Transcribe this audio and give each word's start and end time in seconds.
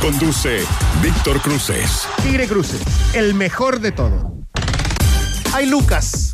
Conduce 0.00 0.64
Víctor 1.02 1.42
Cruces. 1.42 2.08
Tigre 2.22 2.48
Cruces, 2.48 2.80
el 3.12 3.34
mejor 3.34 3.80
de 3.80 3.92
todo. 3.92 4.32
Hay 5.52 5.66
Lucas. 5.66 6.32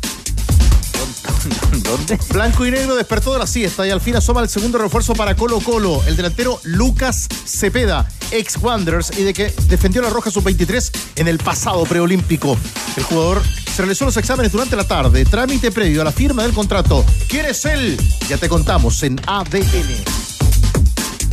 ¿Dónde? 1.83 2.17
Blanco 2.29 2.65
y 2.65 2.71
negro 2.71 2.95
despertó 2.95 3.33
de 3.33 3.39
la 3.39 3.47
siesta 3.47 3.85
y 3.85 3.89
al 3.89 3.99
fin 3.99 4.15
asoma 4.15 4.39
el 4.41 4.47
segundo 4.47 4.77
refuerzo 4.77 5.15
para 5.15 5.35
Colo 5.35 5.59
Colo, 5.59 6.01
el 6.07 6.15
delantero 6.15 6.61
Lucas 6.63 7.27
Cepeda, 7.45 8.07
ex 8.31 8.55
Wanderers 8.55 9.17
y 9.17 9.23
de 9.23 9.33
que 9.33 9.53
defendió 9.67 10.01
la 10.01 10.09
Roja 10.09 10.31
Sub-23 10.31 10.91
en 11.17 11.27
el 11.27 11.37
pasado 11.37 11.83
preolímpico. 11.83 12.57
El 12.95 13.03
jugador 13.03 13.41
se 13.43 13.81
realizó 13.81 14.05
los 14.05 14.15
exámenes 14.15 14.53
durante 14.53 14.77
la 14.77 14.87
tarde, 14.87 15.25
trámite 15.25 15.71
previo 15.71 16.01
a 16.01 16.05
la 16.05 16.13
firma 16.13 16.43
del 16.43 16.53
contrato. 16.53 17.03
¿Quién 17.27 17.45
es 17.45 17.65
él? 17.65 17.99
Ya 18.29 18.37
te 18.37 18.47
contamos 18.47 19.03
en 19.03 19.19
ADN. 19.27 20.26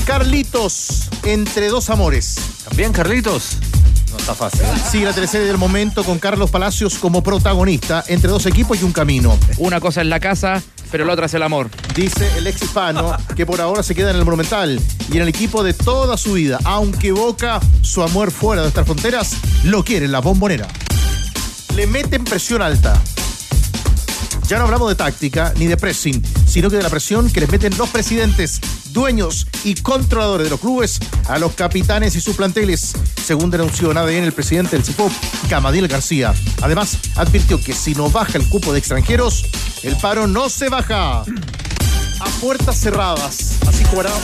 Carlitos, 0.06 1.08
entre 1.22 1.68
dos 1.68 1.88
amores. 1.88 2.36
¿También, 2.68 2.92
Carlitos? 2.92 3.56
No 4.10 4.18
está 4.18 4.34
fácil. 4.34 4.60
Sigue 4.90 5.06
la 5.06 5.14
teleserie 5.14 5.46
del 5.46 5.56
momento 5.56 6.04
con 6.04 6.18
Carlos 6.18 6.50
Palacios 6.50 6.98
como 6.98 7.22
protagonista 7.22 8.04
entre 8.08 8.30
dos 8.30 8.44
equipos 8.44 8.80
y 8.80 8.84
un 8.84 8.92
camino. 8.92 9.38
Una 9.56 9.80
cosa 9.80 10.02
es 10.02 10.06
la 10.06 10.20
casa, 10.20 10.62
pero 10.92 11.06
la 11.06 11.14
otra 11.14 11.26
es 11.26 11.34
el 11.34 11.42
amor. 11.42 11.70
Dice 11.94 12.30
el 12.36 12.46
ex 12.46 12.62
hispano 12.62 13.16
que 13.34 13.46
por 13.46 13.62
ahora 13.62 13.82
se 13.82 13.94
queda 13.94 14.10
en 14.10 14.16
el 14.16 14.24
Monumental 14.24 14.78
y 15.10 15.16
en 15.16 15.22
el 15.22 15.28
equipo 15.28 15.64
de 15.64 15.72
toda 15.72 16.18
su 16.18 16.34
vida. 16.34 16.60
Aunque 16.64 17.10
Boca, 17.10 17.60
su 17.80 18.02
amor 18.02 18.30
fuera 18.30 18.62
de 18.62 18.68
estas 18.68 18.84
fronteras, 18.84 19.32
lo 19.64 19.84
quiere 19.84 20.04
en 20.04 20.12
la 20.12 20.20
bombonera. 20.20 20.68
Le 21.74 21.86
meten 21.86 22.24
presión 22.24 22.60
alta. 22.60 23.00
Ya 24.48 24.58
no 24.58 24.64
hablamos 24.64 24.90
de 24.90 24.94
táctica 24.94 25.54
ni 25.56 25.66
de 25.66 25.78
pressing, 25.78 26.22
sino 26.46 26.68
que 26.68 26.76
de 26.76 26.82
la 26.82 26.90
presión 26.90 27.30
que 27.30 27.40
les 27.40 27.50
meten 27.50 27.76
los 27.78 27.88
presidentes, 27.88 28.60
dueños 28.94 29.46
y 29.64 29.74
controladores 29.74 30.46
de 30.46 30.50
los 30.50 30.60
clubes 30.60 30.98
a 31.28 31.38
los 31.38 31.52
capitanes 31.54 32.16
y 32.16 32.20
sus 32.20 32.36
planteles, 32.36 32.94
según 33.22 33.50
denunció 33.50 33.90
en 33.90 33.98
ADN 33.98 34.24
el 34.24 34.32
presidente 34.32 34.76
del 34.76 34.84
CIPOP, 34.84 35.12
Camadiel 35.50 35.88
García. 35.88 36.32
Además, 36.62 36.96
advirtió 37.16 37.60
que 37.60 37.74
si 37.74 37.94
no 37.94 38.08
baja 38.08 38.38
el 38.38 38.48
cupo 38.48 38.72
de 38.72 38.78
extranjeros, 38.78 39.44
el 39.82 39.96
paro 39.96 40.26
no 40.26 40.48
se 40.48 40.70
baja. 40.70 41.22
A 41.22 42.26
puertas 42.40 42.80
cerradas. 42.80 43.58
Así 43.66 43.84
jugará. 43.84 44.10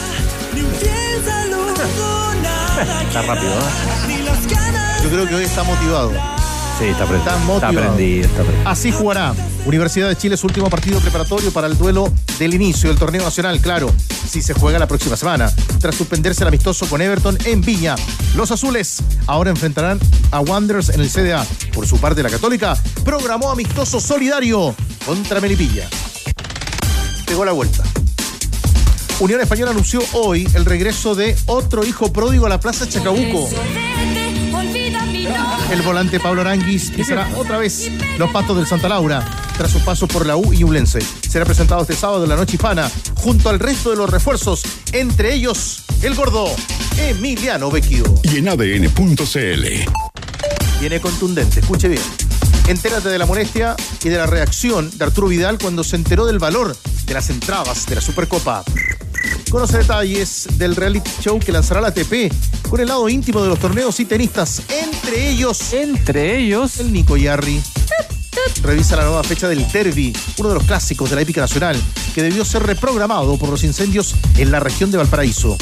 Está 3.09 3.23
rápido, 3.23 3.55
¿no? 3.55 3.61
Yo 5.03 5.11
creo 5.11 5.29
que 5.29 5.35
hoy 5.35 5.45
está 5.45 5.65
motivado. 5.65 6.40
Sí, 6.81 6.87
está 6.87 7.05
prendido. 7.05 7.55
Está 7.57 7.69
prendido, 7.71 8.25
está 8.25 8.43
prendido. 8.43 8.69
Así 8.69 8.91
jugará 8.91 9.35
Universidad 9.67 10.09
de 10.09 10.17
Chile 10.17 10.39
su 10.39 10.47
último 10.47 10.71
partido 10.71 10.99
preparatorio 10.99 11.53
para 11.53 11.67
el 11.67 11.77
duelo 11.77 12.11
del 12.39 12.55
inicio 12.55 12.89
del 12.89 12.99
torneo 12.99 13.23
nacional, 13.23 13.61
claro, 13.61 13.93
si 14.27 14.41
se 14.41 14.55
juega 14.55 14.79
la 14.79 14.89
próxima 14.89 15.15
semana. 15.15 15.53
Tras 15.79 15.95
suspenderse 15.95 16.43
el 16.43 16.49
amistoso 16.49 16.87
con 16.87 17.03
Everton 17.03 17.37
en 17.45 17.61
Viña, 17.61 17.97
los 18.35 18.51
azules 18.51 19.03
ahora 19.27 19.51
enfrentarán 19.51 20.01
a 20.31 20.41
Wanderers 20.41 20.89
en 20.89 21.03
el 21.03 21.11
CDA. 21.11 21.45
Por 21.75 21.87
su 21.87 21.99
parte, 21.99 22.23
la 22.23 22.31
Católica 22.31 22.75
programó 23.05 23.51
amistoso 23.51 24.01
solidario 24.01 24.75
contra 25.05 25.39
Melipilla. 25.43 25.87
Pegó 27.27 27.45
la 27.45 27.53
vuelta. 27.53 27.83
Unión 29.19 29.43
Española 29.43 29.73
anunció 29.73 30.01
hoy 30.15 30.49
el 30.55 30.65
regreso 30.65 31.15
de 31.15 31.37
otro 31.45 31.85
hijo 31.85 32.11
pródigo 32.11 32.47
a 32.47 32.49
la 32.49 32.59
Plaza 32.59 32.89
Chacabuco. 32.89 33.51
El 35.71 35.83
volante 35.83 36.19
Pablo 36.19 36.41
Aranguis 36.41 36.91
pisará 36.91 37.31
otra 37.37 37.57
vez 37.57 37.91
los 38.19 38.31
pastos 38.31 38.57
del 38.57 38.67
Santa 38.67 38.89
Laura 38.89 39.25
tras 39.57 39.71
su 39.71 39.81
paso 39.85 40.09
por 40.09 40.27
la 40.27 40.37
U 40.37 40.53
y 40.53 40.65
Ublense. 40.65 41.01
Será 41.29 41.45
presentado 41.45 41.83
este 41.83 41.95
sábado 41.95 42.25
en 42.25 42.31
la 42.31 42.37
noche 42.37 42.57
hispana 42.57 42.91
junto 43.17 43.49
al 43.49 43.61
resto 43.61 43.91
de 43.91 43.97
los 43.97 44.11
refuerzos, 44.11 44.63
entre 44.93 45.33
ellos 45.33 45.85
el 46.03 46.15
gordo 46.17 46.47
Emiliano 46.99 47.71
Vecchio. 47.71 48.03
Y 48.25 48.39
en 48.39 48.49
ADN.cl. 48.49 49.67
Viene 50.81 51.01
contundente, 51.01 51.61
escuche 51.61 51.89
bien. 51.89 52.03
Entérate 52.67 53.09
de 53.09 53.19
la 53.19 53.27
molestia 53.27 53.77
y 54.03 54.09
de 54.09 54.17
la 54.17 54.27
reacción 54.27 54.91
de 54.97 55.05
Arturo 55.05 55.29
Vidal 55.29 55.59
cuando 55.59 55.85
se 55.85 55.97
enteró 55.97 56.27
del 56.27 56.39
valor 56.39 56.77
de 57.05 57.15
las 57.15 57.31
entradas 57.31 57.87
de 57.87 57.95
la 57.95 58.01
Supercopa. 58.01 58.65
Conoce 59.51 59.79
detalles 59.79 60.47
del 60.59 60.77
reality 60.77 61.11
show 61.21 61.41
que 61.41 61.51
lanzará 61.51 61.81
la 61.81 61.89
ATP 61.89 62.33
con 62.69 62.81
el 62.81 62.87
lado 62.87 63.09
íntimo 63.09 63.43
de 63.43 63.49
los 63.49 63.59
torneos 63.59 63.99
y 63.99 64.05
tenistas, 64.05 64.63
entre 64.69 65.29
ellos 65.29 65.73
Entre 65.73 66.39
ellos, 66.39 66.79
el 66.79 66.93
Nico 66.93 67.17
Yarri. 67.17 67.61
Revisa 68.63 68.95
la 68.95 69.05
nueva 69.05 69.25
fecha 69.25 69.49
del 69.49 69.71
Derby, 69.73 70.17
uno 70.39 70.51
de 70.51 70.55
los 70.55 70.65
clásicos 70.65 71.11
de 71.11 71.17
la 71.17 71.23
épica 71.23 71.41
nacional, 71.41 71.77
que 72.15 72.23
debió 72.23 72.45
ser 72.45 72.63
reprogramado 72.63 73.37
por 73.39 73.49
los 73.49 73.65
incendios 73.65 74.15
en 74.37 74.53
la 74.53 74.61
región 74.61 74.93
de 74.93 74.99
Valparaíso. 74.99 75.59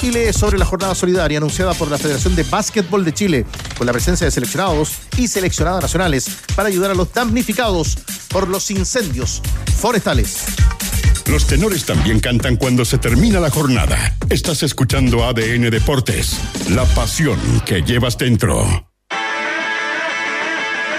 Y 0.00 0.12
lee 0.12 0.32
sobre 0.32 0.56
la 0.56 0.64
jornada 0.64 0.94
solidaria 0.94 1.38
anunciada 1.38 1.74
por 1.74 1.90
la 1.90 1.98
Federación 1.98 2.36
de 2.36 2.44
Básquetbol 2.44 3.04
de 3.04 3.12
Chile, 3.12 3.46
con 3.76 3.88
la 3.88 3.92
presencia 3.92 4.24
de 4.24 4.30
seleccionados 4.30 4.92
y 5.16 5.26
seleccionadas 5.26 5.82
nacionales 5.82 6.30
para 6.54 6.68
ayudar 6.68 6.92
a 6.92 6.94
los 6.94 7.12
damnificados 7.12 7.98
por 8.28 8.46
los 8.46 8.70
incendios 8.70 9.42
forestales. 9.80 10.44
Los 11.28 11.46
tenores 11.46 11.84
también 11.84 12.20
cantan 12.20 12.56
cuando 12.56 12.86
se 12.86 12.96
termina 12.96 13.38
la 13.38 13.50
jornada. 13.50 14.16
Estás 14.30 14.62
escuchando 14.62 15.24
ADN 15.24 15.68
Deportes. 15.70 16.40
La 16.70 16.84
pasión 16.86 17.38
que 17.66 17.82
llevas 17.82 18.16
dentro. 18.16 18.88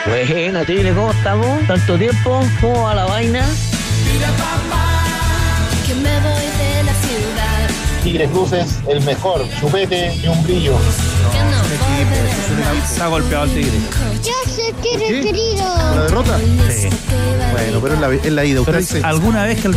Buena, 0.05 0.63
Tigre, 0.65 0.93
¿cómo 0.93 1.11
estamos? 1.11 1.67
¿Tanto 1.67 1.97
tiempo? 1.97 2.41
¿Cómo 2.61 2.83
va 2.83 2.95
la 2.95 3.05
vaina? 3.05 3.43
que 5.87 5.95
me 5.95 6.19
voy 6.19 6.45
de 6.59 6.83
la 6.83 6.93
ciudad. 6.93 7.69
Tigres 8.03 8.29
Cruces, 8.29 8.79
el 8.87 9.01
mejor, 9.01 9.47
chupete 9.59 10.15
y 10.15 10.27
un 10.27 10.43
brillo. 10.43 10.77
Que 11.31 11.39
no 11.39 11.57
volveré 11.57 12.87
se 12.87 13.01
ha 13.01 13.07
golpeado 13.07 13.45
el 13.45 13.53
tigre. 13.53 13.77
Yo 14.23 14.33
¿Qué? 14.81 14.93
eres 14.95 15.25
querido. 15.25 15.77
¿La 15.95 16.01
derrota? 16.03 16.37
Sí. 16.69 16.89
Bueno, 17.51 17.79
pero 17.81 17.93
es 17.95 17.99
la, 17.99 18.13
es 18.13 18.31
la 18.31 18.45
ida. 18.45 18.61
Usted 18.61 18.77
dice 18.79 19.01
alguna 19.03 19.43
vez 19.43 19.59
que 19.61 19.67
al, 19.67 19.75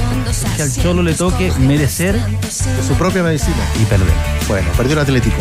que 0.56 0.62
al 0.62 0.72
cholo 0.72 1.02
le 1.02 1.14
toque 1.14 1.52
merecer 1.58 2.14
de 2.16 2.82
su 2.86 2.94
propia 2.94 3.22
medicina. 3.22 3.56
y 3.80 3.84
perder. 3.84 4.12
Bueno, 4.48 4.68
perdió 4.76 4.94
el 4.94 4.98
Atlético. 5.00 5.36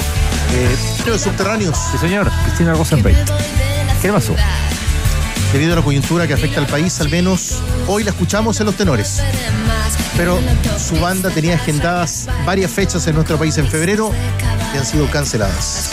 Eh, 0.53 0.75
los 1.07 1.21
subterráneos. 1.21 1.77
Sí, 1.91 1.97
señor. 1.97 2.29
Cristina 2.45 2.73
Rosenberg. 2.73 3.15
¿Qué 4.01 4.11
pasó? 4.11 4.35
Debido 5.53 5.73
a 5.73 5.75
la 5.77 5.81
coyuntura 5.81 6.27
que 6.27 6.33
afecta 6.33 6.59
al 6.59 6.67
país, 6.67 6.99
al 7.01 7.09
menos 7.09 7.61
hoy 7.87 8.03
la 8.03 8.11
escuchamos 8.11 8.59
en 8.61 8.65
los 8.67 8.75
tenores. 8.75 9.21
Pero 10.17 10.39
su 10.77 10.99
banda 10.99 11.29
tenía 11.29 11.55
agendadas 11.55 12.27
varias 12.45 12.69
fechas 12.71 13.07
en 13.07 13.15
nuestro 13.15 13.37
país 13.37 13.57
en 13.57 13.67
febrero 13.67 14.11
que 14.71 14.77
han 14.77 14.85
sido 14.85 15.07
canceladas. 15.09 15.91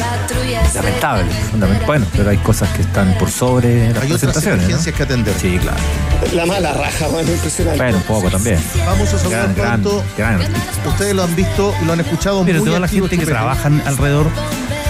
Lamentable. 0.75 1.31
fundament- 1.53 1.87
Bueno, 1.87 2.07
pero 2.17 2.31
hay 2.31 2.37
cosas 2.39 2.69
que 2.71 2.83
están 2.83 3.17
por 3.19 3.31
sobre 3.31 3.89
las 3.93 4.03
Hay 4.03 4.13
otras 4.13 4.21
presentaciones. 4.21 4.59
¿no? 4.61 4.65
emergencias 4.67 4.95
que 4.95 5.03
atender. 5.03 5.35
Sí, 5.41 5.59
claro. 5.59 5.77
La 6.35 6.47
mala 6.47 6.73
raja, 6.75 7.07
mano, 7.09 7.31
impresionante. 7.33 7.79
Bueno, 7.83 7.97
un 7.99 8.03
poco 8.05 8.31
también. 8.31 8.59
Vamos 8.87 9.09
a 9.15 9.19
saludar 9.19 9.43
Gran, 9.43 9.55
gran, 9.55 9.83
pronto. 9.83 10.05
gran 10.17 10.35
artista. 10.35 10.89
Ustedes 10.89 11.15
lo 11.15 11.23
han 11.23 11.37
visto 11.37 11.75
y 11.81 11.85
lo 11.85 11.93
han 11.93 12.01
escuchado 12.01 12.45
Pero 12.45 12.59
muy 12.59 12.67
toda 12.69 12.81
la 12.81 12.89
gente 12.89 13.09
que 13.09 13.17
Chupete. 13.17 13.33
trabaja 13.33 13.71
alrededor, 13.87 14.27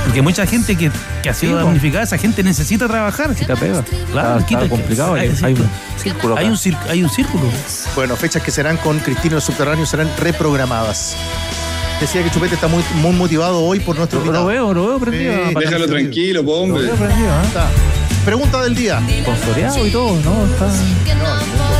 porque 0.09 0.23
mucha 0.23 0.47
gente 0.47 0.75
que, 0.75 0.91
que 1.23 1.29
ha 1.29 1.35
sido 1.35 1.59
Sí, 1.59 1.65
damnificada, 1.65 2.03
esa 2.05 2.17
gente 2.17 2.43
necesita 2.43 2.89
trabajar. 2.89 3.35
Si 3.35 3.45
te 3.45 3.55
pega. 3.55 3.85
Claro, 4.11 4.39
está, 4.39 4.55
está 4.55 4.69
complicado. 4.71 5.13
hay- 5.15 5.29
un 5.29 5.37
círculo. 5.99 6.35
Hay 6.39 6.47
un, 6.49 6.57
cir- 6.57 6.79
hay 6.89 7.03
un 7.05 7.11
círculo. 7.11 7.45
Bueno, 7.95 8.17
fechas 8.17 8.43
que 8.43 8.51
serán 8.51 8.79
con 8.79 8.99
Cristina 9.01 9.33
y 9.33 9.35
los 9.35 9.45
subterráneos 9.45 9.91
serán 9.91 10.11
reprogramadas. 10.19 11.15
Decía 12.01 12.23
que 12.25 12.31
Chupete 12.31 12.55
está 12.55 12.69
muy, 12.69 12.83
muy 12.95 13.13
motivado 13.13 13.61
hoy 13.63 13.81
por 13.81 13.97
nuestro 13.97 14.21
Lo, 14.21 14.25
invitado. 14.25 14.47
veo, 14.47 14.73
lo 14.73 14.87
veo 14.87 14.99
prendido. 14.99 15.35
Déjalo 15.61 15.87
tranquilo, 15.87 16.43
po, 16.43 16.53
Lo 16.53 16.57
hombre. 16.63 16.83
veo 16.85 16.95
prendido, 16.95 17.29
¿eh? 17.29 17.45
Está. 17.47 17.67
Pregunta 18.25 18.63
del 18.63 18.75
día. 18.75 19.03
Consoleado 19.27 19.87
y 19.87 19.91
todo, 19.91 20.19
¿no? 20.23 20.47
Está, 20.47 20.71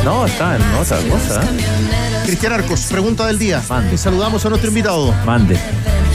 no, 0.05 0.25
está 0.27 0.55
en 0.55 0.61
otra 0.75 0.97
cosa. 1.09 1.41
¿eh? 1.41 2.21
Cristian 2.25 2.53
Arcos, 2.53 2.81
pregunta 2.91 3.25
del 3.25 3.39
día. 3.39 3.61
Mande. 3.67 3.95
Y 3.95 3.97
saludamos 3.97 4.45
a 4.45 4.49
nuestro 4.49 4.69
invitado. 4.69 5.11
Mande. 5.25 5.57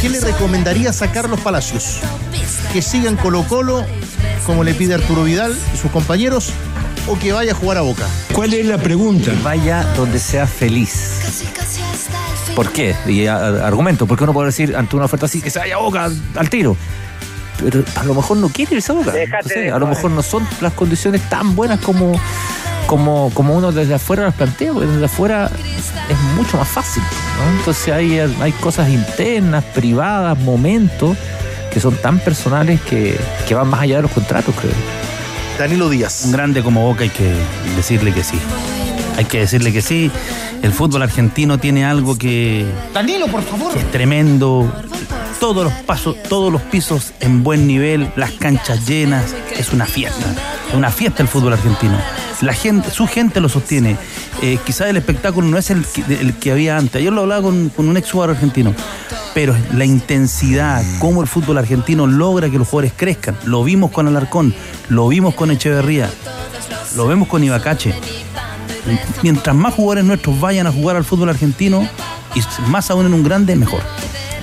¿Qué 0.04 0.10
le 0.10 0.20
recomendaría 0.20 0.90
a 0.90 1.12
Carlos 1.12 1.40
Palacios? 1.40 1.98
¿Que 2.74 2.82
siga 2.82 3.08
en 3.08 3.16
Colo 3.16 3.42
Colo, 3.48 3.86
como 4.44 4.62
le 4.62 4.74
pide 4.74 4.92
Arturo 4.92 5.24
Vidal 5.24 5.56
y 5.72 5.78
sus 5.78 5.90
compañeros, 5.90 6.50
o 7.08 7.18
que 7.18 7.32
vaya 7.32 7.52
a 7.52 7.54
jugar 7.54 7.78
a 7.78 7.80
Boca? 7.80 8.06
¿Cuál 8.34 8.52
es 8.52 8.66
la 8.66 8.76
pregunta? 8.76 9.32
Vaya 9.42 9.82
donde 9.96 10.18
sea 10.18 10.46
feliz. 10.46 10.92
¿Por 12.54 12.70
qué? 12.70 12.94
Y 13.06 13.26
a- 13.28 13.36
a- 13.38 13.66
argumento, 13.66 14.06
porque 14.06 14.24
uno 14.24 14.34
puede 14.34 14.48
decir 14.48 14.76
ante 14.76 14.94
una 14.94 15.06
oferta 15.06 15.24
así 15.24 15.40
que 15.40 15.48
se 15.48 15.58
vaya 15.58 15.76
a 15.76 15.78
boca 15.78 16.10
al 16.36 16.50
tiro. 16.50 16.76
pero 17.56 17.82
a 17.96 18.04
lo 18.04 18.12
mejor 18.14 18.36
no 18.36 18.50
quiere 18.50 18.74
irse 18.76 18.92
a 18.92 18.96
Boca. 18.96 19.10
No 19.42 19.48
sé, 19.48 19.70
a 19.70 19.78
lo 19.78 19.86
mejor 19.86 20.10
no 20.10 20.22
son 20.22 20.46
las 20.60 20.74
condiciones 20.74 21.22
tan 21.30 21.56
buenas 21.56 21.80
como, 21.80 22.20
como, 22.86 23.30
como 23.34 23.54
uno 23.54 23.72
desde 23.72 23.94
afuera 23.94 24.24
las 24.24 24.34
plantea, 24.34 24.72
porque 24.72 24.88
desde 24.88 25.04
afuera 25.04 25.50
es 26.08 26.18
mucho 26.36 26.56
más 26.56 26.68
fácil. 26.68 27.02
¿no? 27.02 27.58
Entonces 27.58 27.92
hay, 27.92 28.18
hay 28.18 28.52
cosas 28.52 28.88
internas, 28.88 29.64
privadas, 29.74 30.38
momentos 30.38 31.16
que 31.72 31.80
son 31.80 31.96
tan 31.96 32.20
personales 32.20 32.80
que, 32.82 33.18
que 33.48 33.54
van 33.54 33.68
más 33.68 33.80
allá 33.80 33.96
de 33.96 34.02
los 34.02 34.10
contratos, 34.12 34.54
creo. 34.60 34.72
Danilo 35.58 35.88
Díaz. 35.88 36.22
Un 36.24 36.32
grande 36.32 36.62
como 36.62 36.86
Boca 36.86 37.02
hay 37.02 37.10
que 37.10 37.32
decirle 37.76 38.12
que 38.12 38.22
sí. 38.24 38.38
Hay 39.16 39.24
que 39.24 39.40
decirle 39.40 39.72
que 39.72 39.82
sí. 39.82 40.10
El 40.62 40.72
fútbol 40.72 41.02
argentino 41.02 41.58
tiene 41.58 41.84
algo 41.84 42.16
que, 42.16 42.64
Danilo, 42.92 43.26
por 43.26 43.42
favor. 43.42 43.72
que 43.72 43.80
es 43.80 43.90
tremendo. 43.90 44.72
Todos 45.40 45.64
los 45.64 45.72
pasos, 45.72 46.16
todos 46.28 46.52
los 46.52 46.62
pisos 46.62 47.12
en 47.20 47.42
buen 47.44 47.66
nivel, 47.66 48.10
las 48.16 48.30
canchas 48.32 48.86
llenas. 48.86 49.34
Es 49.56 49.72
una 49.72 49.84
fiesta. 49.84 50.26
Es 50.68 50.74
una 50.74 50.90
fiesta 50.90 51.22
el 51.22 51.28
fútbol 51.28 51.52
argentino. 51.52 51.98
La 52.40 52.52
gente, 52.52 52.90
su 52.90 53.06
gente 53.06 53.40
lo 53.40 53.48
sostiene. 53.48 53.96
Eh, 54.42 54.58
quizás 54.64 54.88
el 54.88 54.96
espectáculo 54.96 55.46
no 55.46 55.58
es 55.58 55.70
el 55.70 55.84
que, 55.84 56.02
el 56.20 56.34
que 56.34 56.52
había 56.52 56.76
antes. 56.76 56.96
Ayer 56.96 57.12
lo 57.12 57.22
hablaba 57.22 57.42
con, 57.42 57.68
con 57.70 57.88
un 57.88 57.96
ex 57.96 58.10
jugador 58.10 58.34
argentino. 58.36 58.74
Pero 59.34 59.56
la 59.72 59.84
intensidad, 59.84 60.84
cómo 61.00 61.20
el 61.20 61.28
fútbol 61.28 61.58
argentino 61.58 62.06
logra 62.06 62.48
que 62.50 62.58
los 62.58 62.68
jugadores 62.68 62.92
crezcan. 62.96 63.36
Lo 63.44 63.64
vimos 63.64 63.90
con 63.90 64.06
Alarcón, 64.06 64.54
lo 64.88 65.08
vimos 65.08 65.34
con 65.34 65.50
Echeverría, 65.50 66.08
lo 66.94 67.08
vemos 67.08 67.26
con 67.26 67.42
Ibacache. 67.42 67.94
Mientras 69.22 69.56
más 69.56 69.74
jugadores 69.74 70.04
nuestros 70.04 70.38
vayan 70.38 70.66
a 70.66 70.72
jugar 70.72 70.96
al 70.96 71.04
fútbol 71.04 71.30
argentino, 71.30 71.88
y 72.34 72.40
más 72.68 72.90
aún 72.90 73.06
en 73.06 73.14
un 73.14 73.24
grande, 73.24 73.56
mejor. 73.56 73.80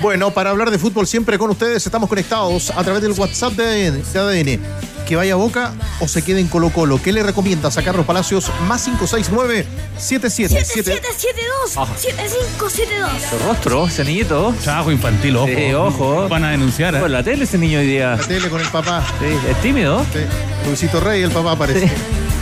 Bueno, 0.01 0.31
para 0.31 0.49
hablar 0.49 0.71
de 0.71 0.79
fútbol 0.79 1.05
siempre 1.05 1.37
con 1.37 1.51
ustedes, 1.51 1.85
estamos 1.85 2.09
conectados 2.09 2.71
a 2.71 2.83
través 2.83 3.01
del 3.03 3.11
WhatsApp 3.11 3.53
de 3.53 3.87
ADN. 3.87 4.03
de 4.13 4.19
ADN. 4.19 5.00
Que 5.11 5.17
vaya 5.17 5.33
a 5.33 5.35
Boca 5.35 5.73
o 5.99 6.07
se 6.07 6.21
quede 6.21 6.39
en 6.39 6.47
Colo 6.47 6.69
Colo. 6.69 7.01
¿Qué 7.03 7.11
le 7.11 7.21
recomiendas 7.21 7.77
a 7.77 7.83
Carlos 7.83 8.05
Palacios? 8.05 8.49
Más 8.65 8.85
569 8.85 9.65
7777 9.97 10.89
7772 10.93 11.99
7572 11.99 13.21
Su 13.29 13.45
rostro, 13.45 13.87
ese 13.87 14.05
niñito. 14.05 14.55
Trabajo 14.63 14.89
infantil, 14.89 15.35
ojo. 15.35 15.47
Sí, 15.47 15.73
ojo. 15.73 16.29
Van 16.29 16.45
a 16.45 16.51
denunciar. 16.51 16.95
¿eh? 16.95 16.99
Por 17.01 17.09
la 17.09 17.21
tele 17.23 17.43
ese 17.43 17.57
niño 17.57 17.79
hoy 17.79 17.87
día. 17.87 18.15
La 18.15 18.25
tele 18.25 18.49
con 18.49 18.61
el 18.61 18.69
papá. 18.69 19.03
Sí, 19.19 19.49
es 19.49 19.61
tímido. 19.61 19.99
Sí. 20.13 20.19
Luisito 20.65 21.01
Rey, 21.01 21.23
el 21.23 21.31
papá 21.31 21.57
parece. 21.57 21.89
Sí. 21.89 21.93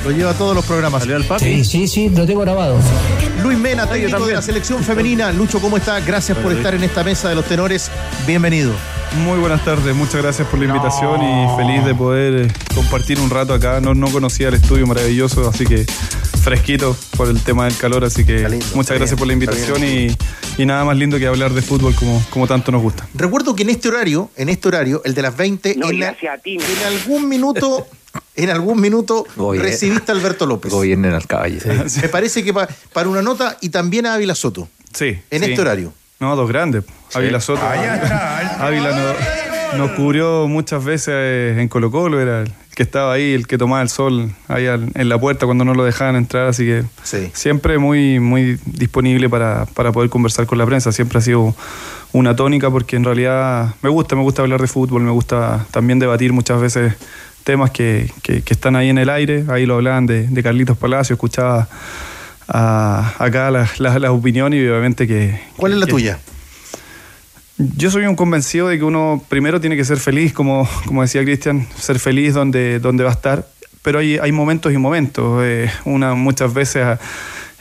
Lo 0.06 0.12
lleva 0.12 0.32
a 0.32 0.34
todos 0.34 0.56
los 0.56 0.66
programas. 0.66 1.02
Salió 1.02 1.16
al 1.18 1.26
papi. 1.26 1.64
sí, 1.64 1.88
sí, 1.88 2.10
lo 2.10 2.26
tengo 2.26 2.42
grabado. 2.42 2.78
Luis 3.44 3.58
Mena, 3.58 3.88
técnico 3.88 4.26
de 4.26 4.34
la 4.34 4.42
selección 4.42 4.84
femenina. 4.84 5.32
Lucho, 5.32 5.60
¿cómo 5.60 5.78
está? 5.78 6.00
Gracias 6.00 6.38
por 6.38 6.52
estar 6.54 6.74
en 6.74 6.84
esta 6.84 7.04
mesa 7.04 7.30
de 7.30 7.36
los 7.36 7.46
tenores. 7.46 7.92
Bienvenido. 8.26 8.72
Muy 9.24 9.40
buenas 9.40 9.66
tardes, 9.66 9.96
muchas 9.96 10.22
gracias 10.22 10.48
por 10.48 10.60
la 10.60 10.66
invitación 10.66 11.20
y 11.24 11.58
feliz 11.58 11.84
de 11.84 11.96
poder 11.96 12.46
eh, 12.46 12.54
compartir 12.76 13.20
un 13.20 13.30
rato 13.32 13.56
acá. 13.56 13.82
No, 13.82 13.96
no 13.96 14.08
conocía 14.12 14.50
el 14.50 14.54
estudio 14.54 14.86
maravilloso, 14.86 15.50
así 15.50 15.66
que 15.66 15.84
fresquito 16.44 16.96
por 17.18 17.28
el 17.28 17.42
tema 17.42 17.66
del 17.66 17.76
calor, 17.76 18.06
así 18.06 18.24
que 18.24 18.48
lindo, 18.48 18.66
muchas 18.76 18.98
gracias 18.98 19.10
bien, 19.12 19.18
por 19.18 19.28
la 19.28 19.34
invitación 19.34 19.84
y, 19.84 20.16
y 20.62 20.66
nada 20.68 20.86
más 20.86 20.96
lindo 20.96 21.18
que 21.18 21.26
hablar 21.26 21.54
de 21.54 21.64
fútbol 21.64 21.96
como, 21.96 22.24
como 22.30 22.46
tanto 22.48 22.72
nos 22.72 22.84
gusta. 22.84 23.08
Recuerdo 23.16 23.56
que 23.56 23.64
en 23.64 23.72
este 23.72 23.90
horario, 23.90 24.30
en 24.38 24.48
este 24.48 24.68
horario, 24.68 25.02
el 25.04 25.16
de 25.16 25.22
las 25.24 25.36
20, 25.36 25.72
en, 25.72 26.00
la- 26.00 26.16
en 26.46 26.86
algún 26.86 27.28
minuto, 27.28 27.88
en 28.44 28.50
algún 28.50 28.80
minuto 28.82 29.26
Gobier- 29.36 29.62
recibiste 29.62 30.12
a 30.12 30.16
Alberto 30.16 30.46
López. 30.46 30.72
Gobiernen 30.72 31.14
al 31.14 31.28
caballo. 31.28 31.60
Me 32.02 32.10
parece 32.10 32.44
que 32.44 32.54
pa- 32.54 32.68
para 32.94 33.10
una 33.10 33.22
nota 33.22 33.58
y 33.62 33.70
también 33.70 34.06
a 34.06 34.14
Ávila 34.16 34.36
Soto. 34.36 34.68
Sí. 34.94 35.20
En 35.30 35.44
sí. 35.44 35.50
este 35.52 35.62
horario. 35.62 35.94
No, 36.20 36.36
dos 36.36 36.50
grandes. 36.50 36.84
Ávila 37.14 37.40
Soto. 37.40 37.62
Ávila 38.60 38.92
no- 38.92 39.78
nos 39.78 39.92
cubrió 39.92 40.48
muchas 40.48 40.84
veces 40.84 41.14
eh, 41.16 41.56
en 41.60 41.68
Colo 41.68 41.92
Colo, 41.92 42.20
era 42.20 42.42
el 42.42 42.52
que 42.76 42.84
estaba 42.84 43.14
ahí, 43.14 43.34
el 43.34 43.46
que 43.46 43.58
tomaba 43.58 43.82
el 43.82 43.90
sol 43.90 44.32
ahí 44.48 44.66
en 44.66 45.10
la 45.10 45.20
puerta 45.20 45.46
cuando 45.46 45.64
no 45.66 45.74
lo 45.76 45.84
dejaban 45.84 46.16
entrar, 46.16 46.48
así 46.48 46.66
que 46.66 46.84
Sí. 47.04 47.30
siempre 47.34 47.78
muy, 47.78 48.20
muy 48.20 48.58
disponible 48.66 49.30
para, 49.30 49.66
para 49.66 49.92
poder 49.92 50.10
conversar 50.10 50.46
con 50.48 50.58
la 50.58 50.66
prensa. 50.66 50.92
Siempre 50.92 51.20
ha 51.20 51.22
sido 51.22 51.56
una 52.14 52.36
tónica 52.36 52.72
porque 52.72 52.96
en 52.96 53.04
realidad 53.04 53.76
me 53.82 53.90
gusta, 53.90 54.16
me 54.16 54.24
gusta 54.24 54.42
hablar 54.42 54.62
de 54.62 54.68
fútbol, 54.68 55.02
me 55.04 55.12
gusta 55.12 55.66
también 55.72 56.00
debatir 56.00 56.32
muchas 56.34 56.60
veces 56.62 56.94
temas 57.44 57.72
que, 57.72 58.12
que- 58.24 58.42
que 58.42 58.54
están 58.54 58.76
ahí 58.76 58.90
en 58.90 58.98
el 58.98 59.10
aire. 59.10 59.46
Ahí 59.50 59.66
lo 59.66 59.76
hablaban 59.76 60.06
de, 60.06 60.28
de 60.28 60.44
Carlitos 60.44 60.78
Palacio, 60.78 61.14
escuchaba 61.16 61.68
a- 62.48 63.14
acá 63.20 63.52
las 63.52 63.80
las- 63.80 64.00
las 64.00 64.12
opiniones 64.12 64.60
y 64.62 64.68
obviamente 64.68 65.08
que... 65.08 65.40
¿Cuál 65.58 65.74
es 65.74 65.78
la 65.80 65.86
tuya? 65.88 66.20
yo 67.58 67.92
soy 67.92 68.06
un 68.06 68.16
convencido 68.16 68.70
de 68.70 68.78
que 68.78 68.86
uno 68.86 69.22
primero 69.28 69.60
tiene 69.60 69.76
que 69.76 69.84
ser 69.84 69.98
feliz, 69.98 70.32
como, 70.32 70.68
como 70.86 71.02
decía 71.02 71.24
Cristian, 71.24 71.68
ser 71.78 72.00
feliz 72.00 72.34
donde, 72.34 72.80
donde 72.80 73.04
va 73.04 73.10
a 73.10 73.14
estar, 73.14 73.46
pero 73.82 74.00
hay, 74.00 74.18
hay 74.18 74.32
momentos 74.32 74.72
y 74.72 74.78
momentos. 74.78 75.42
eh, 75.44 75.70
una, 75.84 76.14
muchas 76.16 76.54
veces, 76.54 76.86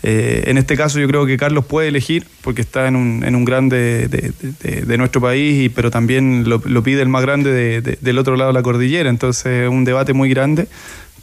eh, 0.03 0.45
en 0.47 0.59
este 0.59 0.77
caso 0.77 1.01
yo 1.01 1.09
creo 1.09 1.27
que 1.27 1.37
Carlos 1.37 1.65
puede 1.65 1.89
elegir, 1.89 2.27
porque 2.43 2.61
está 2.63 2.87
en 2.89 2.97
un, 2.97 3.25
en 3.25 3.35
un 3.35 3.45
grande 3.45 4.09
de, 4.09 4.97
nuestro 4.99 5.21
país, 5.21 5.65
y, 5.65 5.69
pero 5.69 5.91
también 5.91 6.45
lo, 6.49 6.61
pide 6.83 7.03
el 7.03 7.09
más 7.09 7.23
grande 7.23 7.51
de- 7.53 7.81
de- 7.81 7.99
del 8.01 8.19
otro 8.19 8.37
lado 8.37 8.51
de 8.51 8.55
la 8.55 8.63
cordillera, 8.63 9.11
entonces 9.11 9.65
es 9.65 9.69
un 9.69 9.85
debate 9.85 10.13
muy 10.13 10.29
grande. 10.31 10.69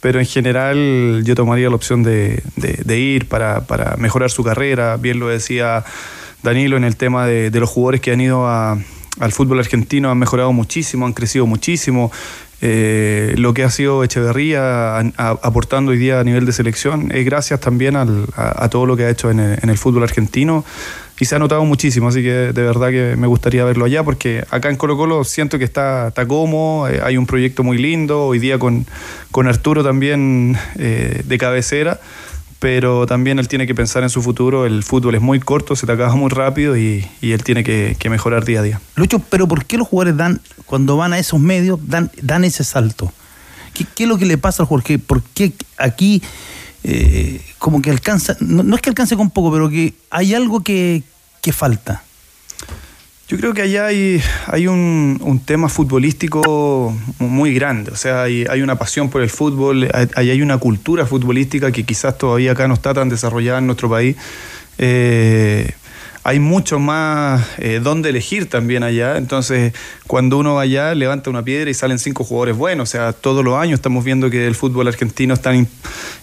Pero 0.02 0.20
en 0.20 0.26
general 0.26 1.22
yo 1.24 1.34
tomaría 1.34 1.70
la 1.70 1.74
opción 1.74 2.02
de, 2.02 2.42
ir 2.86 3.26
para, 3.28 3.62
para 3.62 3.96
mejorar 3.96 4.30
su 4.30 4.44
carrera, 4.44 4.98
bien 4.98 5.18
lo 5.18 5.28
decía 5.28 5.84
Danilo 6.42 6.76
en 6.76 6.84
el 6.84 6.96
tema 6.96 7.26
de 7.26 7.50
los 7.58 7.68
jugadores 7.70 8.02
que 8.02 8.12
han 8.12 8.20
ido 8.20 8.46
a- 8.46 8.78
al 9.18 9.32
fútbol 9.32 9.58
argentino 9.58 10.10
han 10.10 10.18
mejorado 10.18 10.52
muchísimo, 10.52 11.06
han 11.06 11.14
crecido 11.14 11.46
muchísimo. 11.46 12.12
Eh, 12.62 13.34
lo 13.36 13.52
que 13.52 13.64
ha 13.64 13.70
sido 13.70 14.02
Echeverría 14.02 14.98
aportando 15.18 15.92
hoy 15.92 15.98
día 15.98 16.20
a 16.20 16.24
nivel 16.24 16.46
de 16.46 16.52
selección 16.52 17.12
es 17.12 17.24
gracias 17.24 17.60
también 17.60 17.96
al- 17.96 18.26
a, 18.34 18.64
a 18.64 18.70
todo 18.70 18.86
lo 18.86 18.96
que 18.96 19.04
ha 19.04 19.10
hecho 19.10 19.30
en 19.30 19.40
el, 19.40 19.58
en 19.62 19.68
el 19.68 19.76
fútbol 19.78 20.02
argentino. 20.04 20.64
Y 21.18 21.24
se 21.24 21.34
ha 21.34 21.38
notado 21.38 21.64
muchísimo, 21.64 22.08
así 22.08 22.22
que 22.22 22.28
de 22.30 22.62
verdad 22.62 22.90
que 22.90 23.14
me 23.16 23.26
gustaría 23.26 23.64
verlo 23.64 23.86
allá 23.86 24.04
porque 24.04 24.44
acá 24.50 24.68
en 24.68 24.76
Colo 24.76 24.98
Colo 24.98 25.24
siento 25.24 25.58
que 25.58 25.64
está, 25.64 26.08
está 26.08 26.26
cómodo, 26.28 26.88
eh, 26.90 27.00
hay 27.02 27.16
un 27.16 27.24
proyecto 27.26 27.62
muy 27.62 27.78
lindo, 27.78 28.26
hoy 28.26 28.38
día 28.38 28.58
con, 28.58 28.84
con 29.30 29.48
Arturo 29.48 29.82
también 29.82 30.58
eh, 30.78 31.22
de 31.24 31.38
cabecera 31.38 32.00
pero 32.58 33.06
también 33.06 33.38
él 33.38 33.48
tiene 33.48 33.66
que 33.66 33.74
pensar 33.74 34.02
en 34.02 34.10
su 34.10 34.22
futuro. 34.22 34.66
El 34.66 34.82
fútbol 34.82 35.14
es 35.14 35.20
muy 35.20 35.40
corto, 35.40 35.76
se 35.76 35.86
te 35.86 35.92
acaba 35.92 36.14
muy 36.14 36.30
rápido 36.30 36.76
y, 36.76 37.06
y 37.20 37.32
él 37.32 37.44
tiene 37.44 37.62
que, 37.64 37.96
mejorar 38.10 38.44
día 38.44 38.60
a 38.60 38.62
día. 38.62 38.80
Lucho, 38.96 39.18
pero 39.18 39.46
¿por 39.46 39.64
qué 39.66 39.76
los 39.78 39.86
jugadores 39.88 40.16
dan, 40.16 40.40
cuando 40.64 40.96
van 40.96 41.12
a 41.12 41.18
esos 41.18 41.38
medios, 41.40 41.78
dan, 41.86 42.10
dan 42.22 42.44
ese 42.44 42.64
salto? 42.64 43.12
¿Qué, 43.74 43.84
qué 43.94 44.04
es 44.04 44.08
lo 44.08 44.16
que 44.18 44.24
le 44.26 44.38
pasa 44.38 44.64
al? 44.64 44.82
¿Qué- 44.82 44.98
¿Por 44.98 45.22
qué 45.22 45.52
aquí 45.76 46.22
eh, 46.84 47.40
como 47.58 47.82
que 47.82 47.90
alcanza, 47.90 48.36
no, 48.40 48.62
no 48.62 48.76
es 48.76 48.82
que 48.82 48.88
alcance 48.88 49.16
con 49.16 49.30
poco, 49.30 49.52
pero 49.52 49.68
que 49.68 49.94
hay 50.10 50.34
algo 50.34 50.62
que, 50.62 51.02
que 51.42 51.52
falta? 51.52 52.02
Yo 53.28 53.36
creo 53.38 53.54
que 53.54 53.62
allá 53.62 53.86
hay, 53.86 54.22
hay 54.46 54.68
un, 54.68 55.42
tema 55.44 55.68
futbolístico 55.68 56.96
muy 57.18 57.52
grande, 57.54 57.90
o 57.90 57.96
sea, 57.96 58.22
hay, 58.22 58.44
hay 58.48 58.62
una 58.62 58.76
pasión 58.76 59.10
por 59.10 59.20
el 59.20 59.30
fútbol, 59.30 59.88
hay, 59.92 60.06
hay- 60.14 60.30
hay 60.30 60.42
una 60.42 60.58
cultura 60.58 61.06
futbolística 61.06 61.72
que 61.72 61.82
quizás 61.82 62.16
todavía 62.18 62.52
acá 62.52 62.68
no 62.68 62.74
está 62.74 62.94
tan 62.94 63.08
desarrollada 63.08 63.58
en 63.58 63.66
nuestro 63.66 63.90
país. 63.90 64.16
Eh, 64.78 65.72
hay 66.26 66.40
mucho 66.40 66.80
más 66.80 67.46
eh, 67.58 67.78
donde 67.80 68.10
elegir 68.10 68.50
también 68.50 68.82
allá, 68.82 69.16
entonces 69.16 69.72
cuando 70.08 70.38
uno 70.38 70.54
va 70.54 70.62
allá 70.62 70.92
levanta 70.96 71.30
una 71.30 71.44
piedra 71.44 71.70
y 71.70 71.74
salen 71.74 72.00
cinco 72.00 72.24
jugadores 72.24 72.56
buenos, 72.56 72.88
o 72.88 72.90
sea, 72.90 73.12
todos 73.12 73.44
los 73.44 73.54
años 73.54 73.78
estamos 73.78 74.04
viendo 74.04 74.28
que 74.28 74.44
el 74.48 74.56
fútbol 74.56 74.88
argentino 74.88 75.34
están 75.34 75.54
im- 75.54 75.66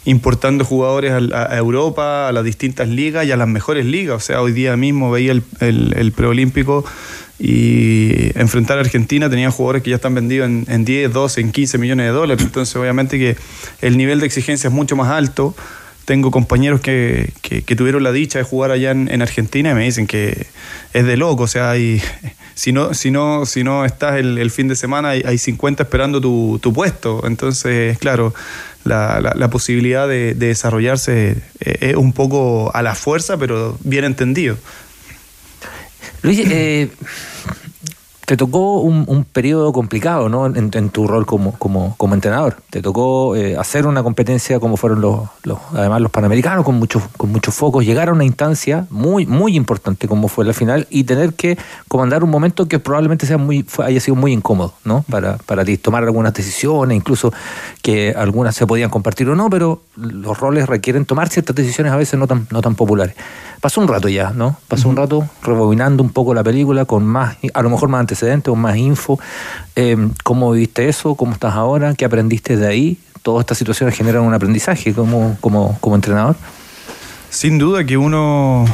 importando 0.03 0.65
jugadores 0.65 1.13
a, 1.13 1.57
Europa, 1.57 2.27
a 2.27 2.33
las 2.33 2.43
distintas 2.43 2.89
ligas 2.89 3.25
y 3.25 3.31
a 3.31 3.37
las 3.37 3.47
mejores 3.47 3.85
ligas, 3.85 4.17
o 4.17 4.19
sea, 4.19 4.41
hoy 4.41 4.51
día 4.51 4.75
mismo 4.75 5.09
veía 5.09 5.31
el, 5.61 6.13
preolímpico 6.13 6.83
y 7.39 8.37
enfrentar 8.37 8.79
a 8.79 8.81
Argentina 8.81 9.29
tenían 9.29 9.51
jugadores 9.51 9.83
que 9.83 9.91
ya 9.91 9.95
están 9.95 10.15
vendidos 10.15 10.47
en, 10.47 10.65
en 10.67 10.83
10, 10.83 11.13
12, 11.13 11.39
en 11.39 11.51
15 11.53 11.77
millones 11.77 12.07
de 12.07 12.11
dólares. 12.11 12.45
Entonces, 12.45 12.75
obviamente 12.75 13.17
que 13.17 13.37
el 13.81 13.97
nivel 13.97 14.19
de 14.19 14.25
exigencia 14.25 14.67
es 14.67 14.73
mucho 14.73 14.95
más 14.97 15.09
alto. 15.09 15.55
Tengo 16.05 16.31
compañeros 16.31 16.81
que, 16.81 17.31
que- 17.41 17.61
tuvieron 17.75 18.03
la 18.03 18.11
dicha 18.11 18.37
de 18.39 18.43
jugar 18.45 18.71
allá 18.71 18.91
en, 18.91 19.09
en 19.09 19.21
Argentina 19.21 19.71
y 19.71 19.73
me 19.73 19.83
dicen 19.83 20.05
que 20.07 20.47
es 20.93 21.05
de 21.05 21.17
loco. 21.17 21.43
O 21.43 21.47
sea, 21.47 21.71
hay, 21.71 22.01
si, 22.55 22.71
no, 22.73 22.93
si, 22.93 23.09
no, 23.11 23.45
si 23.45 23.63
no 23.63 23.85
estás 23.85 24.15
el, 24.17 24.37
fin 24.51 24.67
de 24.67 24.75
semana, 24.75 25.09
hay, 25.09 25.23
hay 25.25 25.37
50 25.37 25.83
esperando 25.83 26.19
tu, 26.19 26.59
tu 26.61 26.73
puesto. 26.73 27.25
Entonces, 27.25 27.97
claro, 27.99 28.33
la, 28.83 29.21
la- 29.21 29.33
la 29.35 29.49
posibilidad 29.49 30.07
de, 30.07 30.33
de 30.35 30.47
desarrollarse 30.47 31.37
eh, 31.61 31.77
es 31.79 31.95
un 31.95 32.11
poco 32.11 32.69
a 32.75 32.81
la 32.81 32.95
fuerza, 32.95 33.37
pero 33.37 33.77
bien 33.83 34.03
entendido. 34.03 34.57
Luis, 36.21 36.39
eh, 36.45 36.89
te 38.25 38.37
tocó 38.37 38.79
un, 38.79 39.03
un 39.07 39.25
periodo 39.25 39.73
complicado, 39.73 40.29
¿no? 40.29 40.45
En, 40.45 40.89
tu 40.89 41.07
rol 41.07 41.25
como, 41.25 41.53
como, 41.57 41.95
como 41.97 42.13
entrenador. 42.13 42.57
Te 42.69 42.81
tocó 42.81 43.35
eh, 43.35 43.57
hacer 43.57 43.85
una 43.85 44.01
competencia 44.03 44.59
como 44.59 44.77
fueron 44.77 45.01
los, 45.01 45.21
los, 45.43 45.59
además 45.73 46.01
los 46.01 46.11
panamericanos, 46.11 46.63
con 46.63 46.75
muchos, 46.75 47.03
con 47.17 47.31
muchos 47.31 47.53
focos, 47.53 47.85
llegar 47.85 48.09
a 48.09 48.13
una 48.13 48.23
instancia 48.23 48.87
muy, 48.89 49.25
muy 49.25 49.55
importante 49.55 50.07
como 50.07 50.27
fue 50.27 50.45
la 50.45 50.53
final 50.53 50.87
y 50.89 51.03
tener 51.03 51.33
que 51.33 51.57
comandar 51.87 52.23
un 52.23 52.29
momento 52.29 52.67
que 52.67 52.79
probablemente 52.79 53.25
sea 53.25 53.37
muy, 53.37 53.65
haya 53.83 53.99
sido 53.99 54.15
muy 54.15 54.31
incómodo, 54.31 54.73
¿no? 54.85 55.03
Para, 55.09 55.37
para 55.37 55.65
ti, 55.65 55.77
tomar 55.77 56.03
algunas 56.03 56.33
decisiones, 56.33 56.95
incluso 56.95 57.33
que 57.81 58.13
algunas 58.15 58.55
se 58.55 58.65
podían 58.65 58.89
compartir 58.89 59.29
o 59.29 59.35
no, 59.35 59.49
pero 59.49 59.81
los 59.97 60.39
roles 60.39 60.67
requieren 60.67 61.05
tomar 61.05 61.29
ciertas 61.29 61.55
decisiones 61.55 61.91
a 61.91 61.97
veces 61.97 62.17
no 62.19 62.27
tan, 62.27 62.47
no 62.51 62.61
tan 62.61 62.75
populares. 62.75 63.15
Pasó 63.63 63.79
un 63.79 63.87
rato 63.87 64.09
ya, 64.09 64.31
¿no? 64.31 64.57
Pasó 64.67 64.89
un 64.89 64.97
rato 64.97 65.25
rebobinando 65.41 66.03
un 66.03 66.09
poco 66.09 66.33
la 66.33 66.43
película 66.43 66.83
con 66.83 67.05
más, 67.05 67.37
a 67.53 67.61
lo 67.61 67.69
mejor 67.69 67.87
más 67.87 68.01
antecedentes 68.01 68.51
o 68.51 68.57
más 68.57 68.75
info. 68.75 69.17
Eh, 69.77 69.95
¿Cómo 70.25 70.51
viviste 70.51 70.89
eso? 70.89 71.15
¿Cómo 71.15 71.31
estás 71.31 71.53
ahora? 71.53 71.93
¿Qué 71.93 72.03
aprendiste 72.03 72.57
de 72.57 72.67
ahí? 72.67 72.97
Todas 73.21 73.43
estas 73.43 73.57
situaciones 73.57 73.95
generan 73.95 74.23
un 74.23 74.33
aprendizaje 74.33 74.93
como, 74.93 75.37
como, 75.39 75.77
como 75.79 75.95
entrenador. 75.95 76.35
Sin 77.29 77.57
duda 77.57 77.85
que 77.85 77.95
uno, 77.95 78.65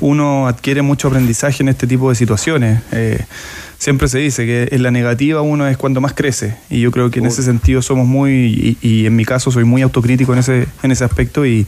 uno 0.00 0.48
adquiere 0.48 0.80
mucho 0.80 1.08
aprendizaje 1.08 1.62
en 1.62 1.68
este 1.68 1.86
tipo 1.86 2.08
de 2.08 2.14
situaciones. 2.14 2.80
Eh, 2.92 3.22
siempre 3.78 4.08
se 4.08 4.18
dice 4.18 4.44
que 4.44 4.68
en 4.72 4.82
la 4.82 4.90
negativa 4.90 5.40
uno 5.40 5.66
es 5.66 5.76
cuando 5.76 6.00
más 6.00 6.12
crece 6.12 6.56
y 6.68 6.80
yo 6.80 6.90
creo 6.90 7.10
que 7.10 7.20
en 7.20 7.26
ese 7.26 7.42
sentido 7.42 7.80
somos 7.80 8.06
muy, 8.06 8.76
y, 8.82 9.06
en 9.06 9.16
mi 9.16 9.24
caso 9.24 9.50
soy 9.50 9.64
muy 9.64 9.82
autocrítico 9.82 10.32
en 10.32 10.40
ese, 10.40 10.66
en 10.82 10.90
ese 10.90 11.04
aspecto 11.04 11.46
y, 11.46 11.66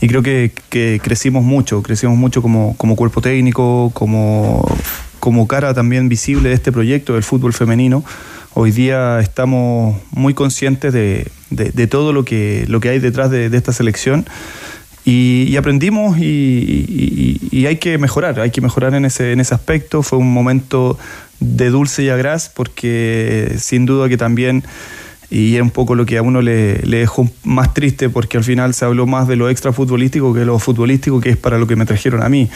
creo 0.00 0.22
que, 0.22 0.52
crecimos 1.02 1.44
mucho, 1.44 1.82
crecimos 1.82 2.16
mucho 2.16 2.42
como, 2.42 2.74
como 2.76 2.96
cuerpo 2.96 3.20
técnico, 3.20 3.90
como, 3.94 4.66
como 5.20 5.46
cara 5.46 5.74
también 5.74 6.08
visible 6.08 6.48
de 6.48 6.54
este 6.54 6.72
proyecto 6.72 7.14
del 7.14 7.22
fútbol 7.22 7.52
femenino. 7.52 8.04
Hoy 8.54 8.70
día 8.70 9.20
estamos 9.20 9.96
muy 10.10 10.34
conscientes 10.34 10.92
de, 10.92 11.30
de, 11.50 11.86
todo 11.86 12.12
lo 12.12 12.24
que, 12.24 12.64
lo 12.68 12.80
que 12.80 12.88
hay 12.88 12.98
detrás 12.98 13.30
de, 13.30 13.48
de 13.48 13.56
esta 13.56 13.72
selección 13.72 14.26
y, 15.04 15.56
aprendimos 15.56 16.18
y, 16.18 17.66
hay 17.66 17.76
que 17.76 17.98
mejorar, 17.98 18.38
hay 18.40 18.50
que 18.50 18.60
mejorar 18.60 18.94
en 18.94 19.04
ese, 19.04 19.32
en 19.32 19.40
ese 19.40 19.54
aspecto. 19.54 20.02
Fue 20.02 20.18
un 20.18 20.32
momento 20.32 20.98
de 21.42 21.70
dulce 21.70 22.02
y 22.04 22.08
agraz 22.08 22.48
porque 22.48 23.54
sin 23.58 23.86
duda 23.86 24.08
que 24.08 24.16
también, 24.16 24.64
y 25.30 25.56
es 25.56 25.62
un 25.62 25.70
poco 25.70 25.94
lo 25.94 26.06
que 26.06 26.18
a 26.18 26.22
uno 26.22 26.42
le, 26.42 26.74
dejó 26.74 27.28
más 27.44 27.74
triste 27.74 28.08
porque 28.08 28.36
al 28.36 28.44
final 28.44 28.74
se 28.74 28.84
habló 28.84 29.06
más 29.06 29.28
de 29.28 29.36
lo 29.36 29.48
extra 29.48 29.72
futbolístico 29.72 30.34
que 30.34 30.44
lo 30.44 30.58
futbolístico 30.58 31.20
que 31.20 31.30
es 31.30 31.36
para 31.36 31.58
lo 31.58 31.66
que 31.66 31.76
me 31.76 31.86
trajeron 31.86 32.22
a 32.22 32.28
mí. 32.28 32.48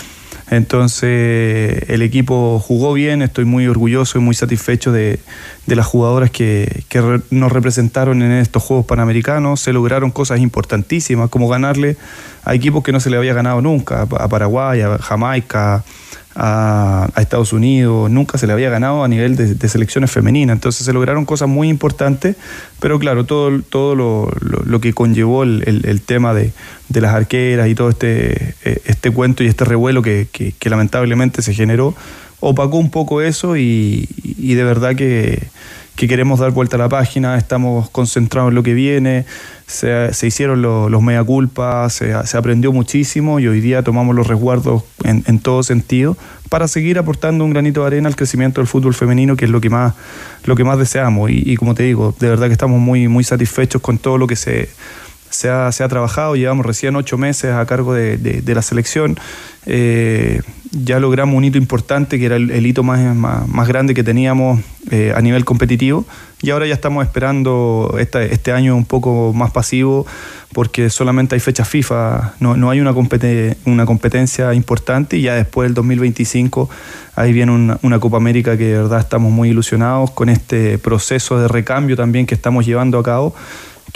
Entonces 0.48 1.82
el 1.88 2.02
equipo 2.02 2.60
jugó 2.60 2.92
bien, 2.92 3.22
estoy 3.22 3.44
muy 3.44 3.66
orgulloso 3.66 4.18
y 4.18 4.20
muy 4.20 4.34
satisfecho 4.34 4.92
de, 4.92 5.18
las 5.66 5.86
jugadoras 5.86 6.30
que, 6.30 6.84
nos 7.30 7.50
representaron 7.50 8.22
en 8.22 8.30
estos 8.30 8.62
Juegos 8.62 8.86
Panamericanos. 8.86 9.60
Se 9.60 9.72
lograron 9.72 10.12
cosas 10.12 10.38
importantísimas, 10.38 11.30
como 11.30 11.48
ganarle 11.48 11.96
a 12.44 12.54
equipos 12.54 12.84
que 12.84 12.92
no 12.92 13.00
se 13.00 13.10
le 13.10 13.16
había 13.16 13.34
ganado 13.34 13.60
nunca, 13.60 14.02
a 14.02 14.28
Paraguay, 14.28 14.82
a 14.82 14.98
Jamaica, 14.98 15.82
a, 16.34 17.08
Estados 17.16 17.52
Unidos, 17.52 18.10
nunca 18.10 18.38
se 18.38 18.46
le 18.46 18.52
había 18.52 18.70
ganado 18.70 19.02
a 19.02 19.08
nivel 19.08 19.36
de, 19.36 19.68
selecciones 19.68 20.10
femeninas. 20.10 20.54
Entonces 20.54 20.84
se 20.84 20.92
lograron 20.92 21.24
cosas 21.24 21.48
muy 21.48 21.68
importantes, 21.68 22.36
pero 22.80 22.98
claro, 22.98 23.24
todo, 23.24 23.60
todo 23.62 23.94
lo, 23.94 24.80
que 24.80 24.92
conllevó 24.92 25.42
el, 25.42 26.00
tema 26.04 26.34
de, 26.34 26.52
las 26.90 27.14
arqueras 27.14 27.68
y 27.68 27.74
todo 27.74 27.90
este, 27.90 28.54
e, 28.64 28.82
este 28.84 29.10
cuento 29.10 29.42
y 29.42 29.46
este 29.46 29.64
revuelo 29.64 30.02
que, 30.02 30.28
lamentablemente 30.64 31.42
se 31.42 31.54
generó, 31.54 31.94
opacó 32.40 32.76
un 32.76 32.90
poco 32.90 33.22
eso 33.22 33.56
y 33.56 34.06
de 34.36 34.64
verdad 34.64 34.94
que 34.94 35.48
que 35.96 36.06
queremos 36.06 36.38
dar 36.40 36.50
vuelta 36.50 36.76
a 36.76 36.78
la 36.78 36.88
página, 36.88 37.38
estamos 37.38 37.88
concentrados 37.88 38.50
en 38.50 38.54
lo 38.54 38.62
que 38.62 38.74
viene, 38.74 39.24
se, 39.66 40.10
hicieron 40.26 40.60
los 40.62 41.02
mea 41.02 41.24
culpa, 41.24 41.88
se, 41.88 42.12
aprendió 42.12 42.70
muchísimo 42.70 43.40
y 43.40 43.48
hoy 43.48 43.60
día 43.60 43.82
tomamos 43.82 44.14
los 44.14 44.26
resguardos 44.26 44.84
en, 45.04 45.38
todo 45.38 45.62
sentido 45.62 46.16
para 46.50 46.68
seguir 46.68 46.98
aportando 46.98 47.44
un 47.44 47.50
granito 47.50 47.80
de 47.80 47.86
arena 47.86 48.08
al 48.08 48.14
crecimiento 48.14 48.60
del 48.60 48.68
fútbol 48.68 48.94
femenino, 48.94 49.36
que 49.36 49.46
es 49.46 49.50
lo 49.50 49.60
que 49.60 49.70
más, 49.70 49.94
lo 50.44 50.54
que 50.54 50.64
más 50.64 50.78
deseamos. 50.78 51.30
Y, 51.32 51.56
como 51.56 51.74
te 51.74 51.84
digo, 51.84 52.14
de 52.20 52.28
verdad 52.28 52.46
que 52.46 52.52
estamos 52.52 52.78
muy, 52.78 53.08
muy 53.08 53.24
satisfechos 53.24 53.80
con 53.80 53.98
todo 53.98 54.18
lo 54.18 54.26
que 54.26 54.36
se, 54.36 54.68
se 55.30 55.48
ha, 55.48 55.72
se 55.72 55.82
ha 55.82 55.88
trabajado, 55.88 56.36
llevamos 56.36 56.66
recién 56.66 56.94
ocho 56.94 57.16
meses 57.16 57.52
a 57.52 57.64
cargo 57.64 57.94
de, 57.94 58.18
de 58.18 58.54
la 58.54 58.62
selección 58.62 59.18
eh, 59.66 60.42
ya 60.84 60.98
logramos 61.00 61.36
un 61.36 61.44
hito 61.44 61.58
importante, 61.58 62.18
que 62.18 62.26
era 62.26 62.36
el, 62.36 62.66
hito 62.66 62.82
más, 62.82 63.14
más, 63.14 63.68
grande 63.68 63.94
que 63.94 64.04
teníamos 64.04 64.60
eh, 64.90 65.12
a 65.14 65.20
nivel 65.20 65.44
competitivo, 65.44 66.04
y 66.42 66.50
ahora 66.50 66.66
ya 66.66 66.74
estamos 66.74 67.04
esperando 67.04 67.96
este 67.98 68.52
año 68.52 68.76
un 68.76 68.84
poco 68.84 69.32
más 69.34 69.50
pasivo, 69.50 70.06
porque 70.52 70.90
solamente 70.90 71.34
hay 71.34 71.40
fechas 71.40 71.68
FIFA, 71.68 72.34
no, 72.40 72.56
no 72.56 72.70
hay 72.70 72.80
una, 72.80 72.94
una 73.64 73.86
competencia 73.86 74.54
importante, 74.54 75.16
y 75.16 75.22
ya 75.22 75.34
después 75.34 75.68
del 75.68 75.74
2025 75.74 76.68
ahí 77.14 77.32
viene 77.32 77.52
una, 77.52 77.78
una 77.82 77.98
Copa 77.98 78.18
América 78.18 78.56
que 78.58 78.64
de 78.64 78.78
verdad 78.78 79.00
estamos 79.00 79.32
muy 79.32 79.50
ilusionados 79.50 80.10
con 80.10 80.28
este 80.28 80.78
proceso 80.78 81.38
de 81.38 81.48
recambio 81.48 81.96
también 81.96 82.26
que 82.26 82.34
estamos 82.34 82.66
llevando 82.66 82.98
a 82.98 83.02
cabo 83.02 83.34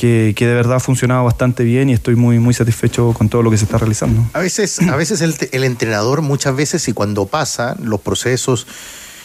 que, 0.01 0.35
de 0.35 0.55
verdad 0.55 0.77
ha 0.77 0.81
funcionado 0.81 1.25
bastante 1.25 1.63
bien 1.63 1.91
y 1.91 1.93
estoy 1.93 2.17
muy, 2.17 2.39
muy 2.39 2.55
satisfecho 2.55 3.13
con 3.13 3.29
todo 3.29 3.43
lo 3.43 3.51
que 3.51 3.59
se 3.59 3.65
está 3.65 3.77
realizando. 3.77 4.25
A 4.33 4.39
veces, 4.39 4.81
a 4.81 4.97
veces 4.97 5.21
el, 5.21 5.65
entrenador, 5.65 6.23
muchas 6.23 6.57
veces, 6.57 6.89
y 6.89 6.95
cuando 6.95 7.27
pasa 7.27 7.77
los 7.83 8.01
procesos, 8.01 8.67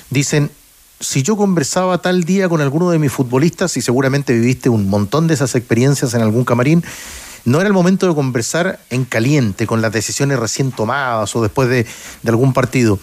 dicen, 0.10 0.52
si 1.00 1.24
yo 1.24 1.38
conversaba 1.38 2.00
tal 2.00 2.26
día 2.26 2.50
con 2.50 2.60
alguno 2.60 2.90
de 2.90 3.00
mis 3.00 3.10
futbolistas, 3.10 3.78
y 3.78 3.82
seguramente 3.82 4.34
viviste 4.34 4.68
un 4.68 4.90
montón 4.90 5.28
de 5.28 5.36
esas 5.36 5.56
experiencias 5.56 6.14
en 6.14 6.22
algún 6.22 6.44
camarín, 6.44 6.84
no 7.46 7.62
era 7.62 7.68
el 7.68 7.74
momento 7.74 8.06
de 8.10 8.14
conversar 8.14 8.82
en 8.90 9.06
caliente, 9.06 9.68
con 9.68 9.82
las 9.82 9.94
decisiones 9.94 10.40
recién 10.40 10.74
tomadas 10.74 11.34
o 11.38 11.42
después 11.42 11.70
de, 11.70 11.86
de 12.22 12.30
algún 12.30 12.52
partido. 12.52 13.00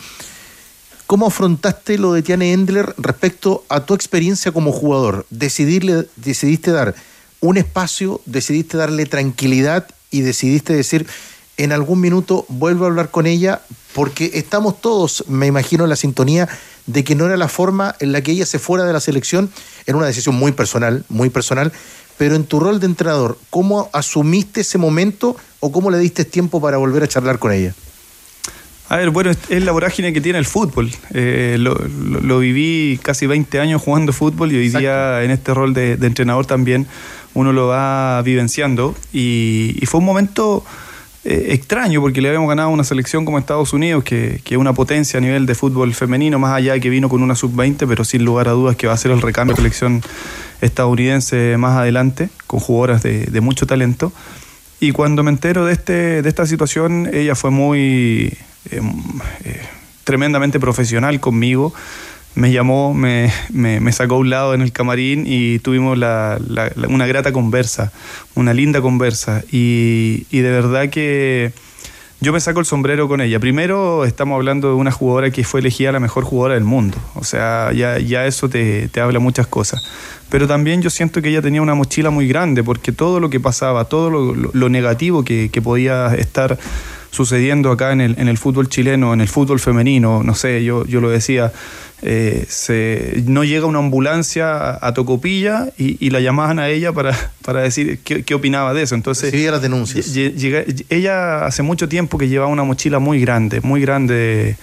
¿Cómo 1.06 1.28
afrontaste 1.28 1.96
lo 1.96 2.12
de 2.12 2.20
Tiane 2.20 2.52
Endler 2.52 2.94
respecto 2.98 3.64
a 3.70 3.86
tu 3.86 3.94
experiencia 3.94 4.52
como 4.52 4.72
jugador? 4.72 5.24
Decidirle, 5.30 6.06
decidiste 6.16 6.70
dar 6.70 6.94
un 7.42 7.58
espacio, 7.58 8.20
decidiste 8.24 8.78
darle 8.78 9.04
tranquilidad 9.04 9.86
y 10.10 10.20
decidiste 10.20 10.72
decir, 10.72 11.06
en 11.56 11.72
algún 11.72 12.00
minuto 12.00 12.46
vuelvo 12.48 12.84
a 12.84 12.88
hablar 12.88 13.10
con 13.10 13.26
ella, 13.26 13.60
porque 13.94 14.30
estamos 14.34 14.80
todos, 14.80 15.24
me 15.28 15.48
imagino, 15.48 15.84
en 15.84 15.90
la 15.90 15.96
sintonía 15.96 16.48
de 16.86 17.04
que 17.04 17.16
no 17.16 17.26
era 17.26 17.36
la 17.36 17.48
forma 17.48 17.96
en 17.98 18.12
la 18.12 18.22
que 18.22 18.30
ella 18.30 18.46
se 18.46 18.60
fuera 18.60 18.84
de 18.84 18.92
la 18.92 19.00
selección, 19.00 19.50
era 19.86 19.98
una 19.98 20.06
decisión 20.06 20.36
muy 20.36 20.52
personal, 20.52 21.04
muy 21.08 21.30
personal, 21.30 21.72
pero 22.16 22.36
en 22.36 22.44
tu 22.44 22.60
rol 22.60 22.78
de 22.78 22.86
entrenador, 22.86 23.36
¿cómo 23.50 23.90
asumiste 23.92 24.60
ese 24.60 24.78
momento 24.78 25.36
o 25.58 25.72
cómo 25.72 25.90
le 25.90 25.98
diste 25.98 26.24
tiempo 26.24 26.60
para 26.60 26.76
volver 26.76 27.02
a 27.02 27.08
charlar 27.08 27.40
con 27.40 27.52
ella? 27.52 27.74
A 28.92 28.96
ver, 28.98 29.08
bueno, 29.08 29.30
es 29.30 29.64
la 29.64 29.72
vorágine 29.72 30.12
que 30.12 30.20
tiene 30.20 30.38
el 30.38 30.44
fútbol. 30.44 30.90
Eh, 31.14 31.56
lo, 31.58 32.38
viví 32.38 33.00
casi 33.02 33.26
20 33.26 33.58
años 33.58 33.80
jugando 33.80 34.12
fútbol 34.12 34.52
y 34.52 34.56
hoy 34.56 34.68
día 34.68 35.22
en 35.22 35.30
este 35.30 35.54
rol 35.54 35.72
de, 35.72 35.92
entrenador 35.92 36.44
también 36.44 36.86
uno 37.34 37.52
lo 37.52 37.68
va 37.68 38.22
vivenciando. 38.22 38.94
Y, 39.12 39.78
fue 39.86 40.00
un 40.00 40.06
momento 40.06 40.64
eh, 41.24 41.48
extraño 41.50 42.00
porque 42.00 42.20
le 42.20 42.28
habíamos 42.28 42.48
ganado 42.48 42.70
una 42.70 42.84
selección 42.84 43.24
como 43.24 43.38
Estados 43.38 43.72
Unidos, 43.72 44.04
que, 44.04 44.40
es 44.44 44.56
una 44.56 44.72
potencia 44.72 45.18
a 45.18 45.20
nivel 45.20 45.46
de 45.46 45.54
fútbol 45.54 45.94
femenino, 45.94 46.38
más 46.38 46.52
allá 46.52 46.74
de 46.74 46.80
que 46.80 46.90
vino 46.90 47.08
con 47.08 47.22
una 47.22 47.34
sub-20, 47.34 47.86
pero 47.86 48.04
sin 48.04 48.24
lugar 48.24 48.48
a 48.48 48.52
dudas 48.52 48.76
que 48.76 48.86
va 48.86 48.94
a 48.94 48.96
ser 48.96 49.10
el 49.10 49.20
recambio 49.20 49.54
de 49.54 49.62
selección 49.62 50.02
estadounidense 50.60 51.56
más 51.58 51.76
adelante, 51.76 52.30
con 52.46 52.60
jugadoras 52.60 53.02
de, 53.02 53.40
mucho 53.40 53.66
talento. 53.66 54.12
Y 54.80 54.92
cuando 54.92 55.22
me 55.22 55.30
entero 55.30 55.64
de, 55.64 55.72
este, 55.72 56.22
de 56.22 56.28
esta 56.28 56.44
situación, 56.46 57.08
ella 57.12 57.36
fue 57.36 57.50
muy 57.50 58.36
eh, 58.70 58.80
eh, 59.44 59.60
tremendamente 60.04 60.58
profesional 60.58 61.20
conmigo. 61.20 61.72
Me 62.34 62.50
llamó, 62.50 62.94
me, 62.94 63.30
me, 63.50 63.92
sacó 63.92 64.14
a 64.14 64.18
un 64.18 64.30
lado 64.30 64.54
en 64.54 64.62
el 64.62 64.72
camarín 64.72 65.24
y 65.26 65.58
tuvimos 65.58 65.98
una 65.98 67.06
grata 67.06 67.30
conversa, 67.30 67.92
una 68.34 68.54
linda 68.54 68.80
conversa. 68.80 69.42
Y, 69.52 70.24
de 70.30 70.50
verdad 70.50 70.88
que 70.88 71.52
yo 72.20 72.32
me 72.32 72.40
saco 72.40 72.60
el 72.60 72.66
sombrero 72.66 73.06
con 73.06 73.20
ella. 73.20 73.38
Primero 73.38 74.06
estamos 74.06 74.36
hablando 74.36 74.68
de 74.68 74.74
una 74.74 74.90
jugadora 74.90 75.30
que 75.30 75.44
fue 75.44 75.60
elegida 75.60 75.92
la 75.92 76.00
mejor 76.00 76.24
jugadora 76.24 76.54
del 76.54 76.64
mundo. 76.64 76.96
O 77.16 77.24
sea, 77.24 77.70
ya, 77.74 77.98
ya 77.98 78.24
eso 78.24 78.48
te, 78.48 78.88
habla 78.98 79.18
muchas 79.18 79.46
cosas. 79.46 79.82
Pero 80.30 80.48
también 80.48 80.80
yo 80.80 80.88
siento 80.88 81.20
que 81.20 81.28
ella 81.28 81.42
tenía 81.42 81.60
una 81.60 81.74
mochila 81.74 82.08
muy 82.08 82.26
grande 82.26 82.64
porque 82.64 82.92
todo 82.92 83.20
lo 83.20 83.28
que 83.28 83.40
pasaba, 83.40 83.84
todo 83.84 84.08
lo, 84.10 84.68
negativo 84.70 85.22
que, 85.22 85.50
que 85.50 85.60
podía 85.60 86.14
estar 86.14 86.58
sucediendo 87.12 87.70
acá 87.70 87.92
en 87.92 88.00
el, 88.00 88.18
en 88.18 88.26
el 88.26 88.38
fútbol 88.38 88.68
chileno, 88.68 89.12
en 89.12 89.20
el 89.20 89.28
fútbol 89.28 89.60
femenino, 89.60 90.22
no 90.24 90.34
sé, 90.34 90.64
yo, 90.64 90.84
yo 90.86 91.00
lo 91.00 91.10
decía, 91.10 91.52
eh, 92.00 92.46
se, 92.48 93.22
no 93.26 93.44
llega 93.44 93.66
una 93.66 93.78
ambulancia 93.78 94.78
a, 94.84 94.92
Tocopilla 94.94 95.68
y, 95.78 96.10
la 96.10 96.20
llamaban 96.20 96.58
a 96.58 96.68
ella 96.68 96.92
para, 96.92 97.16
para 97.44 97.60
decir 97.60 98.00
qué, 98.00 98.34
opinaba 98.34 98.74
de 98.74 98.82
eso. 98.82 98.94
Entonces, 98.94 99.24
Recibía 99.30 99.52
las 99.52 99.62
denuncias. 99.62 100.10
ella 100.88 101.44
hace 101.44 101.62
mucho 101.62 101.88
tiempo 101.88 102.18
que 102.18 102.28
llevaba 102.28 102.50
una 102.50 102.64
mochila 102.64 102.98
muy 102.98 103.20
grande, 103.20 103.60
muy 103.60 103.82
grande 103.82 104.56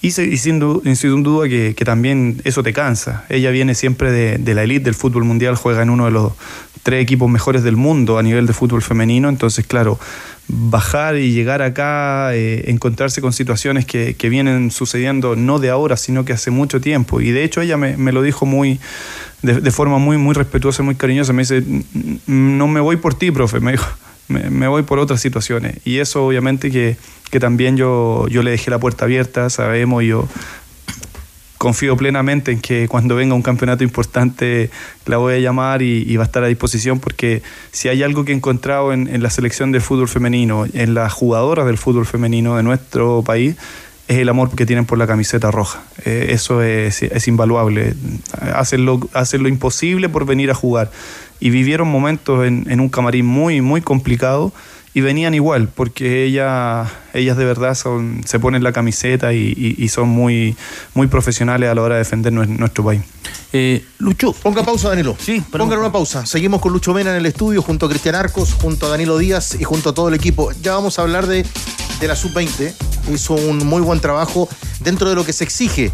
Y, 0.00 0.12
sin, 0.12 0.60
duda 0.60 1.48
que, 1.48 1.74
también 1.84 2.40
eso 2.44 2.62
te 2.62 2.72
cansa. 2.72 3.24
Ella 3.28 3.50
viene 3.50 3.74
siempre 3.74 4.12
de, 4.12 4.54
la 4.54 4.62
elite 4.62 4.84
del 4.84 4.94
fútbol 4.94 5.24
mundial, 5.24 5.56
juega 5.56 5.82
en 5.82 5.90
uno 5.90 6.04
de 6.04 6.12
los 6.12 6.32
tres 6.84 7.02
equipos 7.02 7.28
mejores 7.28 7.64
del 7.64 7.76
mundo 7.76 8.16
a 8.16 8.22
nivel 8.22 8.46
de 8.46 8.52
fútbol 8.52 8.80
femenino, 8.80 9.28
entonces 9.28 9.66
claro, 9.66 9.98
bajar 10.46 11.16
y 11.16 11.32
llegar 11.32 11.62
acá, 11.62 12.32
eh, 12.34 12.70
encontrarse 12.70 13.20
con 13.20 13.32
situaciones 13.32 13.86
que, 13.86 14.14
vienen 14.30 14.70
sucediendo 14.70 15.34
no 15.34 15.58
de 15.58 15.70
ahora, 15.70 15.96
sino 15.96 16.24
que 16.24 16.32
hace 16.32 16.52
mucho 16.52 16.80
tiempo. 16.80 17.20
Y 17.20 17.32
de 17.32 17.42
hecho 17.42 17.60
ella 17.60 17.76
me, 17.76 18.12
lo 18.12 18.22
dijo 18.22 18.46
muy, 18.46 18.78
de, 19.42 19.70
forma 19.72 19.98
muy, 19.98 20.16
muy 20.16 20.34
respetuosa, 20.34 20.84
muy 20.84 20.94
cariñosa, 20.94 21.32
me 21.32 21.42
dice, 21.42 21.64
no 22.26 22.68
me 22.68 22.78
voy 22.78 22.98
por 22.98 23.14
ti, 23.14 23.32
profe, 23.32 23.58
me 23.58 23.72
dijo, 23.72 23.86
me 24.28 24.68
voy 24.68 24.82
por 24.82 24.98
otras 24.98 25.20
situaciones. 25.20 25.78
Y 25.84 25.98
eso 25.98 26.26
obviamente 26.26 26.70
que 26.70 26.96
que 27.30 27.40
también 27.40 27.76
yo, 27.76 28.26
yo 28.28 28.42
le 28.42 28.52
dejé 28.52 28.70
la 28.70 28.78
puerta 28.78 29.04
abierta, 29.04 29.50
sabemos, 29.50 30.02
yo 30.04 30.28
confío 31.58 31.96
plenamente 31.96 32.52
en 32.52 32.60
que 32.60 32.86
cuando 32.86 33.16
venga 33.16 33.34
un 33.34 33.42
campeonato 33.42 33.82
importante 33.82 34.70
la 35.06 35.16
voy 35.16 35.34
a 35.34 35.38
llamar 35.38 35.82
y, 35.82 36.16
va 36.16 36.22
a 36.22 36.26
estar 36.26 36.44
a 36.44 36.46
disposición 36.46 37.00
porque 37.00 37.42
si 37.72 37.88
hay 37.88 38.04
algo 38.04 38.24
que 38.24 38.30
he 38.30 38.34
encontrado 38.34 38.92
en, 38.92 39.22
la 39.22 39.30
selección 39.30 39.72
de 39.72 39.80
fútbol 39.80 40.08
femenino, 40.08 40.66
en 40.72 40.94
las 40.94 41.12
jugadoras 41.12 41.66
del 41.66 41.76
fútbol 41.76 42.06
femenino 42.06 42.56
de 42.56 42.62
nuestro 42.62 43.22
país, 43.24 43.56
es 44.06 44.18
el 44.18 44.28
amor 44.30 44.54
que 44.54 44.64
tienen 44.64 44.86
por 44.86 44.96
la 44.96 45.06
camiseta 45.06 45.50
roja. 45.50 45.82
Eh, 46.06 46.28
eso 46.30 46.62
es, 46.62 47.02
es, 47.02 47.28
invaluable. 47.28 47.94
Hacen 48.54 48.86
lo, 48.86 49.00
hacen 49.12 49.42
lo 49.42 49.50
imposible 49.50 50.08
por 50.08 50.24
venir 50.24 50.50
a 50.50 50.54
jugar. 50.54 50.90
Y 51.40 51.50
vivieron 51.50 51.88
momentos 51.88 52.46
en, 52.46 52.66
en 52.68 52.80
un 52.80 52.88
camarín 52.88 53.26
muy, 53.26 53.60
muy 53.60 53.80
complicado 53.80 54.52
y 54.98 55.00
venían 55.00 55.32
igual, 55.32 55.68
porque 55.68 56.24
ella, 56.24 56.86
ellas 57.14 57.36
de 57.36 57.44
verdad 57.44 57.76
son, 57.76 58.22
se 58.24 58.40
ponen 58.40 58.64
la 58.64 58.72
camiseta 58.72 59.32
y, 59.32 59.88
son 59.88 60.08
muy, 60.08 60.56
muy 60.94 61.06
profesionales 61.06 61.70
a 61.70 61.74
la 61.76 61.82
hora 61.82 61.94
de 61.94 62.00
defender 62.00 62.32
nuestro 62.32 62.84
país. 62.84 63.02
Eh, 63.52 63.84
Lucho. 63.98 64.32
Ponga 64.32 64.64
pausa, 64.64 64.88
Danilo. 64.88 65.16
Sí, 65.18 65.40
Pongan 65.52 65.78
una 65.78 65.92
pausa. 65.92 66.26
Seguimos 66.26 66.60
con 66.60 66.72
Lucho 66.72 66.92
Mena 66.94 67.10
en 67.10 67.16
el 67.16 67.26
estudio, 67.26 67.62
junto 67.62 67.86
a 67.86 67.88
Cristian 67.88 68.16
Arcos, 68.16 68.54
junto 68.54 68.86
a 68.86 68.88
Danilo 68.88 69.18
Díaz 69.18 69.56
y 69.60 69.62
junto 69.62 69.90
a 69.90 69.94
todo 69.94 70.08
el 70.08 70.14
equipo. 70.14 70.50
Ya 70.62 70.74
vamos 70.74 70.98
a 70.98 71.02
hablar 71.02 71.28
de, 71.28 71.46
de 72.00 72.08
la 72.08 72.16
sub-20. 72.16 72.74
Hizo 73.14 73.34
un 73.34 73.58
muy 73.66 73.82
buen 73.82 74.00
trabajo 74.00 74.48
dentro 74.80 75.08
de 75.08 75.14
lo 75.14 75.24
que 75.24 75.32
se 75.32 75.44
exige 75.44 75.92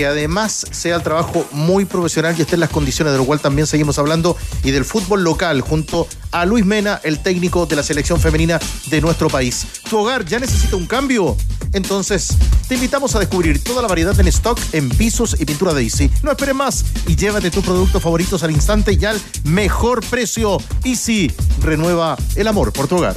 que 0.00 0.06
además 0.06 0.64
sea 0.70 0.96
el 0.96 1.02
trabajo 1.02 1.46
muy 1.52 1.84
profesional 1.84 2.34
y 2.38 2.40
esté 2.40 2.54
en 2.54 2.60
las 2.60 2.70
condiciones, 2.70 3.12
de 3.12 3.18
lo 3.18 3.26
cual 3.26 3.38
también 3.38 3.66
seguimos 3.66 3.98
hablando, 3.98 4.34
y 4.64 4.70
del 4.70 4.86
fútbol 4.86 5.22
local, 5.22 5.60
junto 5.60 6.08
a 6.30 6.46
Luis 6.46 6.64
Mena, 6.64 6.98
el 7.04 7.18
técnico 7.18 7.66
de 7.66 7.76
la 7.76 7.82
selección 7.82 8.18
femenina 8.18 8.58
de 8.86 9.02
nuestro 9.02 9.28
país. 9.28 9.66
¿Tu 9.90 9.98
hogar 9.98 10.24
ya 10.24 10.38
necesita 10.38 10.76
un 10.76 10.86
cambio? 10.86 11.36
Entonces, 11.74 12.28
te 12.66 12.76
invitamos 12.76 13.14
a 13.14 13.18
descubrir 13.18 13.62
toda 13.62 13.82
la 13.82 13.88
variedad 13.88 14.18
en 14.18 14.28
stock 14.28 14.58
en 14.72 14.88
pisos 14.88 15.38
y 15.38 15.44
pintura 15.44 15.74
Daisy. 15.74 16.10
No 16.22 16.30
esperes 16.30 16.54
más 16.54 16.82
y 17.06 17.14
llévate 17.14 17.50
tus 17.50 17.62
productos 17.62 18.02
favoritos 18.02 18.42
al 18.42 18.52
instante 18.52 18.96
y 18.98 19.04
al 19.04 19.20
mejor 19.44 20.02
precio. 20.06 20.56
Easy 20.82 21.30
renueva 21.60 22.16
el 22.36 22.48
amor 22.48 22.72
por 22.72 22.88
tu 22.88 22.96
hogar. 22.96 23.16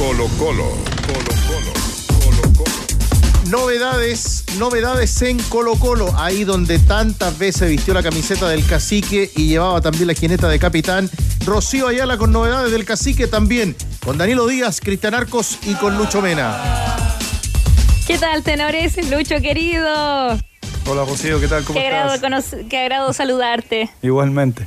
Colo 0.00 0.26
Colo, 0.36 0.70
Colo 1.06 1.30
Colo. 1.46 1.95
Novedades, 3.50 4.44
novedades 4.58 5.22
en 5.22 5.38
Colo 5.44 5.76
Colo, 5.76 6.12
ahí 6.18 6.42
donde 6.42 6.80
tantas 6.80 7.38
veces 7.38 7.70
vistió 7.70 7.94
la 7.94 8.02
camiseta 8.02 8.48
del 8.48 8.66
cacique 8.66 9.30
y 9.36 9.46
llevaba 9.46 9.80
también 9.80 10.08
la 10.08 10.14
jineta 10.14 10.48
de 10.48 10.58
capitán. 10.58 11.08
Rocío 11.44 11.86
Ayala 11.86 12.18
con 12.18 12.32
novedades 12.32 12.72
del 12.72 12.84
cacique 12.84 13.28
también, 13.28 13.76
con 14.04 14.18
Danilo 14.18 14.48
Díaz, 14.48 14.80
Cristian 14.80 15.14
Arcos 15.14 15.58
y 15.62 15.74
con 15.74 15.96
Lucho 15.96 16.20
Mena. 16.20 17.06
¿Qué 18.04 18.18
tal, 18.18 18.42
tenores? 18.42 18.96
Lucho 19.10 19.40
querido. 19.40 20.32
Hola, 20.88 21.04
Rocío, 21.04 21.40
¿qué 21.40 21.46
tal? 21.46 21.62
¿Cómo 21.62 21.78
qué 21.78 21.86
estás? 21.86 22.56
qué 22.68 22.78
agrado 22.78 23.12
saludarte. 23.12 23.90
Igualmente. 24.02 24.66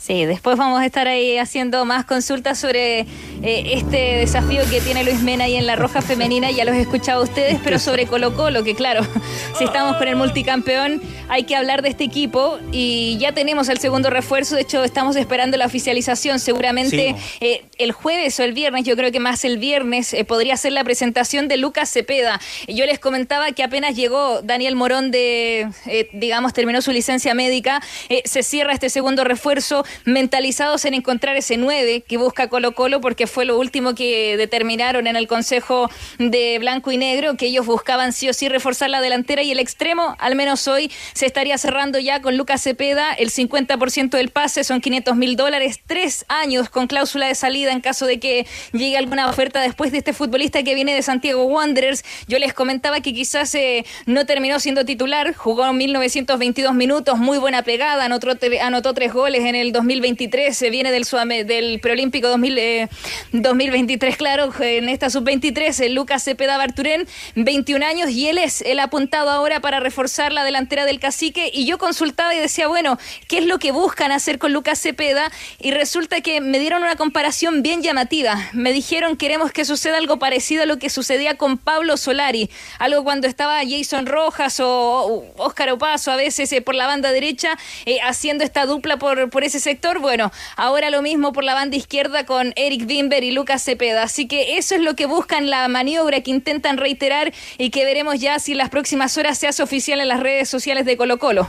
Sí, 0.00 0.24
después 0.24 0.56
vamos 0.56 0.80
a 0.80 0.86
estar 0.86 1.08
ahí 1.08 1.36
haciendo 1.36 1.84
más 1.84 2.06
consultas 2.06 2.58
sobre 2.58 3.00
eh, 3.00 3.06
este 3.42 4.16
desafío 4.16 4.62
que 4.70 4.80
tiene 4.80 5.04
Luis 5.04 5.20
Mena 5.20 5.44
ahí 5.44 5.56
en 5.56 5.66
la 5.66 5.76
Roja 5.76 6.00
Femenina, 6.00 6.50
ya 6.50 6.64
los 6.64 6.74
he 6.74 6.80
escuchado 6.80 7.22
ustedes, 7.22 7.58
pero 7.62 7.78
sobre 7.78 8.06
Colo 8.06 8.34
Colo, 8.34 8.64
que 8.64 8.74
claro, 8.74 9.06
si 9.58 9.64
estamos 9.64 9.98
con 9.98 10.08
el 10.08 10.16
multicampeón, 10.16 11.02
hay 11.28 11.44
que 11.44 11.54
hablar 11.54 11.82
de 11.82 11.90
este 11.90 12.04
equipo 12.04 12.58
y 12.72 13.18
ya 13.18 13.34
tenemos 13.34 13.68
el 13.68 13.78
segundo 13.78 14.08
refuerzo, 14.08 14.54
de 14.54 14.62
hecho 14.62 14.82
estamos 14.84 15.16
esperando 15.16 15.58
la 15.58 15.66
oficialización, 15.66 16.40
seguramente 16.40 17.14
eh, 17.40 17.64
el 17.76 17.92
jueves 17.92 18.40
o 18.40 18.42
el 18.42 18.54
viernes, 18.54 18.84
yo 18.84 18.96
creo 18.96 19.12
que 19.12 19.20
más 19.20 19.44
el 19.44 19.58
viernes, 19.58 20.14
eh, 20.14 20.24
podría 20.24 20.56
ser 20.56 20.72
la 20.72 20.82
presentación 20.82 21.46
de 21.46 21.58
Lucas 21.58 21.90
Cepeda. 21.90 22.40
Yo 22.66 22.86
les 22.86 22.98
comentaba 22.98 23.52
que 23.52 23.62
apenas 23.62 23.94
llegó 23.96 24.40
Daniel 24.40 24.76
Morón 24.76 25.10
de, 25.10 25.68
digamos, 26.14 26.54
terminó 26.54 26.80
su 26.80 26.90
licencia 26.90 27.34
médica, 27.34 27.82
se 28.24 28.42
cierra 28.42 28.72
este 28.72 28.88
segundo 28.88 29.24
refuerzo, 29.24 29.84
mentalizados 30.04 30.84
en 30.84 30.94
encontrar 30.94 31.36
ese 31.36 31.56
9 31.56 32.04
que 32.06 32.16
busca 32.16 32.48
Colo 32.48 32.72
Colo, 32.72 33.00
porque 33.00 33.26
fue 33.26 33.44
lo 33.44 33.58
último 33.58 33.94
que 33.94 34.36
determinaron 34.36 35.06
en 35.06 35.16
el 35.16 35.26
Consejo 35.26 35.90
de 36.18 36.58
Blanco 36.58 36.92
y 36.92 36.96
Negro, 36.96 37.36
que 37.36 37.46
ellos 37.46 37.66
buscaban 37.66 38.12
sí 38.12 38.28
o 38.28 38.32
sí 38.32 38.48
reforzar 38.48 38.90
la 38.90 39.00
delantera 39.00 39.42
y 39.42 39.50
el 39.50 39.58
extremo, 39.58 40.16
al 40.18 40.34
menos 40.34 40.68
hoy, 40.68 40.90
se 41.12 41.26
estaría 41.26 41.58
cerrando 41.58 41.98
ya 41.98 42.20
con 42.20 42.36
Lucas 42.36 42.62
Cepeda, 42.62 43.12
el 43.12 43.30
50% 43.30 44.10
del 44.10 44.30
pase 44.30 44.64
son 44.64 44.80
500 44.80 45.16
mil 45.16 45.36
dólares, 45.36 45.80
tres 45.86 46.24
años 46.28 46.68
con 46.68 46.86
cláusula 46.86 47.26
de 47.26 47.34
salida 47.34 47.72
en 47.72 47.80
caso 47.80 48.06
de 48.06 48.18
que 48.18 48.46
llegue 48.72 48.96
alguna 48.96 49.28
oferta 49.28 49.60
después 49.60 49.92
de 49.92 49.98
este 49.98 50.12
futbolista 50.12 50.62
que 50.62 50.74
viene 50.74 50.94
de 50.94 51.02
Santiago 51.02 51.44
Wanderers. 51.44 52.04
Yo 52.26 52.38
les 52.38 52.54
comentaba 52.54 53.00
que 53.00 53.12
quizás 53.12 53.54
eh, 53.54 53.84
no 54.06 54.26
terminó 54.26 54.60
siendo 54.60 54.84
titular, 54.84 55.34
jugó 55.34 55.72
1922 55.72 56.74
minutos, 56.74 57.18
muy 57.18 57.38
buena 57.38 57.62
pegada, 57.62 58.04
anotó, 58.04 58.28
anotó 58.62 58.94
tres 58.94 59.12
goles 59.12 59.44
en 59.44 59.54
el 59.54 59.72
2023, 59.80 60.56
se 60.56 60.70
viene 60.70 60.92
del, 60.92 61.06
del 61.46 61.80
preolímpico 61.80 62.28
2000, 62.28 62.88
2023, 63.32 64.16
claro, 64.16 64.52
en 64.60 64.88
esta 64.88 65.10
sub-23, 65.10 65.90
Lucas 65.90 66.24
Cepeda 66.24 66.56
Barturén, 66.56 67.06
21 67.34 67.84
años, 67.84 68.10
y 68.10 68.28
él 68.28 68.38
es 68.38 68.62
el 68.62 68.78
apuntado 68.78 69.30
ahora 69.30 69.60
para 69.60 69.80
reforzar 69.80 70.32
la 70.32 70.44
delantera 70.44 70.84
del 70.84 71.00
cacique. 71.00 71.50
Y 71.52 71.64
yo 71.66 71.78
consultaba 71.78 72.34
y 72.34 72.38
decía, 72.38 72.68
bueno, 72.68 72.98
¿qué 73.28 73.38
es 73.38 73.46
lo 73.46 73.58
que 73.58 73.72
buscan 73.72 74.12
hacer 74.12 74.38
con 74.38 74.52
Lucas 74.52 74.80
Cepeda? 74.80 75.30
Y 75.60 75.70
resulta 75.70 76.20
que 76.20 76.40
me 76.40 76.58
dieron 76.58 76.82
una 76.82 76.96
comparación 76.96 77.62
bien 77.62 77.82
llamativa. 77.82 78.50
Me 78.52 78.72
dijeron, 78.72 79.16
queremos 79.16 79.52
que 79.52 79.64
suceda 79.64 79.96
algo 79.96 80.18
parecido 80.18 80.62
a 80.62 80.66
lo 80.66 80.78
que 80.78 80.90
sucedía 80.90 81.36
con 81.36 81.58
Pablo 81.58 81.96
Solari, 81.96 82.50
algo 82.78 83.04
cuando 83.04 83.26
estaba 83.26 83.60
Jason 83.68 84.06
Rojas 84.06 84.60
o 84.60 85.24
Óscar 85.36 85.70
Opaso 85.70 86.10
a 86.10 86.16
veces 86.16 86.52
eh, 86.52 86.60
por 86.60 86.74
la 86.74 86.86
banda 86.86 87.12
derecha, 87.12 87.58
eh, 87.86 87.98
haciendo 88.02 88.44
esta 88.44 88.66
dupla 88.66 88.98
por, 88.98 89.30
por 89.30 89.44
ese 89.44 89.60
Bueno, 90.00 90.32
ahora 90.56 90.90
lo 90.90 91.02
mismo 91.02 91.32
por 91.32 91.44
la 91.44 91.54
banda 91.54 91.76
izquierda 91.76 92.26
con 92.26 92.52
Eric 92.56 92.86
Bimber 92.86 93.22
y 93.22 93.30
Lucas 93.30 93.62
Cepeda. 93.62 94.02
Así 94.02 94.26
que 94.26 94.58
eso 94.58 94.74
es 94.74 94.80
lo 94.80 94.96
que 94.96 95.06
buscan 95.06 95.48
la 95.48 95.68
maniobra 95.68 96.20
que 96.22 96.30
intentan 96.30 96.76
reiterar 96.76 97.32
y 97.56 97.70
que 97.70 97.84
veremos 97.84 98.18
ya 98.18 98.38
si 98.38 98.52
en 98.52 98.58
las 98.58 98.70
próximas 98.70 99.16
horas 99.16 99.38
se 99.38 99.46
hace 99.46 99.62
oficial 99.62 100.00
en 100.00 100.08
las 100.08 100.20
redes 100.20 100.48
sociales 100.48 100.84
de 100.86 100.96
Colo 100.96 101.18
Colo. 101.18 101.48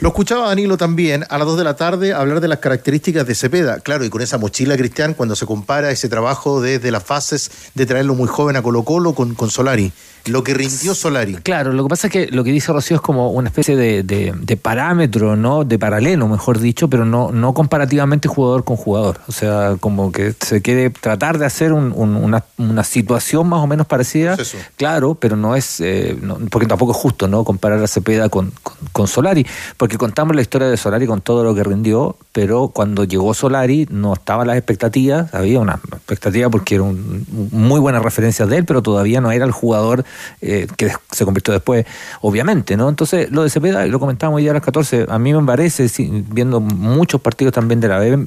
Lo 0.00 0.10
escuchaba 0.10 0.46
Danilo 0.46 0.76
también 0.76 1.24
a 1.28 1.38
las 1.38 1.46
2 1.48 1.58
de 1.58 1.64
la 1.64 1.74
tarde 1.74 2.12
hablar 2.12 2.40
de 2.40 2.46
las 2.46 2.60
características 2.60 3.26
de 3.26 3.34
Cepeda. 3.34 3.80
Claro, 3.80 4.04
y 4.04 4.10
con 4.10 4.22
esa 4.22 4.38
mochila, 4.38 4.76
Cristian, 4.76 5.12
cuando 5.12 5.34
se 5.34 5.44
compara 5.44 5.90
ese 5.90 6.08
trabajo 6.08 6.60
desde 6.60 6.92
las 6.92 7.02
fases 7.02 7.50
de 7.74 7.84
traerlo 7.84 8.14
muy 8.14 8.28
joven 8.28 8.54
a 8.54 8.62
Colo 8.62 8.84
Colo 8.84 9.14
con, 9.14 9.34
con 9.34 9.50
Solari 9.50 9.92
lo 10.26 10.42
que 10.44 10.54
rindió 10.54 10.94
Solari. 10.94 11.34
Claro, 11.36 11.72
lo 11.72 11.84
que 11.84 11.88
pasa 11.88 12.06
es 12.08 12.12
que 12.12 12.26
lo 12.28 12.44
que 12.44 12.52
dice 12.52 12.72
Rocío 12.72 12.96
es 12.96 13.02
como 13.02 13.30
una 13.30 13.48
especie 13.48 13.76
de, 13.76 14.58
parámetro, 14.60 15.36
¿no? 15.36 15.64
De 15.64 15.78
paralelo, 15.78 16.28
mejor 16.28 16.58
dicho, 16.58 16.88
pero 16.88 17.04
no, 17.04 17.32
no 17.32 17.54
comparativamente 17.54 18.28
jugador 18.28 18.64
con 18.64 18.76
jugador. 18.76 19.20
O 19.28 19.32
sea, 19.32 19.76
como 19.80 20.12
que 20.12 20.34
se 20.40 20.62
quiere 20.62 20.90
tratar 20.90 21.38
de 21.38 21.46
hacer 21.46 21.72
una, 21.72 22.42
situación 22.84 23.48
más 23.48 23.60
o 23.60 23.66
menos 23.66 23.86
parecida. 23.86 24.36
Claro, 24.76 25.14
pero 25.14 25.36
no 25.36 25.56
es, 25.56 25.80
eh, 25.80 26.16
porque 26.50 26.66
tampoco 26.66 26.92
es 26.92 26.98
justo, 26.98 27.28
¿no? 27.28 27.44
Comparar 27.44 27.82
a 27.82 27.86
Cepeda 27.86 28.28
con, 28.28 28.52
con, 28.92 29.08
Solari, 29.08 29.46
porque 29.76 29.98
contamos 29.98 30.34
la 30.36 30.42
historia 30.42 30.68
de 30.68 30.76
Solari 30.76 31.06
con 31.06 31.20
todo 31.20 31.44
lo 31.44 31.54
que 31.54 31.64
rindió, 31.64 32.16
pero 32.32 32.68
cuando 32.68 33.04
llegó 33.04 33.34
Solari 33.34 33.86
no 33.90 34.14
estaban 34.14 34.46
las 34.46 34.56
expectativas, 34.56 35.34
había 35.34 35.60
una 35.60 35.74
expectativa 35.74 36.48
porque 36.50 36.76
eran 36.76 37.24
muy 37.50 37.80
buenas 37.80 38.02
referencias 38.02 38.48
de 38.48 38.58
él, 38.58 38.64
pero 38.64 38.82
todavía 38.82 39.20
no 39.20 39.30
era 39.30 39.44
el 39.44 39.52
jugador 39.52 40.04
eh, 40.40 40.66
que 40.76 40.92
se 41.10 41.24
convirtió 41.24 41.52
después, 41.52 41.86
obviamente, 42.20 42.76
¿no? 42.76 42.88
Entonces, 42.88 43.30
lo 43.30 43.42
de 43.42 43.50
Cepeda, 43.50 43.86
lo 43.86 43.98
comentábamos 43.98 44.42
ya 44.42 44.50
a 44.50 44.54
las 44.54 44.62
14, 44.62 45.06
a 45.08 45.18
mí 45.18 45.32
me 45.32 45.44
parece, 45.44 45.88
viendo 46.28 46.60
muchos 46.60 47.20
partidos 47.20 47.54
también 47.54 47.80
de 47.80 47.88
la 47.88 47.98
B, 47.98 48.26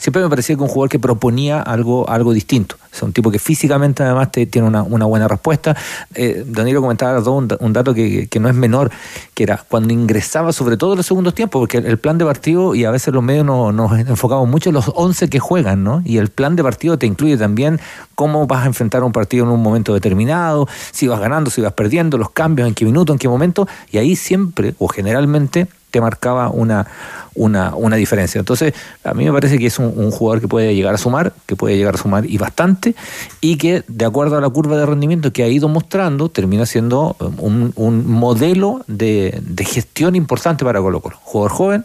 siempre 0.00 0.22
me 0.22 0.28
parecía 0.28 0.56
que 0.56 0.62
un 0.62 0.68
jugador 0.68 0.88
que 0.88 0.98
proponía 0.98 1.60
algo, 1.60 2.08
algo 2.08 2.32
distinto. 2.32 2.76
Es 2.92 3.02
un 3.02 3.12
tipo 3.12 3.30
que 3.30 3.38
físicamente 3.38 4.02
además 4.02 4.30
tiene 4.32 4.66
una, 4.66 4.82
buena 4.82 5.28
respuesta. 5.28 5.76
Eh, 6.14 6.44
Danilo 6.46 6.80
comentaba 6.80 7.20
un, 7.30 7.48
un 7.60 7.72
dato 7.72 7.94
que, 7.94 8.28
no 8.40 8.48
es 8.48 8.54
menor, 8.54 8.90
que 9.34 9.44
era 9.44 9.62
cuando 9.68 9.92
ingresaba, 9.92 10.52
sobre 10.52 10.76
todo 10.76 10.94
en 10.94 10.96
los 10.96 11.06
segundos 11.06 11.34
tiempos, 11.34 11.60
porque 11.60 11.76
el, 11.76 11.98
plan 11.98 12.18
de 12.18 12.24
partido, 12.24 12.74
y 12.74 12.84
a 12.84 12.90
veces 12.90 13.14
los 13.14 13.22
medios 13.22 13.44
nos 13.44 13.92
enfocamos 13.98 14.48
mucho 14.48 14.70
en 14.70 14.74
los 14.74 14.90
11 14.92 15.28
que 15.28 15.38
juegan, 15.38 15.84
¿no? 15.84 16.02
Y 16.04 16.16
el 16.16 16.30
plan 16.30 16.56
de 16.56 16.62
partido 16.62 16.98
te 16.98 17.06
incluye 17.06 17.36
también 17.36 17.78
cómo 18.14 18.46
vas 18.46 18.64
a 18.64 18.66
enfrentar 18.66 19.04
un 19.04 19.12
partido 19.12 19.44
en 19.44 19.50
un 19.50 19.62
momento 19.62 19.92
determinado, 19.94 20.66
si 20.90 21.06
vas 21.06 21.20
ganando, 21.20 21.50
si 21.50 21.60
vas 21.60 21.74
perdiendo, 21.74 22.18
los 22.18 22.30
cambios, 22.30 22.66
en 22.66 22.74
qué 22.74 22.84
minuto, 22.86 23.12
en 23.12 23.18
qué 23.18 23.28
momento, 23.28 23.68
y 23.92 23.98
ahí 23.98 24.16
siempre 24.16 24.74
o 24.78 24.88
generalmente 24.88 25.68
te 25.90 26.00
marcaba 26.00 26.50
una, 26.50 26.86
una, 27.34 27.74
una 27.74 27.96
diferencia. 27.96 28.38
Entonces, 28.38 28.74
a 29.04 29.14
mí 29.14 29.24
me 29.24 29.32
parece 29.32 29.58
que 29.58 29.66
es 29.66 29.78
un, 29.78 30.10
jugador 30.10 30.40
que 30.40 30.48
puede 30.48 30.74
llegar 30.74 30.94
a 30.94 30.98
sumar, 30.98 31.32
que 31.46 31.56
puede 31.56 31.76
llegar 31.76 31.94
a 31.94 31.98
sumar 31.98 32.26
y 32.26 32.38
bastante, 32.38 32.94
y 33.40 33.56
que 33.56 33.84
de 33.86 34.04
acuerdo 34.04 34.36
a 34.36 34.40
la 34.40 34.48
curva 34.48 34.76
de 34.76 34.86
rendimiento 34.86 35.32
que 35.32 35.42
ha 35.42 35.48
ido 35.48 35.68
mostrando, 35.68 36.28
termina 36.28 36.66
siendo 36.66 37.16
un, 37.38 37.72
un 37.76 38.10
modelo 38.10 38.82
de, 38.86 39.38
de 39.42 39.64
gestión 39.64 40.16
importante 40.16 40.64
para 40.64 40.80
Colo 40.80 41.00
Colo. 41.00 41.16
Jugador 41.22 41.52
joven, 41.52 41.84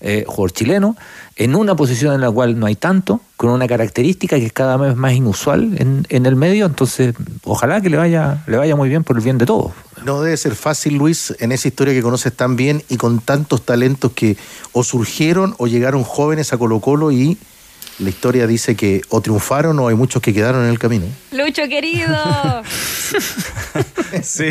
eh, 0.00 0.24
jugador 0.26 0.52
chileno, 0.52 0.96
en 1.36 1.54
una 1.54 1.74
posición 1.74 2.14
en 2.14 2.20
la 2.20 2.30
cual 2.30 2.58
no 2.58 2.66
hay 2.66 2.76
tanto, 2.76 3.20
con 3.36 3.50
una 3.50 3.66
característica 3.66 4.36
que 4.36 4.46
es 4.46 4.52
cada 4.52 4.76
vez 4.76 4.96
más 4.96 5.12
inusual 5.12 5.76
en, 5.78 6.06
en 6.08 6.26
el 6.26 6.36
medio, 6.36 6.66
entonces 6.66 7.14
ojalá 7.44 7.80
que 7.80 7.90
le 7.90 7.96
vaya, 7.96 8.42
le 8.46 8.56
vaya 8.56 8.76
muy 8.76 8.88
bien 8.88 9.04
por 9.04 9.16
el 9.16 9.22
bien 9.22 9.38
de 9.38 9.46
todos. 9.46 9.72
No 10.04 10.22
debe 10.22 10.36
ser 10.36 10.54
fácil, 10.54 10.96
Luis, 10.96 11.34
en 11.40 11.52
esa 11.52 11.68
historia 11.68 11.92
que 11.92 12.02
conoces 12.02 12.32
tan 12.32 12.56
bien 12.56 12.82
y 12.88 12.96
con 12.96 13.20
tantos 13.20 13.64
talentos 13.64 14.12
que 14.12 14.36
o 14.72 14.84
surgieron 14.84 15.54
o 15.58 15.66
llegaron 15.66 16.04
jóvenes 16.04 16.52
a 16.52 16.58
Colo 16.58 16.80
Colo 16.80 17.10
y 17.10 17.38
la 17.98 18.10
historia 18.10 18.46
dice 18.46 18.76
que 18.76 19.02
o 19.08 19.20
triunfaron 19.20 19.78
o 19.78 19.88
hay 19.88 19.94
muchos 19.94 20.20
que 20.20 20.34
quedaron 20.34 20.64
en 20.64 20.70
el 20.70 20.78
camino. 20.78 21.06
Lucho 21.32 21.66
querido. 21.68 22.14
sí, 24.22 24.48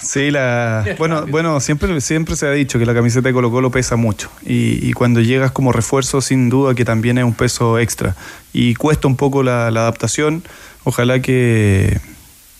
sí, 0.00 0.30
la 0.30 0.84
bueno, 0.98 1.26
bueno, 1.26 1.60
siempre, 1.60 2.00
siempre 2.00 2.36
se 2.36 2.46
ha 2.46 2.52
dicho 2.52 2.78
que 2.78 2.86
la 2.86 2.94
camiseta 2.94 3.28
de 3.28 3.34
Colo 3.34 3.50
Colo 3.50 3.70
pesa 3.70 3.96
mucho 3.96 4.30
y, 4.44 4.92
cuando 4.92 5.20
llegas 5.20 5.52
como 5.52 5.72
refuerzo, 5.72 6.20
sin 6.20 6.48
duda 6.48 6.74
que 6.74 6.84
también 6.84 7.18
es 7.18 7.24
un 7.24 7.34
peso 7.34 7.78
extra 7.78 8.16
y 8.52 8.74
cuesta 8.74 9.08
un 9.08 9.16
poco 9.16 9.42
la, 9.42 9.66
adaptación. 9.66 10.42
Ojalá 10.84 11.20
que, 11.20 12.00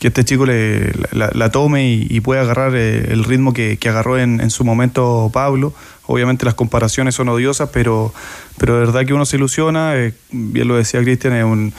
este 0.08 0.24
chico 0.24 0.46
le, 0.46 0.92
la, 1.12 1.50
tome 1.50 1.90
y, 1.90 2.20
pueda 2.20 2.42
agarrar 2.42 2.74
eh, 2.74 3.12
el 3.12 3.24
ritmo 3.24 3.52
que, 3.52 3.78
agarró 3.86 4.18
en, 4.18 4.40
en 4.40 4.50
su 4.50 4.64
momento 4.64 5.30
Pablo 5.32 5.74
Obviamente 6.06 6.44
las 6.44 6.54
comparaciones 6.54 7.14
son 7.14 7.28
odiosas, 7.28 7.70
pero, 7.72 8.12
pero 8.58 8.74
de 8.74 8.80
verdad 8.80 9.06
que 9.06 9.14
uno 9.14 9.24
se 9.24 9.36
ilusiona. 9.36 9.94
Eh, 9.96 10.12
bien 10.32 10.66
lo 10.66 10.76
decía 10.76 11.00
Cristian, 11.00 11.32
es 11.34 11.44
un, 11.44 11.72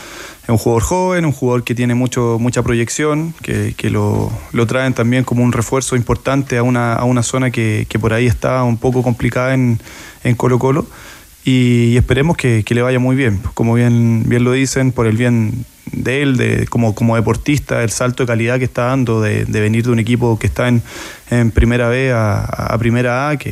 es 0.44 0.50
un 0.50 0.58
jugador 0.58 0.84
joven, 0.84 1.26
un 1.26 1.34
jugador 1.34 1.66
que 1.66 1.76
tiene 1.76 1.94
mucho, 1.94 2.38
mucha 2.40 2.64
proyección, 2.64 3.34
que, 3.42 3.74
que 3.76 3.90
lo, 3.90 4.32
lo, 4.54 4.66
traen 4.66 4.94
también 4.94 5.26
como 5.26 5.44
un 5.44 5.52
refuerzo 5.52 5.98
importante 5.98 6.58
a 6.58 6.64
una, 6.64 6.94
a 6.94 7.04
una 7.04 7.22
zona 7.22 7.52
que, 7.52 7.86
que 7.90 8.00
por 8.00 8.14
ahí 8.14 8.26
está 8.26 8.64
un 8.64 8.78
poco 8.78 9.04
complicada 9.04 9.54
en, 9.54 9.82
en 10.24 10.36
Colo 10.36 10.58
Colo. 10.58 10.88
Y, 11.46 11.98
esperemos 11.98 12.38
que, 12.38 12.64
que, 12.64 12.76
le 12.76 12.82
vaya 12.82 13.00
muy 13.00 13.16
bien. 13.16 13.40
Como 13.54 13.74
bien, 13.74 14.24
bien 14.28 14.44
lo 14.44 14.54
dicen, 14.54 14.92
por 14.92 15.08
el 15.08 15.18
bien 15.18 15.66
de 15.94 16.22
él, 16.22 16.38
de, 16.38 16.68
como, 16.68 16.96
como 16.96 17.16
deportista, 17.16 17.84
el 17.84 17.92
salto 17.92 18.24
de 18.24 18.28
calidad 18.28 18.58
que 18.58 18.66
está 18.66 18.86
dando 18.86 19.22
de, 19.22 19.46
de 19.46 19.62
venir 19.62 19.86
de 19.86 19.92
un 19.92 20.00
equipo 20.00 20.38
que 20.40 20.48
está 20.48 20.68
en, 20.68 20.82
primera 21.52 21.88
B 21.88 22.12
a, 22.14 22.76
primera 22.80 23.30
A, 23.30 23.38
que 23.38 23.52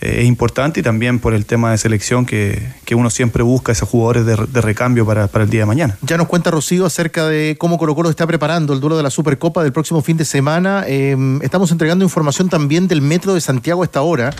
eh, 0.00 0.20
es 0.20 0.24
importante 0.26 0.80
y 0.80 0.82
también 0.82 1.18
por 1.18 1.34
el 1.34 1.46
tema 1.46 1.70
de 1.70 1.78
selección 1.78 2.26
que, 2.26 2.74
uno 2.92 3.10
siempre 3.10 3.42
busca 3.42 3.72
esos 3.72 3.88
jugadores 3.88 4.26
de, 4.26 4.60
recambio 4.60 5.06
para, 5.06 5.28
el 5.32 5.50
día 5.50 5.60
de 5.60 5.66
mañana. 5.66 5.98
Ya 6.02 6.16
nos 6.16 6.26
cuenta 6.26 6.50
Rocío 6.50 6.86
acerca 6.86 7.26
de 7.26 7.56
cómo 7.58 7.78
Colo 7.78 7.94
Colo 7.94 8.10
está 8.10 8.26
preparando 8.26 8.72
el 8.72 8.80
duelo 8.80 8.96
de 8.96 9.02
la 9.02 9.10
Supercopa 9.10 9.62
del 9.62 9.72
próximo 9.72 10.02
fin 10.02 10.16
de 10.16 10.24
semana. 10.24 10.84
Em, 10.86 11.40
estamos 11.42 11.70
entregando 11.70 12.04
información 12.04 12.48
también 12.48 12.88
del 12.88 13.00
Metro 13.00 13.34
de 13.34 13.40
Santiago 13.40 13.82
a 13.82 13.84
esta 13.84 14.02
hora, 14.02 14.34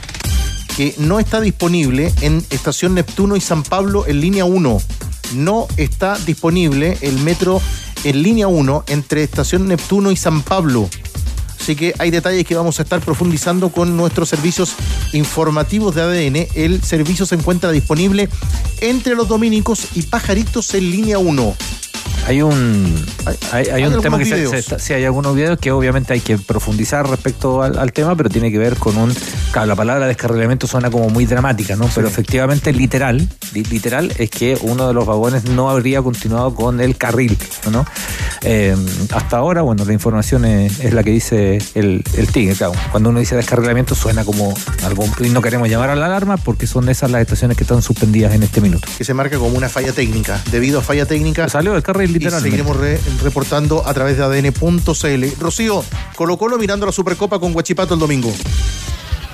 que 0.77 0.95
no 0.99 1.19
está 1.19 1.41
disponible 1.41 2.13
en 2.21 2.45
Estación 2.51 2.95
Neptuno 2.95 3.35
y 3.37 3.41
San 3.41 3.63
Pablo 3.63 4.07
en 4.07 4.21
línea 4.21 4.45
1. 4.45 4.79
No 5.35 5.67
está 5.79 6.19
disponible 6.19 6.99
el 7.01 7.19
metro 7.21 7.63
en 8.05 8.23
línea 8.23 8.47
1 8.47 8.85
entre 8.89 9.23
Estación 9.23 9.67
Neptuno 9.69 10.11
y 10.13 10.17
San 10.17 10.43
Pablo. 10.43 10.89
Así 11.59 11.75
que 11.75 11.95
hay 11.99 12.11
detalles 12.11 12.47
que 12.47 12.55
vamos 12.55 12.79
a 12.79 12.83
estar 12.83 13.01
profundizando 13.01 13.71
con 13.71 13.97
nuestros 13.97 14.29
servicios 14.29 14.75
informativos 15.15 15.95
de 15.95 16.03
ADN. 16.03 16.47
El 16.55 16.83
servicio 16.83 17.27
se 17.27 17.35
encuentra 17.35 17.73
disponible 17.73 18.29
entre 18.81 19.17
los 19.17 19.27
dominicos 19.27 19.89
y 19.95 20.03
pajaritos 20.03 20.75
en 20.75 20.91
línea 20.91 21.19
1. 21.19 21.57
Hay 22.27 22.43
un, 22.43 23.07
hay, 23.53 23.85
un 23.85 24.01
tema 24.01 24.19
que 24.19 24.25
se, 24.25 24.79
sí, 24.81 24.93
hay 24.93 25.05
algunos 25.05 25.35
videos 25.37 25.59
que 25.59 25.71
obviamente 25.71 26.13
hay 26.13 26.21
que 26.21 26.39
profundizar 26.39 27.09
respecto 27.09 27.63
al, 27.63 27.93
tema, 27.93 28.17
pero 28.17 28.29
tiene 28.29 28.51
que 28.51 28.59
ver 28.59 28.77
con 28.77 28.97
un. 28.97 29.15
Claro, 29.53 29.69
la 29.69 29.77
palabra 29.77 30.07
descarrilamiento 30.07 30.67
suena 30.67 30.91
como 30.91 31.09
muy 31.09 31.25
dramática, 31.25 31.77
¿no? 31.77 31.89
Pero 31.95 32.09
efectivamente, 32.09 32.73
literal, 32.73 33.29
literal, 33.53 34.13
es 34.19 34.31
que 34.31 34.59
uno 34.63 34.89
de 34.89 34.95
los 34.95 35.07
vagones 35.07 35.45
no 35.45 35.71
habría 35.71 36.03
continuado 36.03 36.55
con 36.55 36.81
el 36.81 36.97
carril, 36.97 37.39
¿no? 37.71 37.87
Eh, 38.43 38.77
hasta 39.13 39.37
ahora, 39.39 39.63
bueno, 39.63 39.85
la 39.85 39.93
información 39.93 40.45
es, 40.45 40.93
la 40.93 41.03
que 41.05 41.11
dice 41.11 41.59
el, 41.75 42.03
el 42.17 42.27
tigre, 42.29 42.55
claro. 42.55 42.73
Cuando 42.91 43.11
uno 43.11 43.21
dice 43.21 43.37
descarrilamiento 43.37 43.95
suena 43.95 44.25
como 44.25 44.55
algo. 44.85 45.05
Y 45.21 45.29
no 45.31 45.41
queremos 45.43 45.69
llamar 45.69 45.91
a 45.91 45.97
la 45.97 46.07
alarma 46.07 46.37
porque 46.37 46.67
son 46.67 46.89
esas 46.89 47.11
las 47.11 47.23
estaciones 47.23 47.57
que 47.57 47.65
están 47.65 47.83
suspendidas 47.83 48.35
en 48.35 48.43
este 48.43 48.61
minuto. 48.61 48.89
Que 48.99 49.05
se 49.05 49.15
marca 49.15 49.39
como 49.39 49.57
una 49.57 49.69
falla 49.69 49.93
técnica. 49.93 50.43
Debido 50.51 50.81
a 50.81 50.83
falla 50.83 51.07
técnica. 51.07 51.49
Salió 51.49 51.75
el 51.77 51.83
y 52.03 52.31
seguiremos 52.31 52.77
reportando 53.23 53.87
a 53.87 53.95
través 53.95 54.17
de 54.17 54.25
ADN.cl. 54.25 55.41
Rocío, 55.41 55.85
Colo 56.15 56.37
Colo 56.37 56.59
mirando 56.59 56.87
la 56.87 56.93
Supercopa 56.93 57.39
con 57.39 57.53
Guachipato 57.53 57.95
el 57.95 58.01
domingo. 58.01 58.33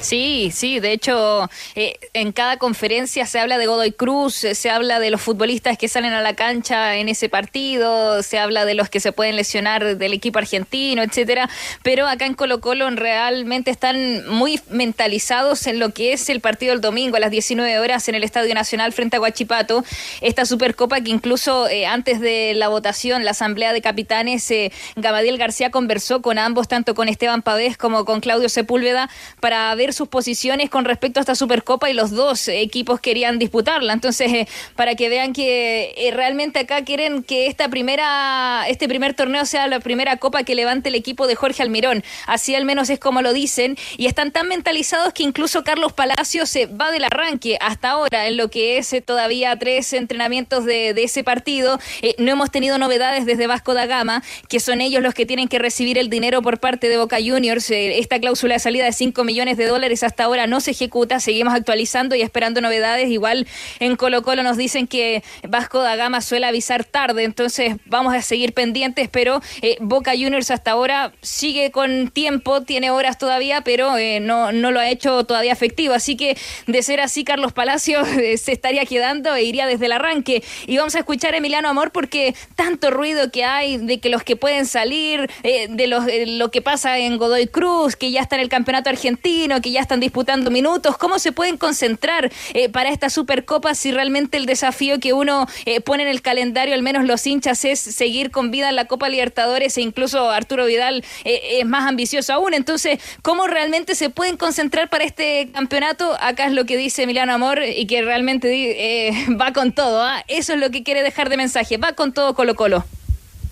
Sí, 0.02 0.50
sí, 0.52 0.80
de 0.80 0.92
hecho, 0.92 1.48
eh, 1.76 1.94
en 2.12 2.32
cada 2.32 2.56
conferencia 2.56 3.24
se 3.24 3.38
habla 3.38 3.56
de 3.56 3.66
Godoy 3.66 3.92
Cruz, 3.92 4.34
se 4.34 4.70
habla 4.70 4.98
de 4.98 5.10
los 5.10 5.20
futbolistas 5.20 5.78
que 5.78 5.88
salen 5.88 6.12
a 6.12 6.20
la 6.20 6.34
cancha 6.34 6.96
en 6.96 7.08
ese 7.08 7.28
partido, 7.28 8.22
se 8.22 8.38
habla 8.38 8.64
de 8.64 8.74
los 8.74 8.90
que 8.90 8.98
se 8.98 9.12
pueden 9.12 9.36
lesionar 9.36 9.96
del 9.96 10.12
equipo 10.12 10.40
argentino, 10.40 11.02
etcétera, 11.02 11.48
pero 11.84 12.08
acá 12.08 12.26
en 12.26 12.34
Colo 12.34 12.60
Colo 12.60 12.90
realmente 12.90 13.70
están 13.70 14.28
muy 14.28 14.60
mentalizados 14.70 15.66
en 15.68 15.78
lo 15.78 15.90
que 15.90 16.12
es 16.12 16.28
el 16.28 16.40
partido 16.40 16.72
del 16.72 16.80
domingo 16.80 17.16
a 17.16 17.20
las 17.20 17.30
19 17.30 17.78
horas 17.78 18.08
en 18.08 18.16
el 18.16 18.24
Estadio 18.24 18.54
Nacional 18.54 18.92
frente 18.92 19.16
a 19.16 19.18
Guachipato, 19.20 19.84
esta 20.20 20.44
Supercopa 20.44 21.00
que 21.00 21.10
incluso 21.10 21.68
eh, 21.68 21.86
antes 21.86 22.20
de 22.20 22.54
la 22.54 22.66
votación, 22.68 23.24
la 23.24 23.30
Asamblea 23.30 23.72
de 23.72 23.80
Capitanes, 23.80 24.50
eh, 24.50 24.72
García 24.96 25.70
conversó 25.70 26.22
con 26.22 26.38
ambos, 26.38 26.68
tanto 26.68 26.94
con 26.94 27.08
Esteban 27.08 27.42
Pavés 27.42 27.76
como 27.76 28.04
con 28.04 28.20
Claudio 28.20 28.48
Sepúlveda, 28.48 29.08
para 29.40 29.74
ver 29.74 29.91
sus 29.92 30.08
posiciones 30.08 30.70
con 30.70 30.84
respecto 30.84 31.20
a 31.20 31.22
esta 31.22 31.34
Supercopa 31.34 31.90
y 31.90 31.94
los 31.94 32.10
dos 32.10 32.48
equipos 32.48 33.00
querían 33.00 33.38
disputarla. 33.38 33.92
Entonces, 33.92 34.32
eh, 34.32 34.48
para 34.76 34.94
que 34.94 35.08
vean 35.08 35.32
que 35.32 35.94
eh, 35.96 36.10
realmente 36.12 36.60
acá 36.60 36.84
quieren 36.84 37.22
que 37.22 37.46
esta 37.46 37.68
primera, 37.68 38.64
este 38.68 38.88
primer 38.88 39.14
torneo 39.14 39.44
sea 39.44 39.66
la 39.66 39.80
primera 39.80 40.16
copa 40.16 40.42
que 40.44 40.54
levante 40.54 40.88
el 40.88 40.94
equipo 40.94 41.26
de 41.26 41.34
Jorge 41.34 41.62
Almirón. 41.62 42.04
Así 42.26 42.54
al 42.54 42.64
menos 42.64 42.90
es 42.90 42.98
como 42.98 43.22
lo 43.22 43.32
dicen. 43.32 43.76
Y 43.96 44.06
están 44.06 44.30
tan 44.30 44.48
mentalizados 44.48 45.12
que 45.12 45.22
incluso 45.22 45.64
Carlos 45.64 45.92
Palacio 45.92 46.46
se 46.46 46.66
va 46.66 46.90
del 46.90 47.04
arranque 47.04 47.58
hasta 47.60 47.90
ahora 47.90 48.26
en 48.26 48.36
lo 48.36 48.48
que 48.48 48.78
es 48.78 48.92
eh, 48.92 49.00
todavía 49.00 49.56
tres 49.58 49.92
entrenamientos 49.92 50.64
de, 50.64 50.94
de 50.94 51.04
ese 51.04 51.24
partido. 51.24 51.78
no 52.18 52.32
hemos 52.32 52.50
tenido 52.50 52.78
novedades 52.78 53.26
desde 53.26 53.46
Vasco 53.46 53.74
da 53.74 53.86
Gama, 53.86 54.22
que 54.48 54.60
son 54.60 54.80
ellos 54.80 55.02
los 55.02 55.14
que 55.14 55.26
tienen 55.26 55.48
que 55.48 55.58
recibir 55.58 55.98
el 55.98 56.08
dinero 56.08 56.42
por 56.42 56.58
parte 56.58 56.88
de 56.88 56.96
Boca 56.96 57.18
Juniors. 57.18 57.70
esta 57.70 58.18
cláusula 58.18 58.54
de 58.54 58.60
salida 58.60 58.84
de 58.84 58.92
5 58.92 59.24
millones 59.24 59.56
de 59.56 59.66
dólares 59.66 59.81
hasta 60.02 60.24
ahora 60.24 60.46
no 60.46 60.60
se 60.60 60.70
ejecuta, 60.70 61.20
seguimos 61.20 61.54
actualizando 61.54 62.14
y 62.14 62.22
esperando 62.22 62.60
novedades. 62.60 63.10
Igual 63.10 63.46
en 63.80 63.96
Colo 63.96 64.22
Colo 64.22 64.42
nos 64.42 64.56
dicen 64.56 64.86
que 64.86 65.22
Vasco 65.48 65.82
da 65.82 65.96
Gama 65.96 66.20
suele 66.20 66.46
avisar 66.46 66.84
tarde, 66.84 67.24
entonces 67.24 67.76
vamos 67.86 68.14
a 68.14 68.22
seguir 68.22 68.52
pendientes, 68.54 69.08
pero 69.08 69.42
eh, 69.60 69.76
Boca 69.80 70.12
Juniors 70.12 70.50
hasta 70.50 70.70
ahora 70.70 71.12
sigue 71.20 71.70
con 71.70 72.10
tiempo, 72.10 72.62
tiene 72.62 72.90
horas 72.90 73.18
todavía, 73.18 73.62
pero 73.62 73.96
eh, 73.98 74.20
no, 74.20 74.52
no 74.52 74.70
lo 74.70 74.80
ha 74.80 74.88
hecho 74.88 75.24
todavía 75.24 75.52
efectivo. 75.52 75.94
Así 75.94 76.16
que 76.16 76.36
de 76.66 76.82
ser 76.82 77.00
así, 77.00 77.24
Carlos 77.24 77.52
Palacios 77.52 78.08
eh, 78.16 78.38
se 78.38 78.52
estaría 78.52 78.84
quedando 78.86 79.34
e 79.34 79.42
iría 79.42 79.66
desde 79.66 79.86
el 79.86 79.92
arranque. 79.92 80.42
Y 80.66 80.76
vamos 80.76 80.94
a 80.94 81.00
escuchar 81.00 81.34
a 81.34 81.38
Emiliano 81.38 81.68
Amor 81.68 81.90
porque 81.90 82.34
tanto 82.54 82.90
ruido 82.90 83.30
que 83.30 83.44
hay 83.44 83.78
de 83.78 83.98
que 83.98 84.08
los 84.08 84.22
que 84.22 84.36
pueden 84.36 84.66
salir, 84.66 85.30
de 85.42 85.86
los, 85.86 86.04
lo 86.26 86.50
que 86.50 86.62
pasa 86.62 86.98
en 86.98 87.18
Godoy 87.18 87.46
Cruz, 87.48 87.96
que 87.96 88.10
ya 88.10 88.20
está 88.20 88.36
en 88.36 88.42
el 88.42 88.48
campeonato 88.48 88.90
argentino, 88.90 89.60
que 89.60 89.71
ya 89.72 89.80
están 89.80 90.00
disputando 90.00 90.50
minutos. 90.50 90.96
¿Cómo 90.96 91.18
se 91.18 91.32
pueden 91.32 91.56
concentrar 91.56 92.30
eh, 92.54 92.68
para 92.68 92.90
esta 92.90 93.10
Supercopa 93.10 93.74
si 93.74 93.92
realmente 93.92 94.36
el 94.36 94.46
desafío 94.46 95.00
que 95.00 95.12
uno 95.12 95.46
eh, 95.64 95.80
pone 95.80 96.04
en 96.04 96.08
el 96.08 96.22
calendario, 96.22 96.74
al 96.74 96.82
menos 96.82 97.04
los 97.04 97.26
hinchas, 97.26 97.64
es 97.64 97.80
seguir 97.80 98.30
con 98.30 98.50
vida 98.50 98.68
en 98.68 98.76
la 98.76 98.86
Copa 98.86 99.08
Libertadores 99.08 99.76
e 99.78 99.82
incluso 99.82 100.30
Arturo 100.30 100.66
Vidal 100.66 101.04
es 101.24 101.66
más 101.66 101.88
ambicioso 101.88 102.32
aún? 102.32 102.54
Entonces, 102.54 102.98
¿cómo 103.22 103.46
realmente 103.46 103.94
se 103.94 104.10
pueden 104.10 104.36
concentrar 104.36 104.88
para 104.88 105.04
este 105.04 105.50
campeonato? 105.52 106.16
Acá 106.20 106.46
es 106.46 106.52
lo 106.52 106.64
que 106.64 106.76
dice 106.76 107.02
Emiliano 107.02 107.32
Amor 107.32 107.62
y 107.62 107.86
que 107.86 108.02
realmente 108.02 109.12
va 109.40 109.52
con 109.52 109.72
todo. 109.72 110.02
¿ah? 110.02 110.24
Eso 110.28 110.54
es 110.54 110.60
lo 110.60 110.70
que 110.70 110.82
quiere 110.82 111.02
dejar 111.02 111.28
de 111.28 111.36
mensaje. 111.36 111.76
Va 111.76 111.92
con 111.92 112.12
todo 112.12 112.34
Colo 112.34 112.54
Colo. 112.54 112.84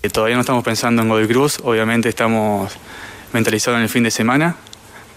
Todavía 0.09 0.35
no 0.35 0.41
estamos 0.41 0.63
pensando 0.63 1.03
en 1.03 1.09
Godoy 1.09 1.27
Cruz, 1.27 1.59
obviamente 1.63 2.09
estamos 2.09 2.73
mentalizados 3.33 3.77
en 3.77 3.83
el 3.83 3.89
fin 3.89 4.01
de 4.01 4.09
semana, 4.09 4.57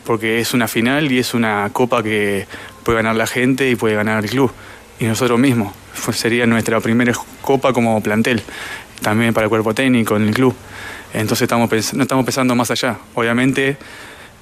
porque 0.05 0.41
es 0.41 0.55
una 0.55 0.69
final 0.69 1.11
y 1.11 1.19
es 1.19 1.35
una 1.35 1.69
copa 1.73 2.03
que 2.03 2.47
puede 2.83 2.97
ganar 2.97 3.17
la 3.17 3.27
gente 3.27 3.69
y 3.69 3.77
puede 3.77 3.95
ganar 3.95 4.23
el 4.25 4.31
club. 4.31 4.53
Y 4.99 5.07
nosotros 5.07 5.39
mismos, 5.39 5.75
sería 6.13 6.47
nuestra 6.47 6.81
primera 6.81 7.13
copa 7.41 7.73
como 7.73 8.01
plantel, 8.03 8.43
también 9.03 9.35
para 9.35 9.45
el 9.45 9.51
cuerpo 9.51 9.75
técnico 9.75 10.17
en 10.17 10.29
el 10.29 10.35
club. 10.35 10.55
Entonces 11.13 11.43
estamos 11.43 11.71
no 11.95 12.03
estamos 12.03 12.25
pensando 12.25 12.55
más 12.55 12.71
allá. 12.71 12.99
Obviamente 13.15 13.77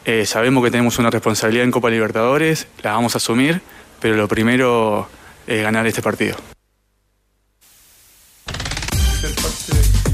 eh, 0.05 0.27
sabemos 0.27 0.65
que 0.65 0.71
tenemos 0.71 0.99
una 0.99 1.11
responsabilidad 1.11 1.65
en 1.65 1.71
Copa 1.71 1.91
Libertadores, 1.91 2.67
la 2.83 2.93
vamos 2.93 3.15
a 3.15 3.19
asumir, 3.19 3.61
pero 4.01 4.17
lo 4.17 4.27
primero 4.27 5.09
es 5.47 5.63
ganar 5.63 5.87
este 5.87 6.03
partido. 6.03 6.52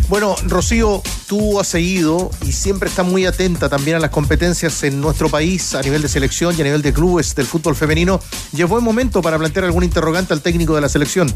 Bueno, 0.09 0.37
Rocío, 0.47 1.03
tú 1.27 1.61
has 1.61 1.69
seguido 1.69 2.31
y 2.47 2.53
siempre 2.53 2.89
estás 2.89 3.05
muy 3.05 3.27
atenta 3.27 3.69
también 3.69 3.99
a 3.99 4.01
las 4.01 4.11
competencias 4.11 4.83
en 4.83 5.03
nuestro 5.03 5.29
país 5.29 5.75
a 5.75 5.83
nivel 5.83 6.01
de 6.01 6.09
selección 6.09 6.55
y 6.57 6.63
a 6.63 6.65
nivel 6.65 6.81
de 6.81 6.95
clubes 6.95 7.35
del 7.35 7.45
fútbol 7.45 7.77
femenino. 7.77 8.19
¿Y 8.55 8.63
buen 8.63 8.83
momento 8.83 9.21
para 9.21 9.37
plantear 9.37 9.67
algún 9.67 9.85
interrogante 9.85 10.33
al 10.33 10.41
técnico 10.41 10.75
de 10.75 10.81
la 10.81 10.89
selección? 10.89 11.31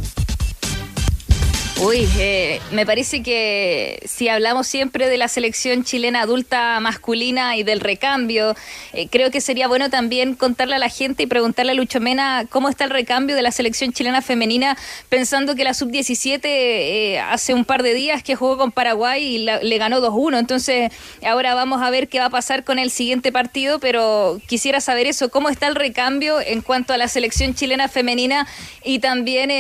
Uy, 1.85 2.09
eh, 2.17 2.61
me 2.71 2.87
parece 2.87 3.25
que 3.25 4.01
si 4.05 4.29
hablamos 4.29 4.69
siempre 4.69 5.09
de 5.09 5.17
la 5.17 5.27
selección 5.27 5.83
chilena 5.83 6.21
adulta 6.21 6.79
masculina 6.79 7.57
y 7.57 7.65
del 7.65 7.81
recambio, 7.81 8.55
eh, 8.93 9.09
creo 9.11 9.33
que 9.33 9.41
sería 9.41 9.67
bueno 9.67 9.91
también 9.91 10.37
contarle 10.37 10.77
a 10.77 10.79
la 10.79 10.89
gente 10.89 11.25
y 11.25 11.27
preguntarle 11.27 11.73
a 11.73 11.75
Lucho 11.75 11.99
Mena 11.99 12.47
cómo 12.49 12.69
está 12.69 12.85
el 12.85 12.91
recambio 12.91 13.35
de 13.35 13.43
la 13.43 13.51
selección 13.51 13.93
chilena 13.93 14.23
femenina, 14.23 14.79
pensando 15.09 15.57
que 15.57 15.65
la 15.65 15.75
sub-17 15.75 16.41
eh, 16.45 17.19
hace 17.19 17.53
un 17.53 17.65
par 17.65 17.83
de 17.83 17.95
días 17.95 18.23
que 18.23 18.37
jugó 18.37 18.59
con 18.59 18.71
Paraguay 18.71 19.25
y 19.25 19.39
le 19.39 19.79
ganó 19.79 20.01
2-1. 20.01 20.39
Entonces, 20.39 20.93
ahora 21.27 21.57
vamos 21.57 21.83
a 21.83 21.91
ver 21.91 22.07
qué 22.07 22.21
va 22.21 22.27
a 22.27 22.31
pasar 22.31 22.63
con 22.63 22.79
el 22.79 22.93
siguiente 22.93 23.33
partido, 23.33 23.81
pero 23.81 24.41
quisiera 24.47 24.81
saber 24.81 25.09
eso, 25.09 25.31
cómo 25.31 25.49
está 25.49 25.67
el 25.67 25.75
recambio 25.75 26.41
en 26.41 26.61
cuanto 26.61 26.93
a 26.93 26.97
la 26.97 27.09
selección 27.09 27.55
chilena 27.55 27.89
femenina 27.89 28.47
y 28.85 29.01
también 29.01 29.51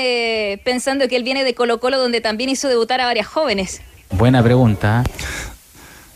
pensando 0.62 1.08
que 1.08 1.16
él 1.16 1.24
viene 1.24 1.42
de 1.42 1.54
Colo 1.54 1.80
Colo, 1.80 1.98
donde 1.98 2.11
donde 2.12 2.20
también 2.20 2.50
hizo 2.50 2.68
debutar 2.68 3.00
a 3.00 3.06
varias 3.06 3.26
jóvenes. 3.26 3.80
Buena 4.10 4.42
pregunta. 4.42 5.02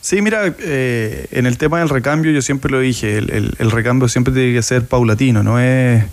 Sí, 0.02 0.20
mira, 0.20 0.54
eh, 0.59 1.26
en 1.30 1.46
el 1.46 1.56
tema 1.56 1.78
del 1.78 1.88
recambio 1.88 2.30
yo 2.32 2.42
siempre 2.42 2.70
lo 2.70 2.80
dije, 2.80 3.16
el, 3.16 3.70
recambio 3.70 4.06
siempre 4.06 4.35
tiene 4.35 4.52
que 4.52 4.61
ser 4.61 4.87
paulatino, 4.87 5.42
no 5.42 5.59
es 5.59 6.04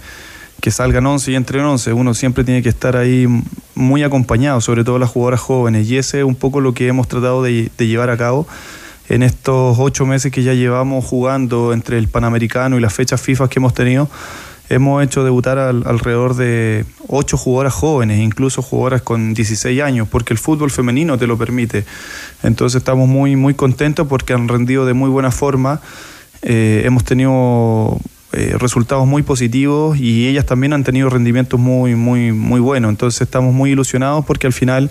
que 0.61 0.71
salgan 0.71 1.05
11 1.05 1.31
y 1.33 1.35
entren 1.35 1.65
11, 1.65 1.91
uno 1.91 2.13
siempre 2.13 2.45
tiene 2.45 2.63
que 2.63 2.69
estar 2.69 2.95
ahí 2.95 3.27
muy 3.75 4.03
acompañado, 4.03 4.61
sobre 4.61 4.85
todo 4.85 4.99
las 4.99 5.09
jugadoras 5.09 5.41
jóvenes, 5.41 5.89
y 5.89 5.97
ese 5.97 6.19
es 6.19 6.23
un 6.23 6.35
poco 6.35 6.61
lo 6.61 6.73
que 6.73 6.87
hemos 6.87 7.09
tratado 7.09 7.43
de, 7.43 7.69
de 7.77 7.87
llevar 7.87 8.09
a 8.09 8.15
cabo 8.15 8.47
en 9.09 9.21
estos 9.21 9.77
ocho 9.79 10.05
meses 10.05 10.31
que 10.31 10.43
ya 10.43 10.53
llevamos 10.53 11.03
jugando 11.03 11.73
entre 11.73 11.97
el 11.97 12.07
Panamericano 12.07 12.77
y 12.77 12.79
las 12.79 12.93
fechas 12.93 13.21
FIFA 13.21 13.49
que 13.49 13.59
hemos 13.59 13.73
tenido 13.73 14.09
hemos 14.69 15.03
hecho 15.03 15.23
debutar 15.23 15.57
alrededor 15.57 16.35
de 16.35 16.85
ocho 17.07 17.37
jugadoras 17.37 17.73
jóvenes, 17.73 18.19
incluso 18.19 18.61
jugadoras 18.61 19.01
con 19.01 19.33
16 19.33 19.81
años, 19.81 20.07
porque 20.09 20.33
el 20.33 20.39
fútbol 20.39 20.71
femenino 20.71 21.17
te 21.17 21.27
lo 21.27 21.37
permite. 21.37 21.85
Entonces 22.43 22.79
estamos 22.79 23.07
muy, 23.07 23.35
muy 23.35 23.53
contentos 23.53 24.07
porque 24.07 24.33
han 24.33 24.47
rendido 24.47 24.85
de 24.85 24.93
muy 24.93 25.09
buena 25.09 25.31
forma. 25.31 25.81
Eh, 26.41 26.83
hemos 26.85 27.03
tenido 27.03 27.99
eh, 28.33 28.55
resultados 28.57 29.05
muy 29.05 29.21
positivos 29.21 29.99
y 29.99 30.27
ellas 30.27 30.45
también 30.45 30.73
han 30.73 30.83
tenido 30.83 31.09
rendimientos 31.09 31.59
muy, 31.59 31.95
muy, 31.95 32.31
muy 32.31 32.59
buenos. 32.59 32.89
Entonces 32.89 33.21
estamos 33.21 33.53
muy 33.53 33.71
ilusionados 33.71 34.25
porque 34.25 34.47
al 34.47 34.53
final 34.53 34.89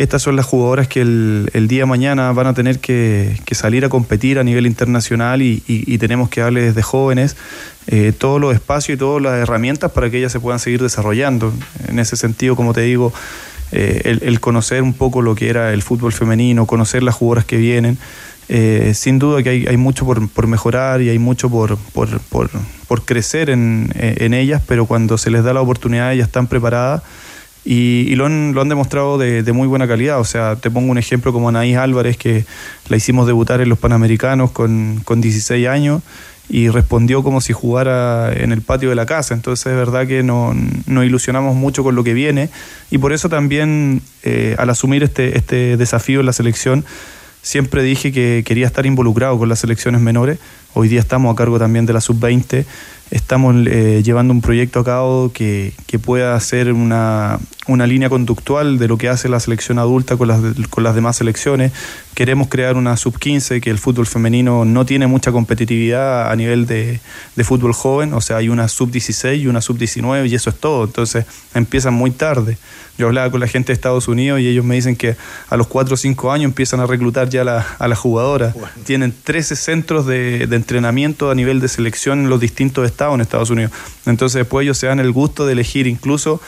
estas 0.00 0.22
son 0.22 0.34
las 0.34 0.46
jugadoras 0.46 0.88
que 0.88 1.02
el, 1.02 1.68
día 1.68 1.80
de 1.80 1.86
mañana 1.86 2.32
van 2.32 2.46
a 2.46 2.54
tener 2.54 2.78
que, 2.78 3.36
salir 3.52 3.84
a 3.84 3.90
competir 3.90 4.38
a 4.38 4.44
nivel 4.44 4.66
internacional 4.66 5.42
y, 5.42 5.98
tenemos 5.98 6.30
que 6.30 6.40
darles 6.40 6.64
desde 6.64 6.80
jóvenes 6.80 7.36
eh, 7.86 8.14
todos 8.16 8.40
los 8.40 8.54
espacios 8.54 8.96
y 8.96 8.98
todas 8.98 9.20
las 9.20 9.34
herramientas 9.34 9.92
para 9.92 10.08
que 10.08 10.16
ellas 10.16 10.32
se 10.32 10.40
puedan 10.40 10.58
seguir 10.58 10.80
desarrollando. 10.80 11.52
En 11.86 11.98
ese 11.98 12.16
sentido, 12.16 12.56
como 12.56 12.72
te 12.72 12.80
digo, 12.80 13.12
eh, 13.72 14.18
el, 14.22 14.40
conocer 14.40 14.82
un 14.82 14.94
poco 14.94 15.20
lo 15.20 15.34
que 15.34 15.50
era 15.50 15.74
el 15.74 15.82
fútbol 15.82 16.14
femenino, 16.14 16.64
conocer 16.64 17.02
las 17.02 17.14
jugadoras 17.14 17.44
que 17.44 17.58
vienen. 17.58 17.98
Eh, 18.48 18.94
sin 18.94 19.18
duda 19.18 19.42
que 19.42 19.50
hay, 19.68 19.76
mucho 19.76 20.06
por, 20.06 20.46
mejorar 20.46 21.02
y 21.02 21.10
hay 21.10 21.18
mucho 21.18 21.50
por, 21.50 21.76
por, 21.76 23.04
crecer 23.04 23.50
en, 23.50 23.92
en 23.94 24.32
ellas, 24.32 24.62
pero 24.66 24.86
cuando 24.86 25.18
se 25.18 25.30
les 25.30 25.44
da 25.44 25.52
la 25.52 25.60
oportunidad 25.60 26.12
ellas 26.12 26.28
están 26.28 26.46
preparadas 26.46 27.02
y, 27.64 28.14
lo, 28.14 28.26
han, 28.26 28.52
lo, 28.54 28.62
han, 28.62 28.68
demostrado 28.68 29.18
de, 29.18 29.52
muy 29.52 29.68
buena 29.68 29.86
calidad. 29.86 30.20
O 30.20 30.24
sea, 30.24 30.56
te 30.56 30.70
pongo 30.70 30.90
un 30.90 30.98
ejemplo 30.98 31.32
como 31.32 31.48
Anaís 31.48 31.76
Álvarez, 31.76 32.16
que 32.16 32.44
la 32.88 32.96
hicimos 32.96 33.26
debutar 33.26 33.60
en 33.60 33.68
los 33.68 33.78
Panamericanos 33.78 34.50
con, 34.50 35.00
con 35.04 35.20
16 35.20 35.68
años 35.68 36.02
y 36.50 36.68
respondió 36.68 37.22
como 37.22 37.40
si 37.40 37.52
jugara 37.52 38.32
en 38.32 38.50
el 38.50 38.60
patio 38.60 38.88
de 38.88 38.96
la 38.96 39.06
casa. 39.06 39.34
Entonces 39.34 39.66
es 39.66 39.76
verdad 39.76 40.06
que 40.06 40.22
nos 40.22 40.54
ilusionamos 40.86 41.54
mucho 41.54 41.84
con 41.84 41.94
lo 41.94 42.02
que 42.02 42.12
viene 42.12 42.50
y 42.90 42.98
por 42.98 43.12
eso 43.12 43.28
también 43.28 44.02
eh, 44.24 44.56
al 44.58 44.68
asumir 44.68 45.04
este, 45.04 45.38
este 45.38 45.76
desafío 45.76 46.20
en 46.20 46.26
la 46.26 46.32
selección, 46.32 46.84
siempre 47.42 47.82
dije 47.82 48.10
que 48.10 48.42
quería 48.44 48.66
estar 48.66 48.84
involucrado 48.84 49.38
con 49.38 49.48
las 49.48 49.60
selecciones 49.60 50.00
menores. 50.00 50.38
Hoy 50.74 50.88
día 50.88 51.00
estamos 51.00 51.32
a 51.32 51.36
cargo 51.36 51.58
también 51.58 51.86
de 51.86 51.92
la 51.92 52.00
sub-20 52.00 52.64
estamos 53.10 53.56
eh, 53.66 54.02
llevando 54.04 54.32
un 54.32 54.40
proyecto 54.40 54.80
a 54.80 54.84
cabo 54.84 55.32
que, 55.32 55.72
que 55.86 55.98
pueda 55.98 56.38
ser 56.38 56.72
una, 56.72 57.40
una, 57.66 57.86
línea 57.86 58.08
conductual 58.08 58.78
de 58.78 58.86
lo 58.88 58.98
que 58.98 59.08
hace 59.08 59.28
la 59.28 59.40
selección 59.40 59.78
adulta 59.78 60.16
con 60.16 60.28
las, 60.28 60.40
con 60.70 60.84
las 60.84 60.94
demás 60.94 61.16
selecciones. 61.16 61.72
Queremos 62.14 62.48
crear 62.48 62.76
una 62.76 62.96
sub-15, 62.96 63.60
que 63.60 63.70
el 63.70 63.78
fútbol 63.78 64.06
femenino 64.06 64.64
no 64.64 64.86
tiene 64.86 65.06
mucha 65.06 65.32
competitividad 65.32 66.30
a 66.30 66.36
nivel 66.36 66.66
de, 66.66 67.00
de 67.34 67.44
fútbol 67.44 67.72
joven, 67.72 68.14
o 68.14 68.20
sea, 68.20 68.36
hay 68.36 68.48
una 68.48 68.68
sub-16 68.68 69.40
y 69.40 69.46
una 69.46 69.60
sub-19 69.60 70.28
y 70.28 70.34
eso 70.34 70.50
es 70.50 70.56
todo, 70.56 70.84
entonces 70.84 71.26
empiezan 71.54 71.94
muy 71.94 72.10
tarde. 72.10 72.58
Yo 72.98 73.06
hablaba 73.06 73.30
con 73.30 73.40
la 73.40 73.48
gente 73.48 73.68
de 73.68 73.72
Estados 73.72 74.08
Unidos 74.08 74.40
y 74.40 74.48
ellos 74.48 74.62
me 74.62 74.74
dicen 74.74 74.94
que 74.94 75.16
a 75.48 75.56
los 75.56 75.68
4 75.68 75.94
o 75.94 75.96
5 75.96 76.32
años 76.32 76.44
empiezan 76.44 76.80
a 76.80 76.86
reclutar 76.86 77.30
ya 77.30 77.44
la, 77.44 77.66
a 77.78 77.88
las 77.88 77.98
jugadoras. 77.98 78.54
Tienen 78.84 79.14
13 79.24 79.56
centros 79.56 80.04
de, 80.04 80.46
de 80.46 80.56
entrenamiento 80.60 81.30
a 81.30 81.34
nivel 81.34 81.60
de 81.60 81.68
selección 81.68 82.20
en 82.20 82.30
los 82.30 82.40
distintos 82.40 82.86
estados 82.86 83.14
en 83.14 83.20
Estados 83.20 83.50
Unidos. 83.50 83.72
Entonces 84.06 84.38
después 84.38 84.64
ellos 84.64 84.78
se 84.78 84.86
dan 84.86 85.00
el 85.00 85.12
gusto 85.12 85.46
de 85.46 85.52
elegir 85.52 85.86
incluso 85.86 86.40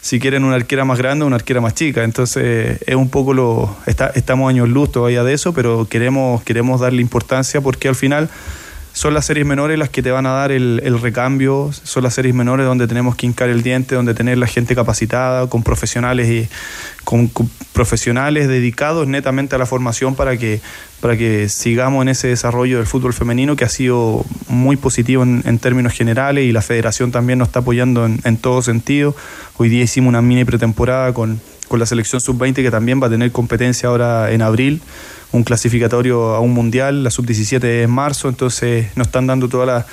si 0.00 0.20
quieren 0.20 0.44
una 0.44 0.56
arquera 0.56 0.84
más 0.84 0.98
grande 0.98 1.24
o 1.24 1.26
una 1.26 1.36
arquera 1.36 1.60
más 1.60 1.74
chica. 1.74 2.04
Entonces 2.04 2.80
es 2.86 2.94
un 2.94 3.08
poco 3.10 3.34
lo... 3.34 3.76
Está, 3.86 4.08
estamos 4.14 4.48
años 4.48 4.68
luz 4.68 4.92
todavía 4.92 5.24
de 5.24 5.34
eso, 5.34 5.52
pero 5.52 5.86
queremos, 5.88 6.42
queremos 6.42 6.80
darle 6.80 7.02
importancia 7.02 7.60
porque 7.60 7.88
al 7.88 7.94
final 7.94 8.28
son 8.98 9.14
las 9.14 9.26
series 9.26 9.46
menores 9.46 9.78
las 9.78 9.90
que 9.90 10.02
te 10.02 10.10
van 10.10 10.26
a 10.26 10.30
dar 10.30 10.50
el, 10.50 11.00
recambio, 11.00 11.70
son 11.84 12.02
las 12.02 12.14
series 12.14 12.34
menores 12.34 12.66
donde 12.66 12.88
tenemos 12.88 13.14
que 13.14 13.26
hincar 13.26 13.48
el 13.48 13.62
diente, 13.62 13.94
donde 13.94 14.12
tener 14.12 14.38
la 14.38 14.48
gente 14.48 14.74
capacitada, 14.74 15.48
con 15.48 15.62
profesionales 15.62 16.28
y 16.28 16.48
con, 17.04 17.30
profesionales 17.72 18.48
dedicados 18.48 19.06
netamente 19.06 19.54
a 19.54 19.58
la 19.58 19.66
formación 19.66 20.16
para 20.16 20.36
que, 20.36 20.60
para 21.00 21.16
que 21.16 21.48
sigamos 21.48 22.02
en 22.02 22.08
ese 22.08 22.26
desarrollo 22.26 22.78
del 22.78 22.86
fútbol 22.88 23.14
femenino 23.14 23.54
que 23.54 23.64
ha 23.64 23.68
sido 23.68 24.24
muy 24.48 24.74
positivo 24.74 25.22
en, 25.22 25.58
términos 25.60 25.92
generales 25.92 26.44
y 26.46 26.50
la 26.50 26.60
federación 26.60 27.12
también 27.12 27.38
nos 27.38 27.50
está 27.50 27.60
apoyando 27.60 28.04
en, 28.04 28.18
en 28.24 28.36
todo 28.36 28.62
sentido. 28.62 29.14
Hoy 29.58 29.68
día 29.68 29.84
hicimos 29.84 30.08
una 30.08 30.22
mini 30.22 30.44
pretemporada 30.44 31.14
con, 31.14 31.40
con 31.68 31.78
la 31.78 31.86
selección 31.86 32.20
sub-20 32.20 32.54
que 32.54 32.70
también 32.72 33.00
va 33.00 33.06
a 33.06 33.10
tener 33.10 33.30
competencia 33.30 33.90
ahora 33.90 34.32
en 34.32 34.42
abril 34.42 34.82
un 35.32 35.44
clasificatorio 35.44 36.34
a 36.34 36.40
un 36.40 36.52
mundial, 36.52 37.04
la 37.04 37.10
sub-17 37.10 37.62
es 37.64 37.88
marzo, 37.88 38.28
entonces 38.28 38.88
nos 38.96 39.08
están 39.08 39.26
dando 39.26 39.48
todas 39.48 39.84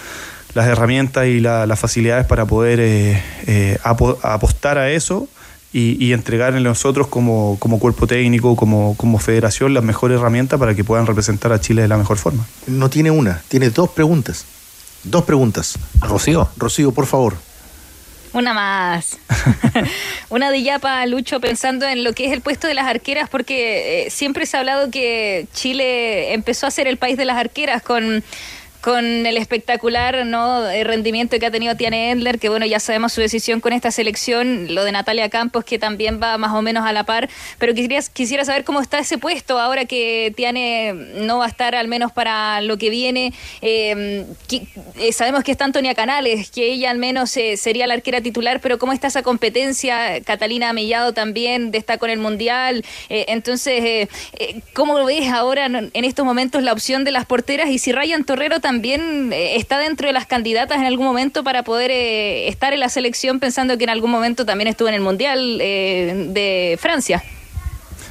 las, 0.54 0.68
herramientas 0.68 1.28
y 1.28 1.42
las 1.42 1.78
facilidades 1.78 2.26
para 2.26 2.46
poder 2.46 2.80
eh, 2.80 3.22
eh, 3.46 3.78
apostar 3.84 4.78
a 4.78 4.90
eso 4.90 5.28
y, 5.74 5.98
y 6.04 6.14
entregar 6.14 6.56
en 6.56 6.64
nosotros 6.64 7.08
como, 7.08 7.58
como 7.60 7.78
cuerpo 7.78 8.08
técnico, 8.08 8.56
como, 8.56 8.96
como 8.96 9.20
federación, 9.20 9.74
las 9.74 9.84
mejores 9.84 10.18
herramientas 10.18 10.58
para 10.58 10.74
que 10.74 10.86
puedan 10.86 11.08
representar 11.08 11.52
a 11.52 11.60
Chile 11.60 11.82
de 11.82 11.90
la 11.90 11.98
mejor 11.98 12.18
forma. 12.18 12.46
No 12.68 12.90
tiene 12.90 13.12
una, 13.12 13.42
tiene 13.50 13.70
dos 13.70 13.90
preguntas. 13.90 14.46
Dos 15.04 15.26
preguntas. 15.26 15.78
Rocío. 16.00 16.48
Rocío, 16.56 16.94
por 16.94 17.06
favor. 17.06 17.36
Una 18.36 18.54
más. 18.54 19.18
Una 20.30 20.52
de 20.52 20.62
Yapa, 20.62 21.06
Lucho, 21.06 21.40
pensando 21.40 21.88
en 21.88 22.04
lo 22.04 22.12
que 22.12 22.26
es 22.26 22.34
el 22.34 22.42
puesto 22.42 22.68
de 22.68 22.74
las 22.74 22.86
arqueras, 22.86 23.30
porque 23.30 24.08
eh, 24.08 24.10
siempre 24.10 24.46
se 24.46 24.58
ha 24.58 24.60
hablado 24.60 24.92
que 24.92 25.48
Chile 25.54 26.34
empezó 26.34 26.68
a 26.68 26.72
ser 26.72 26.86
el 26.88 26.98
país 26.98 27.18
de 27.18 27.24
las 27.24 27.38
arqueras 27.38 27.82
con 27.82 28.26
con 28.86 29.26
el 29.26 29.36
espectacular 29.38 30.28
¿no? 30.28 30.70
El 30.70 30.86
rendimiento 30.86 31.40
que 31.40 31.46
ha 31.48 31.50
tenido 31.50 31.76
Tiane 31.76 32.12
Endler, 32.12 32.38
que 32.38 32.50
bueno, 32.50 32.68
ya 32.68 32.80
sabemos 32.80 33.14
su 33.14 33.20
decisión 33.20 33.60
con 33.60 33.74
esta 33.74 33.90
selección, 33.90 34.76
lo 34.76 34.84
de 34.84 34.92
Natalia 34.92 35.28
Campos, 35.28 35.66
que 35.66 35.80
también 35.80 36.20
va 36.22 36.38
más 36.38 36.54
o 36.54 36.62
menos 36.62 36.86
a 36.86 36.94
la 36.94 37.04
par, 37.04 37.28
pero 37.58 37.74
quisiera, 37.74 38.00
quisiera 38.14 38.46
saber 38.46 38.64
cómo 38.64 38.82
está 38.82 39.00
ese 39.00 39.18
puesto 39.18 39.58
ahora 39.60 39.86
que 39.86 40.32
Tiane 40.38 40.94
no 40.94 41.40
va 41.40 41.46
a 41.46 41.48
estar 41.48 41.74
al 41.74 41.88
menos 41.88 42.12
para 42.12 42.62
lo 42.62 42.78
que 42.78 42.92
viene. 42.92 43.34
Eh, 43.64 44.24
eh, 45.00 45.12
sabemos 45.14 45.44
que 45.44 45.52
está 45.52 45.66
Antonia 45.66 45.96
Canales, 45.96 46.52
que 46.52 46.72
ella 46.72 46.92
al 46.92 47.00
menos 47.00 47.36
eh, 47.38 47.58
sería 47.58 47.88
la 47.88 47.96
arquera 47.96 48.22
titular, 48.22 48.60
pero 48.62 48.78
cómo 48.78 48.94
está 48.94 49.08
esa 49.08 49.24
competencia, 49.24 50.22
Catalina 50.22 50.70
Amellado 50.70 51.12
también 51.12 51.72
está 51.74 51.98
con 51.98 52.12
el 52.12 52.20
Mundial, 52.20 52.86
entonces, 53.10 54.08
¿cómo 54.74 55.04
ves 55.06 55.28
ahora 55.30 55.66
en 55.66 56.06
estos 56.06 56.24
momentos 56.24 56.62
la 56.62 56.72
opción 56.72 57.04
de 57.04 57.12
las 57.12 57.26
porteras 57.26 57.70
y 57.70 57.80
si 57.80 57.92
Ryan 57.92 58.24
Torrero 58.24 58.60
también 58.60 58.75
está 58.84 59.80
dentro 59.80 60.08
de 60.08 60.14
las 60.14 60.26
candidatas 60.26 60.78
en 60.78 60.86
algún 60.86 61.06
momento 61.06 61.44
para 61.44 61.64
poder 61.64 61.92
estar 61.92 62.74
en 62.74 62.80
la 62.80 62.90
selección 62.90 63.40
pensando 63.40 63.78
que 63.78 63.84
en 63.84 63.90
algún 63.90 64.12
momento 64.12 64.46
también 64.46 64.68
estuvo 64.68 64.88
en 64.88 64.96
el 64.96 65.02
Mundial 65.02 65.58
de 65.58 66.78
Francia? 66.82 67.24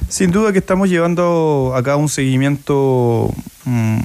Sin 0.07 0.31
duda 0.31 0.51
que 0.51 0.59
estamos 0.59 0.89
llevando 0.89 1.73
acá 1.75 1.95
un 1.95 2.09
seguimiento 2.09 3.33
mm, 3.65 3.99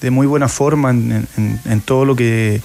de, 0.00 0.10
muy 0.10 0.26
buena 0.26 0.48
forma 0.48 0.90
en, 0.90 1.80
todo 1.84 2.04
lo 2.04 2.14
que 2.14 2.60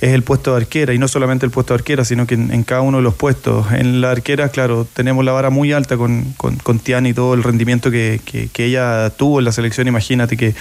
es 0.00 0.12
el 0.12 0.22
puesto 0.22 0.52
de 0.52 0.62
arquera, 0.62 0.94
y 0.94 0.98
no 0.98 1.08
solamente 1.08 1.44
el 1.44 1.52
puesto 1.52 1.74
de 1.74 1.80
arquera, 1.80 2.04
sino 2.04 2.26
que 2.26 2.34
en, 2.34 2.62
cada 2.62 2.80
uno 2.80 2.98
de 2.98 3.02
los 3.02 3.14
puestos. 3.14 3.66
En 3.72 4.00
la 4.00 4.12
arquera, 4.12 4.48
claro, 4.48 4.86
tenemos 4.94 5.24
la 5.24 5.32
vara 5.32 5.50
muy 5.50 5.72
alta 5.72 5.96
con, 5.96 6.32
con, 6.36 6.78
Tiani 6.78 7.10
y 7.10 7.14
todo 7.14 7.34
el 7.34 7.42
rendimiento 7.42 7.90
que, 7.90 8.20
ella 8.56 9.10
tuvo 9.10 9.40
en 9.40 9.44
la 9.44 9.52
selección. 9.52 9.88
Imagínate 9.88 10.36
que 10.36 10.54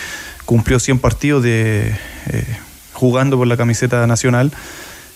cumplió 0.49 0.79
100 0.79 0.97
partidos 0.97 1.43
de, 1.43 1.93
eh, 2.25 2.43
jugando 2.93 3.37
por 3.37 3.45
la 3.45 3.55
camiseta 3.55 4.07
nacional 4.07 4.51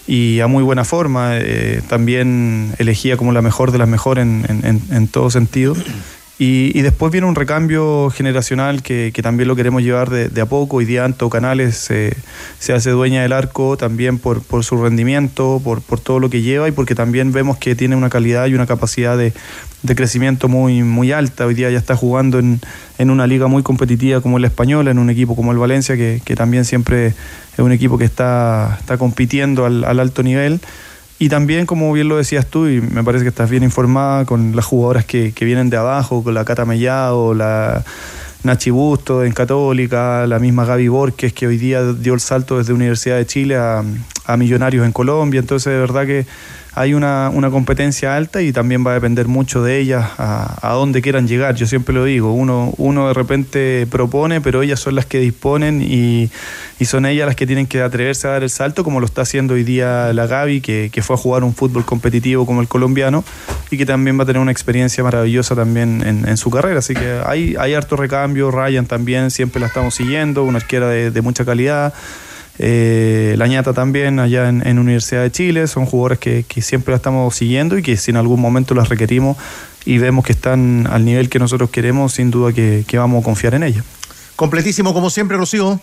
y 0.06 0.42
a 0.42 0.46
muy 0.46 0.62
buena 0.62 0.86
forma, 0.86 1.40
eh, 1.40 1.82
también 1.90 2.76
elegía 2.78 3.18
como 3.18 3.32
la 3.32 3.42
mejor 3.42 3.72
de 3.72 3.80
las 3.80 3.88
mejores 3.88 4.28
en, 4.28 4.84
en, 4.92 5.08
todo 5.08 5.32
sentido. 5.32 5.76
Y, 6.40 6.82
después 6.82 7.12
viene 7.12 7.28
un 7.28 7.36
recambio 7.36 8.10
generacional 8.10 8.82
que, 8.82 9.12
también 9.22 9.48
lo 9.48 9.56
queremos 9.56 9.84
llevar 9.84 10.10
de, 10.10 10.42
a 10.42 10.46
poco. 10.46 10.78
Hoy 10.78 10.86
día 10.86 11.06
Anto 11.06 11.30
Canales 11.30 11.78
se 11.78 12.74
hace 12.74 12.90
dueña 12.90 13.22
del 13.22 13.34
arco 13.34 13.78
también 13.78 14.18
por, 14.18 14.42
por 14.42 14.64
su 14.64 14.82
rendimiento, 14.82 15.62
por, 15.64 15.82
por, 15.82 16.00
todo 16.00 16.20
lo 16.20 16.30
que 16.30 16.42
lleva 16.42 16.68
y 16.68 16.72
porque 16.72 16.96
también 16.96 17.32
vemos 17.32 17.58
que 17.58 17.76
tiene 17.76 17.96
una 17.96 18.10
calidad 18.10 18.48
y 18.48 18.56
una 18.56 18.66
capacidad 18.66 19.18
de, 19.18 19.32
de 19.84 19.96
crecimiento 19.96 20.48
muy, 20.48 20.82
muy 20.82 21.12
alta. 21.12 21.46
Hoy 21.46 21.54
día 21.54 21.70
ya 21.70 21.78
está 21.78 21.96
jugando 21.96 22.40
en, 22.40 22.60
en 22.98 23.10
una 23.10 23.28
liga 23.28 23.48
muy 23.48 23.62
competitiva 23.62 24.22
como 24.22 24.38
el 24.38 24.46
Español, 24.46 24.88
en 24.88 24.98
un 24.98 25.10
equipo 25.10 25.36
como 25.36 25.52
el 25.52 25.58
Valencia, 25.58 25.96
que, 25.96 26.22
que 26.26 26.36
también 26.36 26.66
siempre 26.66 27.08
es 27.08 27.60
un 27.60 27.72
equipo 27.72 27.98
que 27.98 28.06
está, 28.06 28.78
está 28.80 28.98
compitiendo 28.98 29.66
al, 29.66 30.00
alto 30.00 30.24
nivel. 30.24 30.60
Y 31.20 31.30
también, 31.30 31.66
como 31.66 31.92
bien 31.94 32.10
lo 32.10 32.18
decías 32.18 32.48
tú, 32.48 32.68
y 32.68 32.82
me 32.82 33.04
parece 33.04 33.24
que 33.24 33.30
estás 33.30 33.50
bien 33.50 33.64
informada 33.64 34.26
con 34.26 34.56
las 34.56 34.66
jugadoras 34.66 35.06
que, 35.06 35.32
que 35.32 35.46
vienen 35.46 35.70
de 35.70 35.78
abajo, 35.78 36.24
con 36.24 36.34
la 36.34 36.44
Cata 36.44 36.66
Mellado, 36.66 37.34
la 37.34 37.84
Nachi 38.44 38.72
Busto 38.72 39.24
en 39.24 39.32
Católica, 39.32 40.28
la 40.28 40.40
misma 40.40 40.66
Gaby 40.66 40.90
Borges, 40.90 41.32
que 41.32 41.48
hoy 41.48 41.58
día 41.58 41.94
dio 41.94 42.14
el 42.14 42.20
salto 42.20 42.58
desde 42.58 42.74
Universidad 42.74 43.18
de 43.18 43.26
Chile 43.26 43.56
a, 43.56 43.84
a 44.26 44.38
Millonarios 44.38 44.86
en 44.86 44.92
Colombia. 44.92 45.40
Entonces, 45.40 45.72
de 45.72 45.80
verdad 45.80 46.06
que 46.06 46.26
hay 46.76 46.94
una, 46.94 47.30
una, 47.32 47.52
competencia 47.52 48.16
alta 48.16 48.42
y 48.42 48.52
también 48.52 48.86
va 48.86 48.92
a 48.92 48.94
depender 48.96 49.28
mucho 49.28 49.62
de 49.62 49.80
ellas 49.80 50.10
a, 50.18 50.58
a, 50.62 50.74
dónde 50.74 51.02
quieran 51.02 51.28
llegar. 51.28 51.54
Yo 51.56 51.68
siempre 51.68 51.94
lo 51.94 52.06
digo, 52.06 52.34
uno, 52.34 52.74
uno 52.78 53.08
de 53.08 53.14
repente 53.14 53.88
propone, 53.90 54.42
pero 54.42 54.64
ellas 54.64 54.80
son 54.80 54.96
las 54.96 55.06
que 55.06 55.20
disponen 55.20 55.82
y, 55.82 56.32
y, 56.80 56.86
son 56.86 57.06
ellas 57.06 57.28
las 57.28 57.36
que 57.36 57.46
tienen 57.46 57.68
que 57.68 57.82
atreverse 57.82 58.28
a 58.28 58.32
dar 58.32 58.44
el 58.44 58.50
salto, 58.50 58.84
como 58.84 59.00
lo 59.00 59.06
está 59.06 59.22
haciendo 59.22 59.54
hoy 59.54 59.64
día 59.64 60.12
la 60.14 60.26
Gaby, 60.26 60.62
que, 60.62 60.90
que, 60.92 61.02
fue 61.04 61.16
a 61.16 61.18
jugar 61.18 61.44
un 61.44 61.54
fútbol 61.54 61.86
competitivo 61.86 62.46
como 62.46 62.62
el 62.62 62.68
colombiano 62.68 63.24
y 63.70 63.78
que 63.78 63.86
también 63.86 64.18
va 64.18 64.24
a 64.24 64.26
tener 64.26 64.42
una 64.42 64.52
experiencia 64.52 65.04
maravillosa 65.04 65.56
también 65.56 66.02
en, 66.06 66.28
en 66.28 66.38
su 66.38 66.50
carrera. 66.50 66.80
Así 66.80 66.96
que 66.96 67.22
hay, 67.26 67.56
hay 67.60 67.76
harto 67.76 67.98
recambio, 67.98 68.50
Ryan 68.50 68.88
también, 68.88 69.30
siempre 69.30 69.60
la 69.60 69.68
estamos 69.68 69.94
siguiendo, 69.94 70.44
una 70.44 70.58
arquera 70.58 70.88
de, 70.90 71.12
de 71.12 71.22
mucha 71.22 71.46
calidad. 71.46 71.94
Eh, 72.60 73.36
la 73.38 73.48
ñata 73.48 73.74
también 73.74 74.20
allá 74.20 74.50
en, 74.50 74.80
Universidad 74.80 75.24
de 75.24 75.32
Chile, 75.32 75.68
son 75.68 75.86
jugadores 75.86 76.20
que, 76.20 76.46
siempre 76.62 76.92
la 76.92 76.98
estamos 76.98 77.36
siguiendo 77.36 77.78
y 77.78 77.84
que 77.84 77.98
si 77.98 78.12
en 78.12 78.18
algún 78.18 78.40
momento 78.40 78.76
las 78.76 78.90
requerimos 78.90 79.38
y 79.86 79.98
vemos 79.98 80.24
que 80.24 80.34
están 80.34 80.88
al 80.90 81.04
nivel 81.04 81.30
que 81.30 81.40
nosotros 81.40 81.70
queremos, 81.70 82.14
sin 82.14 82.32
duda 82.32 82.54
que, 82.54 82.86
vamos 82.94 83.22
a 83.22 83.26
confiar 83.26 83.56
en 83.56 83.64
ellos. 83.64 83.84
Completísimo 84.36 84.94
como 84.94 85.10
siempre, 85.10 85.38
Rocío. 85.38 85.80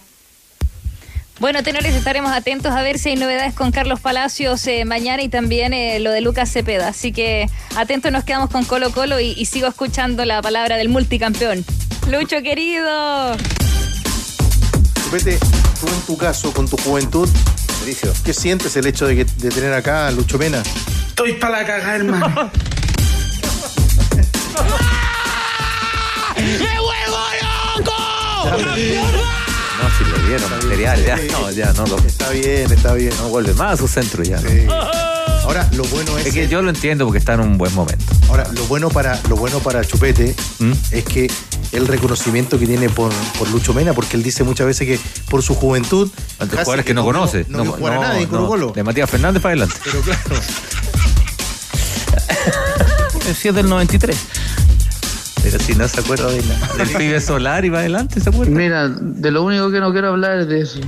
Bueno, 1.39 1.63
tenores, 1.63 1.95
estaremos 1.95 2.33
atentos 2.33 2.73
a 2.73 2.83
ver 2.83 2.99
si 2.99 3.11
hay 3.11 3.17
novedades 3.17 3.55
con 3.55 3.73
Carlos 3.73 3.99
Palacios 3.99 4.67
eh, 4.67 4.85
mañana 4.85 5.23
y 5.23 5.31
también 5.31 5.73
eh, 5.73 5.99
lo 5.99 6.13
de 6.13 6.21
Lucas 6.21 6.53
Cepeda. 6.53 6.89
Así 6.89 7.13
que 7.13 7.49
atentos 7.77 8.13
nos 8.13 8.25
quedamos 8.25 8.51
con 8.51 8.67
Colo 8.67 8.91
Colo 8.93 9.19
y, 9.21 9.33
y 9.33 9.47
sigo 9.47 9.67
escuchando 9.67 10.27
la 10.27 10.43
palabra 10.43 10.77
del 10.77 10.91
multicampeón. 10.91 11.65
Lucho 12.11 12.43
querido. 12.43 13.37
Vete, 15.13 15.39
tú 15.81 15.89
en 15.89 16.01
tu 16.03 16.17
caso, 16.17 16.53
con 16.53 16.69
tu 16.69 16.77
juventud, 16.77 17.29
¿qué 18.25 18.33
sientes 18.33 18.77
el 18.77 18.87
hecho 18.87 19.09
de, 19.09 19.25
tener 19.25 19.73
acá 19.73 20.07
a 20.07 20.13
Lucho 20.13 20.39
Mena? 20.39 20.63
Estoy 21.09 21.33
para 21.33 21.59
la 21.59 21.67
cagada, 21.67 21.97
hermano. 21.97 22.29
¡Me 26.37 26.81
vuelvo 26.81 27.19
loco! 27.77 27.93
No, 29.81 29.91
si 29.99 30.05
lo 30.05 30.19
dieron 30.29 30.51
material, 30.51 31.05
ya, 31.05 31.17
no, 31.33 31.51
ya 31.51 31.73
no 31.73 31.87
lo. 31.87 31.99
Está 31.99 32.31
bien, 32.31 32.71
está 32.71 32.95
bien. 32.95 33.13
No 33.19 33.31
vuelve 33.31 33.53
más 33.55 33.73
a 33.75 33.77
su 33.79 33.89
centro 33.89 34.23
ya. 34.23 34.41
Ahora, 35.51 35.69
lo 35.73 35.83
bueno 35.87 36.17
es. 36.17 36.27
Es 36.27 36.35
que 36.35 36.47
yo 36.47 36.63
lo 36.63 36.71
entiendo 36.71 37.07
porque 37.07 37.19
está 37.19 37.35
en 37.35 37.41
un 37.41 37.59
buen 37.59 37.75
momento. 37.75 38.05
Ahora, 38.29 38.47
lo 38.53 38.63
bueno 38.67 38.89
para, 38.89 39.21
lo 39.29 39.35
bueno 39.35 39.59
para 39.59 39.85
Chupete 39.85 40.37
¿Mm? 40.61 40.71
es 40.93 41.05
que 41.05 41.29
el 41.73 41.89
reconocimiento 41.89 42.57
que 42.57 42.69
tiene 42.69 42.89
por, 42.89 43.13
por 43.37 43.51
Lucho 43.51 43.75
Mena, 43.75 43.93
porque 43.93 44.17
él 44.17 44.23
dice 44.23 44.45
muchas 44.45 44.69
veces 44.69 44.87
que 44.87 45.01
por 45.29 45.43
su 45.43 45.57
juventud. 45.57 46.09
Ante 46.39 46.57
jugadores 46.57 46.85
que 46.85 46.95
no 46.95 47.03
conoce. 47.03 47.47
No, 47.49 47.65
no, 47.65 47.77
no, 47.77 48.01
nadie 48.01 48.29
en 48.31 48.73
De 48.75 48.85
Matías 48.85 49.11
Fernández 49.11 49.43
para 49.43 49.55
adelante. 49.55 49.75
Pero 49.83 50.01
claro. 50.03 50.21
si 53.35 53.49
es 53.49 53.55
del 53.55 53.69
93. 53.69 54.17
Pero 55.43 55.59
si 55.59 55.75
no 55.75 55.89
se 55.89 55.99
acuerda 55.99 56.31
de 56.31 56.45
la, 56.45 56.55
del 56.77 56.89
pibe 56.97 57.21
solar 57.21 57.65
y 57.65 57.71
va 57.71 57.81
adelante, 57.81 58.21
¿se 58.21 58.29
acuerda? 58.29 58.53
Mira, 58.53 58.89
de 58.89 59.31
lo 59.33 59.43
único 59.43 59.73
que 59.73 59.81
no 59.81 59.91
quiero 59.91 60.11
hablar 60.11 60.39
es 60.39 60.47
de 60.47 60.61
eso. 60.61 60.79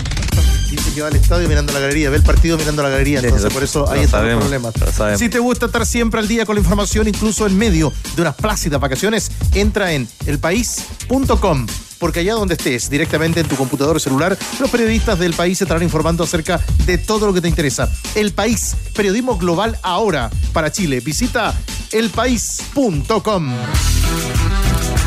Dice 0.73 0.91
que 0.95 1.03
va 1.03 1.09
al 1.09 1.17
estadio 1.17 1.47
mirando 1.49 1.71
la 1.75 1.81
galería, 1.81 2.09
ve 2.09 2.17
el 2.17 2.23
partido 2.23 2.57
mirando 2.57 2.83
la 2.83 2.89
galería, 2.89 3.21
entonces 3.21 3.53
por 3.53 3.63
eso 3.63 3.91
ahí 3.91 4.05
están 4.05 4.27
los 4.27 4.41
problemas. 4.41 4.73
Si 5.19 5.29
te 5.29 5.39
gusta 5.39 5.67
estar 5.67 5.85
siempre 5.85 6.19
al 6.19 6.29
día 6.29 6.47
con 6.47 6.55
la 6.55 6.61
información, 6.61 7.07
incluso 7.07 7.47
en 7.47 7.59
medio 7.59 7.93
de 8.17 8.23
unas 8.23 8.35
plácidas 8.35 8.81
vacaciones, 8.81 9.31
entra 9.53 9.93
en 9.93 10.09
elpaís.com 10.25 11.67
porque 11.99 12.21
allá 12.21 12.35
donde 12.35 12.55
estés, 12.55 12.89
directamente 12.89 13.41
en 13.41 13.47
tu 13.47 13.55
computador 13.55 13.97
o 13.97 14.01
celular, 14.01 14.37
los 14.59 14.71
periodistas 14.71 15.19
del 15.21 15.35
país 15.35 15.61
estarán 15.61 15.85
informando 15.85 16.25
acerca 16.25 16.59
de 16.87 16.99
todo 16.99 17.27
lo 17.27 17.35
que 17.35 17.41
te 17.41 17.49
interesa. 17.49 17.89
El 18.17 18.33
País, 18.33 18.75
periodismo 18.97 19.39
global 19.39 19.79
ahora 19.83 20.29
para 20.53 20.73
Chile. 20.73 20.99
Visita 20.99 21.55
elpaís.com. 21.93 23.53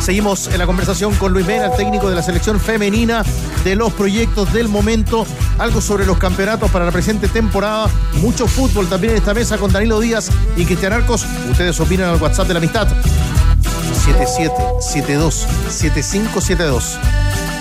Seguimos 0.01 0.47
en 0.47 0.59
la 0.59 0.65
conversación 0.65 1.13
con 1.15 1.33
Luis 1.33 1.45
Mena, 1.45 1.65
el 1.65 1.75
técnico 1.75 2.09
de 2.09 2.15
la 2.15 2.21
selección 2.21 2.59
femenina, 2.59 3.23
de 3.63 3.75
los 3.75 3.91
proyectos 3.93 4.53
del 4.53 4.67
momento, 4.67 5.25
algo 5.57 5.81
sobre 5.81 6.05
los 6.05 6.17
campeonatos 6.17 6.69
para 6.71 6.85
la 6.85 6.91
presente 6.91 7.27
temporada, 7.27 7.89
mucho 8.21 8.47
fútbol 8.47 8.87
también 8.87 9.13
en 9.13 9.17
esta 9.17 9.33
mesa 9.33 9.57
con 9.57 9.71
Danilo 9.71 9.99
Díaz 9.99 10.29
y 10.55 10.65
Cristian 10.65 10.93
Arcos. 10.93 11.25
Ustedes 11.49 11.79
opinan 11.79 12.09
al 12.09 12.21
WhatsApp 12.21 12.47
de 12.47 12.53
la 12.53 12.59
amistad. 12.59 12.87
7772-7572. 14.05 16.97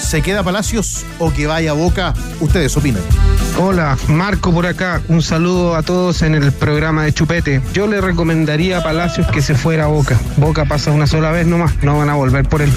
¿Se 0.00 0.20
queda 0.20 0.42
Palacios 0.42 1.06
o 1.18 1.32
que 1.32 1.46
vaya 1.46 1.72
Boca? 1.72 2.12
Ustedes 2.40 2.76
opinan. 2.76 3.02
Hola, 3.58 3.96
Marco 4.08 4.52
por 4.52 4.66
acá. 4.66 5.00
Un 5.08 5.22
saludo 5.22 5.76
a 5.76 5.82
todos 5.82 6.22
en 6.22 6.34
el 6.34 6.52
programa 6.52 7.04
de 7.04 7.12
Chupete. 7.12 7.62
Yo 7.72 7.86
le 7.86 8.00
recomendaría 8.00 8.78
a 8.78 8.82
Palacios 8.82 9.28
que 9.28 9.40
se 9.40 9.54
fuera 9.54 9.84
a 9.84 9.86
Boca. 9.86 10.18
Boca 10.36 10.64
pasa 10.64 10.90
una 10.90 11.06
sola 11.06 11.30
vez 11.30 11.46
nomás, 11.46 11.82
no 11.82 11.98
van 11.98 12.10
a 12.10 12.14
volver 12.14 12.48
por 12.48 12.62
él. 12.62 12.70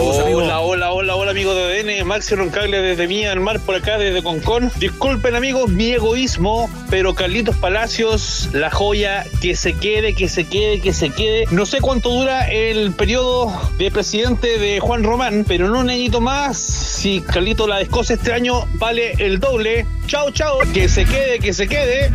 Hola, 0.00 0.60
hola, 0.60 0.92
hola, 0.92 1.16
hola, 1.16 1.30
amigo 1.32 1.54
de 1.54 1.82
DN. 1.82 2.04
Maxi 2.04 2.36
Roncaglia 2.36 2.80
desde 2.80 3.06
Vía 3.06 3.30
del 3.30 3.40
Mar, 3.40 3.58
por 3.60 3.74
acá, 3.74 3.98
desde 3.98 4.22
Concón. 4.22 4.70
Disculpen, 4.76 5.34
amigos, 5.34 5.68
mi 5.70 5.90
egoísmo, 5.92 6.70
pero 6.90 7.14
Carlitos 7.14 7.56
Palacios, 7.56 8.48
la 8.52 8.70
joya, 8.70 9.26
que 9.40 9.56
se 9.56 9.74
quede, 9.74 10.14
que 10.14 10.28
se 10.28 10.44
quede, 10.44 10.80
que 10.80 10.92
se 10.92 11.10
quede. 11.10 11.46
No 11.50 11.66
sé 11.66 11.80
cuánto 11.80 12.10
dura 12.10 12.48
el 12.48 12.92
periodo 12.92 13.52
de 13.78 13.90
presidente 13.90 14.58
de 14.58 14.78
Juan 14.78 15.02
Román, 15.02 15.44
pero 15.46 15.66
en 15.66 15.72
un 15.72 15.90
añito 15.90 16.20
más, 16.20 16.56
si 16.56 17.20
Carlitos 17.20 17.68
la 17.68 17.78
descoce 17.78 18.14
este 18.14 18.32
año, 18.32 18.66
vale 18.74 19.14
el 19.18 19.40
doble. 19.40 19.86
Chao, 20.06 20.30
chao, 20.30 20.58
que 20.72 20.88
se 20.88 21.04
quede, 21.04 21.40
que 21.40 21.52
se 21.52 21.66
quede. 21.66 22.10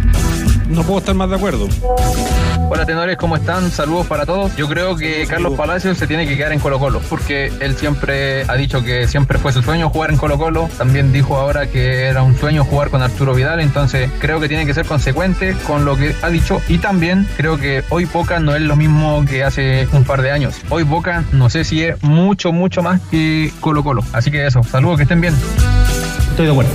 No 0.68 0.84
puedo 0.84 1.00
estar 1.00 1.16
más 1.16 1.30
de 1.30 1.36
acuerdo. 1.36 1.68
Hola 2.70 2.86
tenores, 2.86 3.18
¿cómo 3.18 3.36
están? 3.36 3.70
Saludos 3.70 4.08
para 4.08 4.26
todos. 4.26 4.56
Yo 4.56 4.68
creo 4.68 4.96
que 4.96 5.28
Carlos 5.28 5.54
Palacios 5.54 5.98
se 5.98 6.08
tiene 6.08 6.28
que 6.28 6.36
quedar 6.36 6.54
en 6.54 6.60
Colo 6.60 6.80
Colo, 6.80 7.02
porque 7.10 7.52
él 7.60 7.76
siempre 7.76 8.44
ha 8.48 8.56
dicho 8.56 8.84
que 8.84 9.08
siempre 9.08 9.38
fue 9.38 9.52
su 9.52 9.62
sueño 9.62 9.90
jugar 9.90 10.12
en 10.12 10.18
Colo 10.18 10.38
Colo. 10.38 10.70
También 10.78 11.12
dijo 11.12 11.38
ahora 11.38 11.68
que 11.68 12.06
era 12.06 12.24
un 12.24 12.36
sueño 12.36 12.64
jugar 12.66 12.90
con 12.90 13.02
Arturo 13.02 13.36
Vidal, 13.36 13.60
entonces 13.60 14.10
creo 14.20 14.40
que 14.40 14.48
tiene 14.48 14.66
que 14.66 14.74
ser 14.74 14.86
consecuente 14.86 15.56
con 15.68 15.86
lo 15.86 15.96
que 15.96 16.16
ha 16.22 16.30
dicho. 16.30 16.62
Y 16.68 16.80
también 16.80 17.28
creo 17.38 17.58
que 17.58 17.84
hoy 17.90 18.06
Boca 18.06 18.40
no 18.40 18.56
es 18.56 18.62
lo 18.62 18.76
mismo 18.76 19.24
que 19.26 19.44
hace 19.44 19.88
un 19.92 20.04
par 20.04 20.22
de 20.22 20.32
años. 20.32 20.56
Hoy 20.70 20.84
Boca 20.84 21.24
no 21.32 21.50
sé 21.50 21.66
si 21.66 21.84
es 21.84 22.02
mucho, 22.02 22.52
mucho 22.52 22.82
más 22.82 23.02
que 23.12 23.52
Colo 23.60 23.84
Colo. 23.84 24.04
Así 24.14 24.32
que 24.32 24.48
eso, 24.48 24.64
saludos, 24.64 24.98
que 24.98 25.04
estén 25.04 25.22
bien. 25.22 25.36
Estoy 26.32 26.48
de 26.48 26.52
acuerdo. 26.52 26.72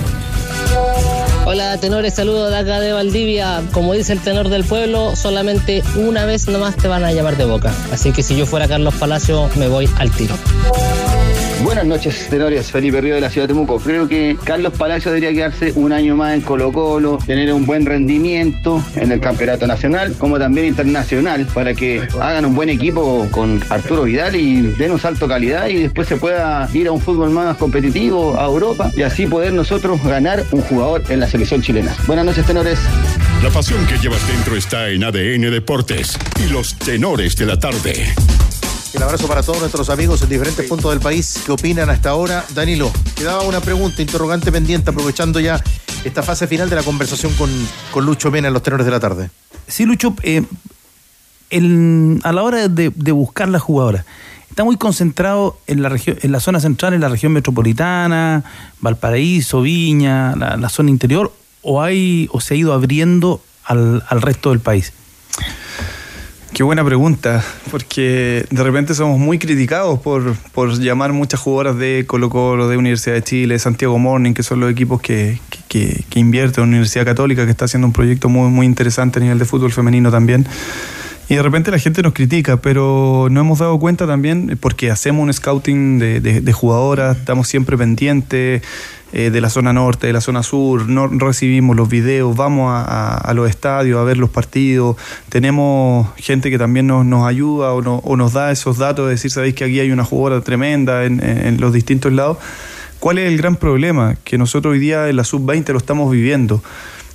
Hola, 1.51 1.79
tenores, 1.79 2.13
saludos 2.13 2.51
de 2.51 2.59
acá 2.59 2.79
de 2.79 2.93
Valdivia. 2.93 3.63
Como 3.73 3.95
dice 3.95 4.13
el 4.13 4.21
tenor 4.21 4.51
del 4.51 4.65
pueblo, 4.65 5.17
solamente 5.17 5.83
una 5.97 6.27
vez 6.27 6.47
nomás 6.47 6.77
te 6.77 6.89
van 6.89 7.05
a 7.05 7.13
llamar 7.13 7.39
de 7.39 7.47
boca. 7.47 7.73
Así 7.91 8.13
que 8.13 8.23
si 8.23 8.37
yo 8.37 8.45
fuera 8.45 8.69
Carlos 8.69 8.95
Palacio, 8.97 9.49
me 9.57 9.67
voy 9.67 9.89
al 9.97 10.11
tiro. 10.11 10.35
Buenas 11.63 11.87
noches, 11.87 12.29
tenores. 12.31 12.71
Felipe 12.71 13.01
Río 13.01 13.17
de 13.17 13.21
la 13.21 13.31
ciudad 13.31 13.49
de 13.49 13.55
Temuco. 13.55 13.81
Creo 13.81 14.07
que 14.07 14.37
Carlos 14.45 14.73
Palacio 14.79 15.11
debería 15.11 15.33
quedarse 15.33 15.73
un 15.75 15.93
año 15.93 16.15
más 16.15 16.35
en 16.35 16.41
Colo 16.41 16.73
Colo, 16.73 17.19
tener 17.27 17.53
un 17.53 17.67
buen 17.67 17.85
rendimiento 17.85 18.83
en 18.95 19.11
el 19.11 19.21
campeonato 19.21 19.67
nacional, 19.67 20.15
como 20.19 20.39
también 20.39 20.67
internacional, 20.67 21.47
para 21.53 21.75
que 21.75 22.07
hagan 22.21 22.45
un 22.45 22.55
buen 22.55 22.69
equipo 22.69 23.27
con 23.33 23.61
Arturo 23.71 24.05
Vidal 24.05 24.37
y 24.37 24.63
den 24.63 24.93
un 24.93 25.01
salto 25.01 25.27
calidad 25.27 25.69
y 25.69 25.83
después 25.83 26.07
se 26.07 26.17
pueda 26.17 26.69
ir 26.73 26.87
a 26.87 26.93
un 26.93 27.01
fútbol 27.01 27.31
más 27.31 27.57
competitivo 27.57 28.39
a 28.39 28.45
Europa 28.45 28.93
y 28.97 29.03
así 29.03 29.27
poder 29.27 29.53
nosotros 29.53 30.03
ganar 30.05 30.45
un 30.53 30.63
jugador 30.63 31.03
en 31.09 31.19
la 31.19 31.29
selección 31.29 31.61
chilena. 31.61 31.95
Buenas 32.07 32.25
noches, 32.25 32.47
tenores. 32.47 32.79
La 33.43 33.51
pasión 33.51 33.85
que 33.87 33.99
llevas 33.99 34.27
dentro 34.29 34.57
está 34.57 34.89
en 34.91 35.03
ADN 35.03 35.51
Deportes 35.51 36.19
y 36.41 36.51
los 36.51 36.75
tenores 36.77 37.37
de 37.37 37.47
la 37.47 37.59
tarde. 37.59 38.15
El 38.95 39.03
abrazo 39.03 39.29
para 39.29 39.43
todos 39.43 39.61
nuestros 39.61 39.91
amigos 39.91 40.23
en 40.23 40.31
diferentes 40.31 40.67
puntos 40.67 40.91
del 40.91 41.01
país 41.01 41.43
que 41.45 41.53
opinan 41.53 41.91
hasta 41.91 42.09
ahora. 42.11 42.45
Danilo, 42.55 42.91
quedaba 43.15 43.43
una 43.43 43.61
pregunta, 43.61 44.01
interrogante 44.01 44.51
pendiente, 44.51 44.91
aprovechando 44.91 45.41
ya 45.41 45.63
esta 46.05 46.23
fase 46.23 46.47
final 46.47 46.71
de 46.71 46.77
la 46.77 46.83
conversación 46.83 47.33
con, 47.35 47.51
con 47.93 48.07
Lucho 48.07 48.31
Mena 48.31 48.49
en 48.49 48.55
los 48.55 48.63
tenores 48.63 48.87
de 48.87 48.93
la 48.93 48.99
tarde. 48.99 49.31
Sí, 49.67 49.85
Lucho, 49.85 50.15
eh, 50.23 50.43
a 52.23 52.33
la 52.33 52.43
hora 52.43 52.69
de, 52.69 52.89
buscar 53.13 53.49
la 53.49 53.59
jugadora, 53.59 54.07
está 54.49 54.65
muy 54.65 54.77
concentrado 54.77 55.59
en 55.67 55.83
la 55.83 55.91
región, 55.91 56.17
en 56.23 56.33
la 56.33 56.41
zona 56.41 56.59
central, 56.59 56.95
en 56.95 57.03
la 57.03 57.09
región 57.09 57.33
metropolitana, 57.33 58.43
Valparaíso, 58.81 59.61
Viña, 59.61 60.35
la, 60.35 60.69
zona 60.71 60.89
interior, 60.89 61.33
o 61.61 61.83
hay, 61.83 62.29
o 62.33 62.41
se 62.41 62.55
ha 62.55 62.57
ido 62.57 62.73
abriendo 62.73 63.43
al, 63.65 64.03
al 64.09 64.23
resto 64.23 64.51
del 64.51 64.61
país. 64.61 64.95
Qué 66.59 66.65
buena 66.65 66.85
pregunta, 66.85 67.45
porque 67.71 68.45
de 68.51 68.63
repente 68.65 68.93
somos 68.93 69.21
muy 69.21 69.39
criticados 69.39 70.01
por, 70.01 70.35
por 70.53 70.77
llamar 70.81 71.13
muchas 71.13 71.39
jugadoras 71.39 71.79
de 71.79 72.05
Colo 72.05 72.31
Colo, 72.31 72.67
de 72.67 72.77
Universidad 72.77 73.15
de 73.15 73.23
Chile, 73.23 73.61
Santiago 73.61 73.97
Morning, 73.97 74.35
que 74.35 74.43
son 74.43 74.59
los 74.59 74.69
equipos 74.69 75.01
que, 75.01 75.39
que, 75.69 76.03
que 76.11 76.19
invierten, 76.19 76.65
Universidad 76.65 77.05
Católica, 77.05 77.45
que 77.45 77.53
está 77.53 77.67
haciendo 77.67 77.87
un 77.87 77.93
proyecto 77.93 78.29
muy, 78.29 78.51
muy 78.51 78.67
interesante 78.67 79.21
a 79.21 79.23
nivel 79.23 79.39
de 79.39 79.45
fútbol 79.45 79.71
femenino 79.71 80.11
también. 80.11 80.49
Y 81.31 81.35
de 81.35 81.43
repente 81.43 81.71
la 81.71 81.79
gente 81.79 82.03
nos 82.03 82.15
critica, 82.15 82.57
pero 82.57 83.29
no 83.31 83.41
hemos 83.41 83.59
dado 83.59 83.79
cuenta 83.79 84.07
también, 84.07 84.57
porque 84.61 84.91
hacemos 84.91 85.23
un 85.23 85.33
scouting 85.33 85.99
de, 85.99 86.53
jugadoras, 86.53 87.19
estamos 87.19 87.49
siempre 87.49 87.77
pendientes, 87.77 88.63
eh, 89.11 89.31
de 89.31 89.41
la 89.41 89.49
zona 89.49 89.73
norte, 89.73 90.07
de 90.07 90.13
la 90.13 90.21
zona 90.21 90.43
sur, 90.43 90.87
no 90.87 91.07
recibimos 91.07 91.75
los 91.75 91.89
videos, 91.89 92.37
vamos 92.37 92.71
a, 92.75 93.33
los 93.35 93.49
estadios 93.49 93.99
a 93.99 94.05
ver 94.05 94.19
los 94.19 94.29
partidos, 94.29 94.97
tenemos 95.31 96.09
gente 96.17 96.51
que 96.51 96.59
también 96.59 96.87
nos, 96.87 97.27
ayuda 97.27 97.73
o, 97.73 98.17
nos 98.17 98.33
da 98.35 98.51
esos 98.51 98.77
datos 98.77 99.07
de 99.07 99.13
decir, 99.13 99.31
sabéis 99.31 99.55
que 99.55 99.65
aquí 99.65 99.81
hay 99.81 99.91
una 99.91 100.05
jugadora 100.05 100.43
tremenda 100.43 101.07
en, 101.07 101.59
los 101.59 101.73
distintos 101.73 102.13
lados. 102.13 102.37
¿Cuál 103.01 103.19
es 103.19 103.29
el 103.29 103.39
gran 103.39 103.57
problema? 103.57 104.17
Que 104.25 104.37
nosotros 104.37 104.73
hoy 104.73 104.79
día 104.79 105.09
en 105.09 105.17
la 105.17 105.25
sub-20 105.25 105.73
lo 105.73 105.79
estamos 105.79 106.11
viviendo. 106.11 106.63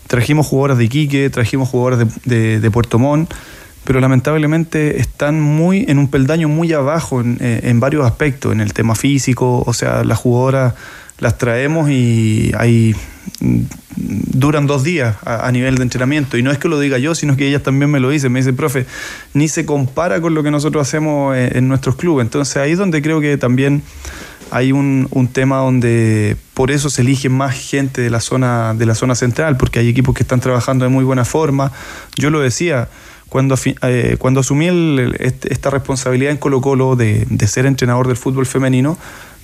Trajimos 0.08 0.48
jugadoras 0.48 0.78
de 0.78 0.86
Iquique, 0.86 1.30
trajimos 1.30 1.70
jugadoras 1.70 2.08
de, 2.26 2.72
Puerto 2.72 2.98
Montt, 2.98 3.32
pero 3.84 4.00
lamentablemente 4.00 5.00
están 5.00 5.42
muy 5.42 5.86
en 5.88 5.98
un 5.98 6.10
peldaño 6.10 6.48
muy 6.48 6.74
abajo 6.74 7.22
en, 7.22 7.38
eh, 7.42 7.62
en 7.64 7.80
varios 7.80 8.06
aspectos, 8.06 8.52
en 8.52 8.62
el 8.62 8.74
tema 8.74 8.96
físico, 8.96 9.64
o 9.66 9.74
sea, 9.74 10.04
las 10.04 10.20
jugadoras 10.20 10.74
las 11.20 11.38
traemos 11.38 11.90
y 11.90 12.52
hay 12.58 12.96
duran 13.96 14.68
dos 14.68 14.84
días 14.84 15.16
a, 15.26 15.52
nivel 15.52 15.76
de 15.76 15.84
entrenamiento. 15.84 16.38
Y 16.38 16.44
no 16.44 16.52
es 16.52 16.58
que 16.58 16.68
lo 16.68 16.80
diga 16.80 16.98
yo, 16.98 17.16
sino 17.16 17.38
que 17.38 17.48
ellas 17.48 17.64
también 17.64 17.90
me 17.92 18.00
lo 18.00 18.10
dicen. 18.10 18.32
Me 18.32 18.40
dice, 18.40 18.54
profe, 18.54 18.86
ni 19.34 19.48
se 19.48 19.66
compara 19.66 20.20
con 20.22 20.34
lo 20.34 20.44
que 20.44 20.52
nosotros 20.52 20.88
hacemos 20.88 21.36
en, 21.38 21.68
nuestros 21.68 21.96
clubes. 21.96 22.26
Entonces 22.26 22.58
ahí 22.58 22.72
es 22.72 22.78
donde 22.78 23.02
creo 23.02 23.22
que 23.22 23.38
también 23.38 23.84
hay 24.52 24.72
un, 24.72 25.08
tema 25.32 25.58
donde 25.58 26.36
por 26.54 26.72
eso 26.72 26.90
se 26.90 27.02
elige 27.02 27.30
más 27.30 27.56
gente 27.56 28.02
de 28.02 28.10
la 28.10 28.20
zona 28.20 28.74
de 28.74 28.86
la 28.86 28.94
zona 28.96 29.16
central, 29.16 29.58
porque 29.58 29.80
hay 29.80 29.90
equipos 29.90 30.14
que 30.14 30.24
están 30.24 30.40
trabajando 30.40 30.86
de 30.86 30.90
muy 30.90 31.04
buena 31.04 31.26
forma. 31.26 31.72
Yo 32.18 32.30
lo 32.30 32.40
decía, 32.40 32.90
cuando, 33.34 33.56
eh, 33.82 34.16
cuando 34.20 34.42
asumí 34.42 34.68
esta 35.18 35.72
responsabilidad 35.72 36.32
en 36.32 36.38
Colo 36.38 36.62
Colo 36.62 36.96
de, 36.96 37.26
de 37.28 37.48
ser 37.48 37.66
entrenador 37.66 38.08
del 38.08 38.16
fútbol 38.16 38.46
femenino, 38.46 38.96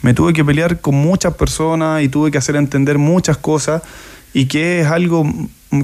me 0.04 0.14
tuve 0.14 0.32
que 0.32 0.46
pelear 0.46 0.80
con 0.80 0.94
muchas 0.94 1.34
personas 1.34 2.04
y 2.04 2.08
tuve 2.08 2.30
que 2.30 2.38
hacer 2.38 2.56
entender 2.56 3.00
muchas 3.00 3.38
cosas 3.38 3.82
y 4.32 4.46
que 4.46 4.82
es 4.82 4.86
algo 4.86 5.26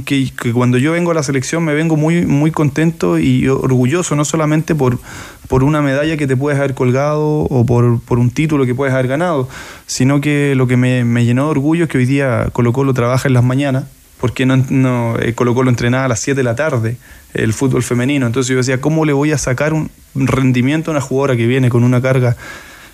que, 0.06 0.32
cuando 0.54 0.78
yo 0.78 0.92
vengo 0.92 1.10
a 1.10 1.14
la 1.16 1.24
selección 1.24 1.64
me 1.64 1.74
vengo 1.74 1.96
muy, 1.96 2.28
muy 2.28 2.52
contento 2.52 3.18
y 3.18 3.48
orgulloso, 3.48 4.16
no 4.16 4.24
solamente 4.24 4.76
por, 4.76 5.00
por 5.48 5.64
una 5.64 5.82
medalla 5.82 6.16
que 6.16 6.28
te 6.28 6.38
puedes 6.38 6.60
haber 6.60 6.76
colgado 6.76 7.26
o 7.26 7.66
por, 7.66 8.00
por 8.02 8.20
un 8.20 8.30
título 8.30 8.68
que 8.68 8.76
puedes 8.76 8.94
haber 8.94 9.08
ganado, 9.08 9.50
sino 9.88 10.22
que 10.22 10.54
lo 10.54 10.68
que 10.68 10.78
me, 10.78 11.04
me, 11.04 11.26
llenó 11.26 11.46
de 11.46 11.50
orgullo 11.50 11.86
es 11.86 11.90
que 11.90 11.98
hoy 11.98 12.06
día 12.06 12.50
Colo 12.54 12.72
Colo 12.72 12.94
trabaja 12.94 13.28
en 13.28 13.34
las 13.34 13.44
mañanas, 13.44 13.86
porque 14.26 14.48
no, 14.48 14.58
no 14.58 15.20
eh, 15.20 15.36
Colo 15.36 15.54
Colo 15.54 15.70
entrenaba 15.70 16.06
a 16.06 16.08
las 16.08 16.20
7 16.20 16.40
de 16.40 16.44
la 16.44 16.56
tarde 16.56 16.98
el 17.36 17.54
fútbol 17.54 17.84
femenino, 17.84 18.26
entonces 18.26 18.50
yo 18.50 18.58
decía, 18.58 18.82
¿cómo 18.82 19.06
le 19.06 19.14
voy 19.14 19.32
a 19.32 19.38
sacar 19.38 19.72
un 19.72 19.92
rendimiento 20.16 20.90
a 20.90 20.94
una 20.94 21.02
jugadora 21.02 21.36
que 21.36 21.46
viene 21.46 21.70
con 21.70 21.84
una 21.84 22.02
carga 22.02 22.36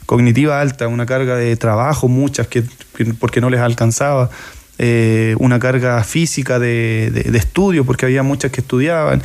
cognitiva 0.05 0.59
alta, 0.59 0.89
una 0.89 1.05
carga 1.05 1.37
de 1.37 1.55
trabajo, 1.55 2.09
muchas 2.09 2.47
que 2.47 2.65
porque 3.17 3.39
no 3.39 3.49
les 3.49 3.61
alcanzaba, 3.61 4.29
eh, 4.77 5.37
una 5.39 5.57
carga 5.57 6.03
física 6.03 6.59
de, 6.59 7.31
estudio, 7.33 7.85
porque 7.85 8.07
había 8.07 8.21
muchas 8.21 8.51
que 8.51 8.59
estudiaban. 8.59 9.21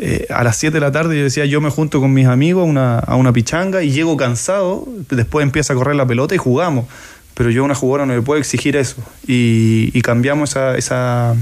Eh, 0.00 0.26
a 0.30 0.42
las 0.42 0.56
7 0.56 0.74
de 0.74 0.80
la 0.80 0.90
tarde 0.90 1.16
yo 1.16 1.22
decía, 1.22 1.44
yo 1.44 1.60
me 1.60 1.70
junto 1.70 2.00
con 2.00 2.12
mis 2.12 2.26
amigos 2.26 2.62
a 2.62 2.64
una, 2.64 2.98
a 2.98 3.14
una 3.14 3.32
pichanga 3.32 3.84
y 3.84 3.92
llego 3.92 4.16
cansado, 4.16 4.88
después 5.08 5.44
empieza 5.44 5.72
a 5.72 5.76
correr 5.76 5.94
la 5.94 6.04
pelota 6.04 6.34
y 6.34 6.38
jugamos. 6.38 6.86
Pero 7.34 7.50
yo 7.50 7.62
a 7.62 7.64
una 7.64 7.74
jugadora 7.74 8.06
no 8.06 8.14
le 8.14 8.22
puedo 8.22 8.38
exigir 8.38 8.76
eso. 8.76 8.96
Y, 9.26 10.00
cambiamos 10.02 10.50
esa, 10.50 11.34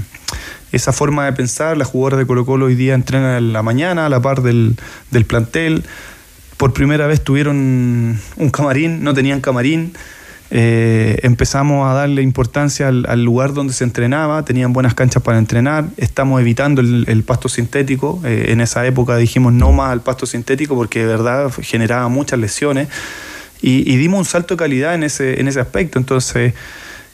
esa, 0.71 0.91
forma 0.91 1.25
de 1.25 1.33
pensar. 1.33 1.77
Las 1.77 1.87
jugadoras 1.87 2.19
de 2.19 2.25
Colo 2.25 2.45
Colo 2.45 2.65
hoy 2.65 2.75
día 2.75 2.95
entrenan 2.95 3.37
en 3.37 3.53
la 3.53 3.61
mañana 3.61 4.07
a 4.07 4.09
la 4.09 4.21
par 4.21 4.41
del, 4.41 4.75
del 5.11 5.25
plantel 5.25 5.83
por 6.57 6.71
primera 6.71 7.07
vez 7.07 7.21
tuvieron 7.21 8.17
un 8.37 8.49
camarín, 8.49 9.03
no 9.03 9.13
tenían 9.13 9.41
camarín. 9.41 9.93
Eh, 10.49 11.19
empezamos 11.23 11.89
a 11.89 11.93
darle 11.93 12.21
importancia 12.21 12.87
al, 12.87 13.23
lugar 13.23 13.53
donde 13.53 13.73
se 13.73 13.83
entrenaba, 13.83 14.45
tenían 14.45 14.71
buenas 14.71 14.93
canchas 14.93 15.21
para 15.23 15.39
entrenar, 15.39 15.87
estamos 15.97 16.39
evitando 16.39 16.79
el, 16.79 17.23
pasto 17.23 17.49
sintético, 17.49 18.21
eh, 18.23 18.45
en 18.49 18.61
esa 18.61 18.85
época 18.85 19.17
dijimos 19.17 19.51
no 19.51 19.73
más 19.73 19.91
al 19.91 20.01
pasto 20.01 20.25
sintético 20.25 20.75
porque 20.75 20.99
de 20.99 21.07
verdad 21.07 21.51
generaba 21.61 22.07
muchas 22.07 22.39
lesiones 22.39 22.87
y, 23.63 23.97
dimos 23.97 24.19
un 24.19 24.25
salto 24.25 24.55
de 24.55 24.59
calidad 24.59 24.93
en 24.93 25.03
ese, 25.03 25.39
en 25.39 25.47
ese 25.47 25.59
aspecto, 25.59 25.97
entonces 25.97 26.53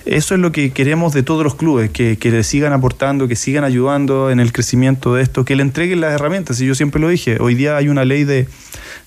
eso 0.06 0.34
es 0.34 0.42
lo 0.42 0.52
que 0.52 0.72
queremos 0.72 1.14
de 1.14 1.24
todos 1.24 1.44
los 1.44 1.56
clubes, 1.56 1.92
que, 1.92 2.18
que 2.18 2.32
le 2.32 2.44
sigan 2.44 2.74
aportando, 2.74 3.28
que 3.28 3.36
sigan 3.36 3.64
ayudando 3.64 4.32
en 4.32 4.40
el 4.40 4.52
crecimiento 4.52 5.14
de 5.14 5.24
esto, 5.24 5.46
que 5.46 5.56
le 5.56 5.62
entreguen 5.62 6.02
las 6.02 6.14
herramientas, 6.14 6.60
y 6.60 6.66
yo 6.66 6.76
siempre 6.76 7.00
lo 7.00 7.10
dije, 7.10 7.38
hoy 7.40 7.56
día 7.56 7.78
hay 7.78 7.88
una 7.88 8.04
ley 8.04 8.24
de 8.24 8.48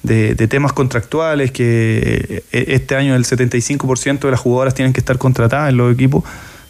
de, 0.03 0.49
temas 0.49 0.72
contractuales, 0.72 1.53
que 1.53 2.43
eh, 2.53 2.64
este 2.68 2.97
año 2.97 3.14
el 3.14 3.24
75% 3.24 4.20
de 4.20 4.30
las 4.30 4.40
jugadoras 4.40 4.74
tienen 4.74 4.93
que 4.93 5.01
estar 5.01 5.18
contratadas 5.18 5.70
en 5.70 5.76
los 5.76 5.93
equipos, 5.93 6.24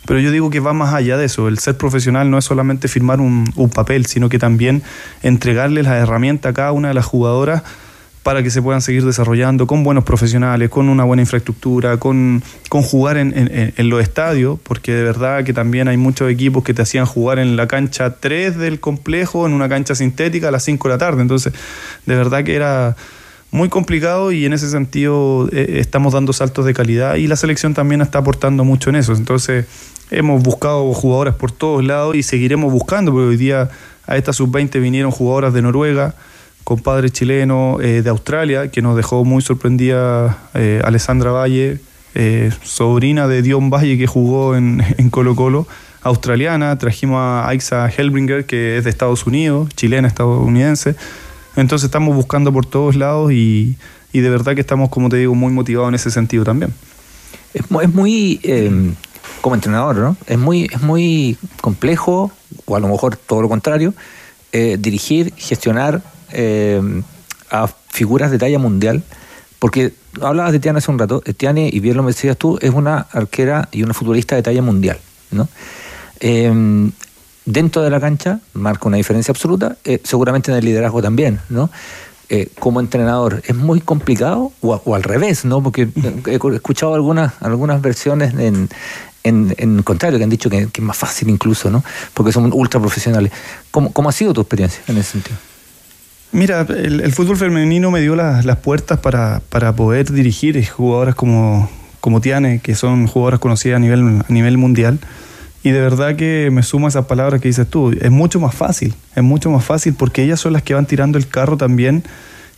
pero 0.06 0.20
yo 0.20 0.30
digo 0.30 0.50
que 0.50 0.60
va 0.60 0.72
más 0.72 0.94
allá 0.94 1.16
de 1.16 1.26
eso. 1.26 1.48
El 1.48 1.58
ser 1.58 1.76
profesional 1.76 2.30
no 2.30 2.38
es 2.38 2.44
solamente 2.44 2.88
firmar 2.88 3.20
un, 3.20 3.44
papel, 3.72 4.06
sino 4.06 4.28
que 4.28 4.38
también 4.38 4.82
entregarles 5.22 5.84
la 5.84 5.96
herramienta 5.96 6.50
a 6.50 6.52
cada 6.52 6.72
una 6.72 6.88
de 6.88 6.94
las 6.94 7.06
jugadoras 7.06 7.62
para 8.22 8.42
que 8.42 8.50
se 8.50 8.62
puedan 8.62 8.80
seguir 8.80 9.04
desarrollando 9.04 9.66
con 9.66 9.82
buenos 9.82 10.04
profesionales, 10.04 10.70
con 10.70 10.88
una 10.88 11.04
buena 11.04 11.22
infraestructura, 11.22 11.96
con, 11.96 12.42
con 12.68 12.82
jugar 12.82 13.16
en, 13.16 13.32
en, 13.34 13.88
los 13.88 14.00
estadios, 14.00 14.58
porque 14.62 14.92
de 14.92 15.02
verdad 15.02 15.44
que 15.44 15.52
también 15.52 15.88
hay 15.88 15.96
muchos 15.96 16.30
equipos 16.30 16.62
que 16.62 16.72
te 16.72 16.82
hacían 16.82 17.04
jugar 17.04 17.38
en 17.40 17.56
la 17.56 17.66
cancha 17.66 18.16
3 18.20 18.58
del 18.58 18.78
complejo, 18.78 19.46
en 19.46 19.52
una 19.52 19.68
cancha 19.68 19.94
sintética 19.94 20.48
a 20.48 20.50
las 20.52 20.62
5 20.62 20.88
de 20.88 20.94
la 20.94 20.98
tarde. 20.98 21.22
Entonces, 21.22 21.52
de 22.06 22.14
verdad 22.14 22.44
que 22.44 22.54
era 22.54 22.96
muy 23.50 23.68
complicado 23.68 24.32
y 24.32 24.46
en 24.46 24.52
ese 24.54 24.70
sentido 24.70 25.48
eh, 25.52 25.78
estamos 25.78 26.14
dando 26.14 26.32
saltos 26.32 26.64
de 26.64 26.72
calidad 26.72 27.16
y 27.16 27.26
la 27.26 27.36
selección 27.36 27.74
también 27.74 28.00
está 28.00 28.18
aportando 28.18 28.64
mucho 28.64 28.90
en 28.90 28.96
eso. 28.96 29.14
Entonces, 29.14 29.66
hemos 30.10 30.42
buscado 30.42 30.92
jugadoras 30.94 31.34
por 31.34 31.50
todos 31.50 31.84
lados 31.84 32.14
y 32.14 32.22
seguiremos 32.22 32.72
buscando, 32.72 33.10
porque 33.10 33.28
hoy 33.28 33.36
día 33.36 33.70
a 34.06 34.16
esta 34.16 34.32
sub-20 34.32 34.80
vinieron 34.80 35.10
jugadoras 35.10 35.52
de 35.52 35.62
Noruega, 35.62 36.14
compadre 36.64 37.10
chileno 37.10 37.78
eh, 37.80 38.02
de 38.02 38.10
Australia, 38.10 38.70
que 38.70 38.82
nos 38.82 38.96
dejó 38.96 39.24
muy 39.24 39.42
sorprendida 39.42 40.38
eh, 40.54 40.80
Alessandra 40.84 41.32
Valle, 41.32 41.80
eh, 42.14 42.50
sobrina 42.62 43.26
de 43.26 43.42
Dion 43.42 43.70
Valle 43.70 43.98
que 43.98 44.06
jugó 44.06 44.54
en, 44.56 44.82
en 44.98 45.10
Colo 45.10 45.34
Colo, 45.34 45.66
australiana. 46.02 46.76
Trajimos 46.78 47.18
a 47.18 47.48
Aixa 47.48 47.88
Helbringer, 47.88 48.46
que 48.46 48.78
es 48.78 48.84
de 48.84 48.90
Estados 48.90 49.26
Unidos, 49.26 49.68
chilena 49.74 50.08
estadounidense. 50.08 50.94
Entonces 51.56 51.86
estamos 51.86 52.14
buscando 52.14 52.52
por 52.52 52.64
todos 52.64 52.96
lados 52.96 53.32
y, 53.32 53.76
y 54.12 54.20
de 54.20 54.30
verdad 54.30 54.54
que 54.54 54.60
estamos, 54.60 54.88
como 54.88 55.08
te 55.08 55.16
digo, 55.16 55.34
muy 55.34 55.52
motivados 55.52 55.88
en 55.88 55.94
ese 55.94 56.10
sentido 56.10 56.44
también. 56.44 56.72
Es, 57.52 57.64
es 57.82 57.94
muy, 57.94 58.40
eh, 58.42 58.70
como 59.42 59.54
entrenador, 59.54 59.96
¿no? 59.96 60.16
Es 60.26 60.38
muy, 60.38 60.70
es 60.72 60.80
muy 60.80 61.36
complejo, 61.60 62.30
o 62.64 62.76
a 62.76 62.80
lo 62.80 62.88
mejor 62.88 63.16
todo 63.16 63.42
lo 63.42 63.48
contrario, 63.48 63.94
dirigir, 64.52 65.32
gestionar 65.34 66.02
eh, 66.32 66.80
a 67.50 67.68
figuras 67.88 68.30
de 68.30 68.38
talla 68.38 68.58
mundial, 68.58 69.02
porque 69.58 69.92
hablabas 70.20 70.52
de 70.52 70.58
Tiane 70.58 70.78
hace 70.78 70.90
un 70.90 70.98
rato, 70.98 71.20
Tiane, 71.20 71.70
y 71.72 71.80
bien 71.80 71.96
lo 71.96 72.02
decías 72.04 72.36
tú, 72.36 72.58
es 72.60 72.70
una 72.70 73.06
arquera 73.12 73.68
y 73.72 73.82
una 73.82 73.94
futbolista 73.94 74.34
de 74.34 74.42
talla 74.42 74.62
mundial, 74.62 74.98
¿no? 75.30 75.48
Eh, 76.20 76.90
dentro 77.44 77.82
de 77.82 77.90
la 77.90 78.00
cancha 78.00 78.40
marca 78.54 78.88
una 78.88 78.96
diferencia 78.96 79.32
absoluta, 79.32 79.76
eh, 79.84 80.00
seguramente 80.04 80.50
en 80.50 80.58
el 80.58 80.64
liderazgo 80.64 81.02
también, 81.02 81.40
¿no? 81.48 81.70
Eh, 82.28 82.48
como 82.58 82.80
entrenador, 82.80 83.42
¿es 83.46 83.54
muy 83.54 83.80
complicado 83.80 84.52
o, 84.62 84.80
o, 84.84 84.94
al 84.94 85.02
revés, 85.02 85.44
¿no? 85.44 85.62
Porque 85.62 85.88
he 86.26 86.54
escuchado 86.54 86.94
algunas, 86.94 87.34
algunas 87.40 87.82
versiones 87.82 88.32
en, 88.34 88.70
en, 89.22 89.54
en 89.58 89.82
contrario, 89.82 90.18
que 90.18 90.24
han 90.24 90.30
dicho 90.30 90.48
que, 90.48 90.68
que, 90.68 90.80
es 90.80 90.86
más 90.86 90.96
fácil 90.96 91.28
incluso, 91.28 91.70
¿no? 91.70 91.84
Porque 92.14 92.32
son 92.32 92.50
ultra 92.54 92.80
profesionales. 92.80 93.32
¿Cómo, 93.70 93.92
cómo 93.92 94.08
ha 94.08 94.12
sido 94.12 94.32
tu 94.32 94.40
experiencia 94.40 94.82
en 94.88 94.96
ese 94.96 95.12
sentido? 95.12 95.36
Mira, 96.32 96.62
el, 96.62 97.12
fútbol 97.12 97.36
femenino 97.36 97.90
me 97.90 98.00
dio 98.00 98.16
la, 98.16 98.40
las 98.42 98.56
puertas 98.56 98.98
para, 98.98 99.42
para 99.50 99.74
poder 99.74 100.10
dirigir 100.10 100.66
jugadoras 100.66 101.14
como, 101.14 101.70
como 102.00 102.22
Tiane, 102.22 102.60
que 102.60 102.74
son 102.74 103.06
jugadoras 103.06 103.38
conocidas 103.38 103.76
a 103.76 103.80
nivel, 103.80 104.22
a 104.26 104.32
nivel 104.32 104.56
mundial. 104.56 104.98
Y 105.62 105.70
de 105.70 105.80
verdad 105.80 106.16
que 106.16 106.48
me 106.50 106.62
sumo 106.62 106.86
a 106.86 106.88
esas 106.88 107.04
palabras 107.04 107.40
que 107.40 107.48
dices 107.48 107.68
tú. 107.68 107.92
Es 108.00 108.10
mucho 108.10 108.40
más 108.40 108.54
fácil, 108.54 108.94
es 109.14 109.22
mucho 109.22 109.50
más 109.50 109.62
fácil 109.62 109.94
porque 109.94 110.22
ellas 110.22 110.40
son 110.40 110.54
las 110.54 110.62
que 110.62 110.72
van 110.72 110.86
tirando 110.86 111.18
el 111.18 111.28
carro 111.28 111.58
también 111.58 112.02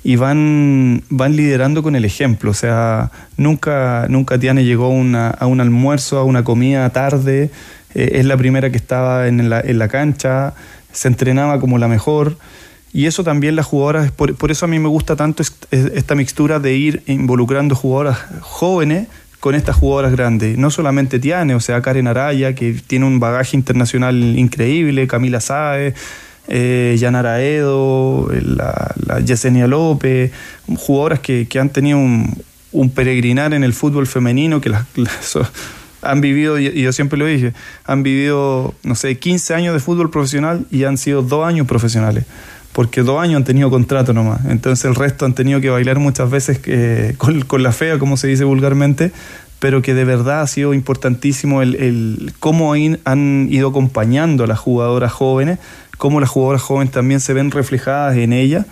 y 0.05 0.17
van, 0.17 1.03
van 1.09 1.35
liderando 1.35 1.83
con 1.83 1.97
el 1.97 2.05
ejemplo. 2.05 2.53
O 2.53 2.55
sea, 2.55 3.11
nunca, 3.37 4.07
nunca 4.09 4.39
Tiane 4.39 4.65
llegó 4.65 4.87
a 4.87 5.47
un 5.47 5.61
almuerzo, 5.61 6.19
a 6.19 6.25
una 6.25 6.45
comida 6.45 6.89
tarde. 6.91 7.51
Eh, 7.95 8.13
es 8.15 8.25
la 8.25 8.37
primera 8.37 8.71
que 8.71 8.77
estaba 8.77 9.27
en 9.27 9.51
la, 9.51 9.61
en 9.61 9.79
la 9.79 9.89
cancha, 9.89 10.55
se 10.93 11.09
entrenaba 11.09 11.59
como 11.59 11.79
la 11.79 11.89
mejor. 11.89 12.37
Y 12.95 13.07
eso 13.07 13.25
también 13.25 13.57
las 13.57 13.67
jugadoras, 13.67 14.13
por, 14.13 14.37
por 14.37 14.53
eso 14.53 14.67
a 14.67 14.69
mí 14.69 14.79
me 14.79 14.87
gusta 14.87 15.17
tanto 15.17 15.43
esta 15.73 16.15
mixtura 16.15 16.61
de 16.61 16.75
ir 16.77 17.03
involucrando 17.09 17.75
jugadoras 17.75 18.19
jóvenes 18.41 19.09
con 19.41 19.57
estas 19.57 19.75
jugadoras 19.75 20.13
grandes. 20.13 20.57
No 20.57 20.71
solamente 20.71 21.19
Tiane, 21.19 21.57
o 21.57 21.61
sea, 21.61 21.83
Karen 21.83 22.07
Araya, 22.07 22.55
que 22.55 22.73
tiene 22.87 23.05
un 23.05 23.19
bagaje 23.19 23.57
internacional 23.57 24.15
increíble, 24.39 25.09
Camila 25.09 25.41
Sáez, 25.41 25.97
eh, 26.47 26.95
Yanara 26.97 27.43
Edo, 27.43 28.31
la, 28.31 28.95
la, 29.05 29.19
Yesenia 29.19 29.67
López, 29.67 30.31
jugadoras 30.77 31.19
que, 31.19 31.49
que 31.49 31.59
han 31.59 31.71
tenido 31.71 31.99
un, 31.99 32.91
peregrinar 32.95 33.55
en 33.55 33.65
el 33.65 33.73
fútbol 33.73 34.07
femenino, 34.07 34.61
que 34.61 34.69
las, 34.69 34.87
han 36.03 36.21
vivido, 36.21 36.61
y 36.61 36.81
yo 36.81 36.93
siempre 36.93 37.19
lo 37.19 37.27
dije, 37.27 37.55
han 37.87 38.05
vivido, 38.05 38.73
no 38.85 38.95
sé, 38.95 39.19
15 39.19 39.53
años 39.53 39.75
de 39.75 39.81
fútbol 39.81 40.11
profesional 40.11 40.65
y 40.71 40.85
han 40.85 40.97
sido 40.97 41.23
dos 41.23 41.45
años 41.45 41.67
profesionales 41.67 42.25
porque 42.75 43.03
dos 43.03 43.23
años 43.23 43.37
han 43.37 43.45
tenido 43.45 43.71
contrato 43.71 44.13
nomás. 44.13 44.45
Entonces 44.47 44.85
el 44.85 44.97
resto 44.97 45.25
han 45.25 45.33
tenido 45.33 45.61
que 45.61 45.71
bailar 45.71 46.01
muchas 46.01 46.29
veces 46.29 46.61
eh, 46.67 47.15
con, 47.47 47.63
la 47.63 47.71
fea, 47.71 48.01
como 48.01 48.17
se 48.17 48.27
dice 48.27 48.43
vulgarmente, 48.43 49.13
pero 49.61 49.81
que 49.81 49.95
de 49.95 50.05
verdad 50.05 50.43
ha 50.43 50.47
sido 50.49 50.75
importantísimo 50.75 51.63
el, 51.63 52.33
cómo 52.41 52.75
han 52.75 53.49
ido 53.49 53.69
acompañando 53.69 54.43
a 54.43 54.47
las 54.49 54.59
jugadoras 54.59 55.13
jóvenes, 55.13 55.61
cómo 55.99 56.19
las 56.19 56.29
jugadoras 56.29 56.63
jóvenes 56.63 56.93
también 56.93 57.21
se 57.21 57.33
ven 57.33 57.53
reflejadas 57.53 58.17
en 58.17 58.33
ellas. 58.33 58.67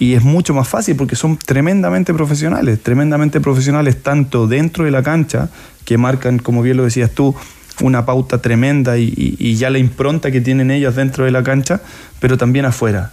Y 0.00 0.14
es 0.14 0.24
mucho 0.24 0.52
más 0.52 0.68
fácil 0.68 0.96
porque 0.96 1.14
son 1.14 1.38
tremendamente 1.38 2.12
profesionales, 2.12 2.82
tremendamente 2.82 3.40
profesionales 3.40 4.02
tanto 4.02 4.48
dentro 4.48 4.84
de 4.84 4.90
la 4.90 5.04
cancha, 5.04 5.48
que 5.84 5.96
marcan, 5.98 6.40
como 6.40 6.62
bien 6.62 6.76
lo 6.76 6.84
decías 6.84 7.12
tú, 7.12 7.34
una 7.80 8.06
pauta 8.06 8.40
tremenda 8.40 8.96
y, 8.98 9.56
ya 9.56 9.70
la 9.70 9.78
impronta 9.78 10.30
que 10.30 10.40
tienen 10.40 10.70
ellas 10.70 10.96
dentro 10.96 11.24
de 11.24 11.30
la 11.30 11.42
cancha, 11.42 11.80
pero 12.20 12.38
también 12.38 12.64
afuera. 12.64 13.12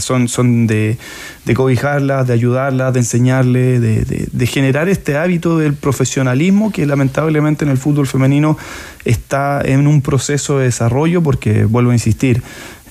Son 0.00 0.66
de, 0.66 0.98
de 1.44 1.54
cobijarlas, 1.54 2.26
de 2.26 2.32
ayudarlas, 2.32 2.92
de 2.92 3.00
enseñarles, 3.00 3.80
de, 3.80 4.04
de, 4.04 4.28
de, 4.30 4.46
generar 4.46 4.88
este 4.88 5.16
hábito 5.16 5.58
del 5.58 5.74
profesionalismo 5.74 6.72
que 6.72 6.86
lamentablemente 6.86 7.64
en 7.64 7.70
el 7.70 7.78
fútbol 7.78 8.06
femenino 8.06 8.58
está 9.04 9.62
en 9.64 9.86
un 9.86 10.02
proceso 10.02 10.58
de 10.58 10.64
desarrollo 10.64 11.22
porque, 11.22 11.64
vuelvo 11.64 11.90
a 11.90 11.94
insistir, 11.94 12.42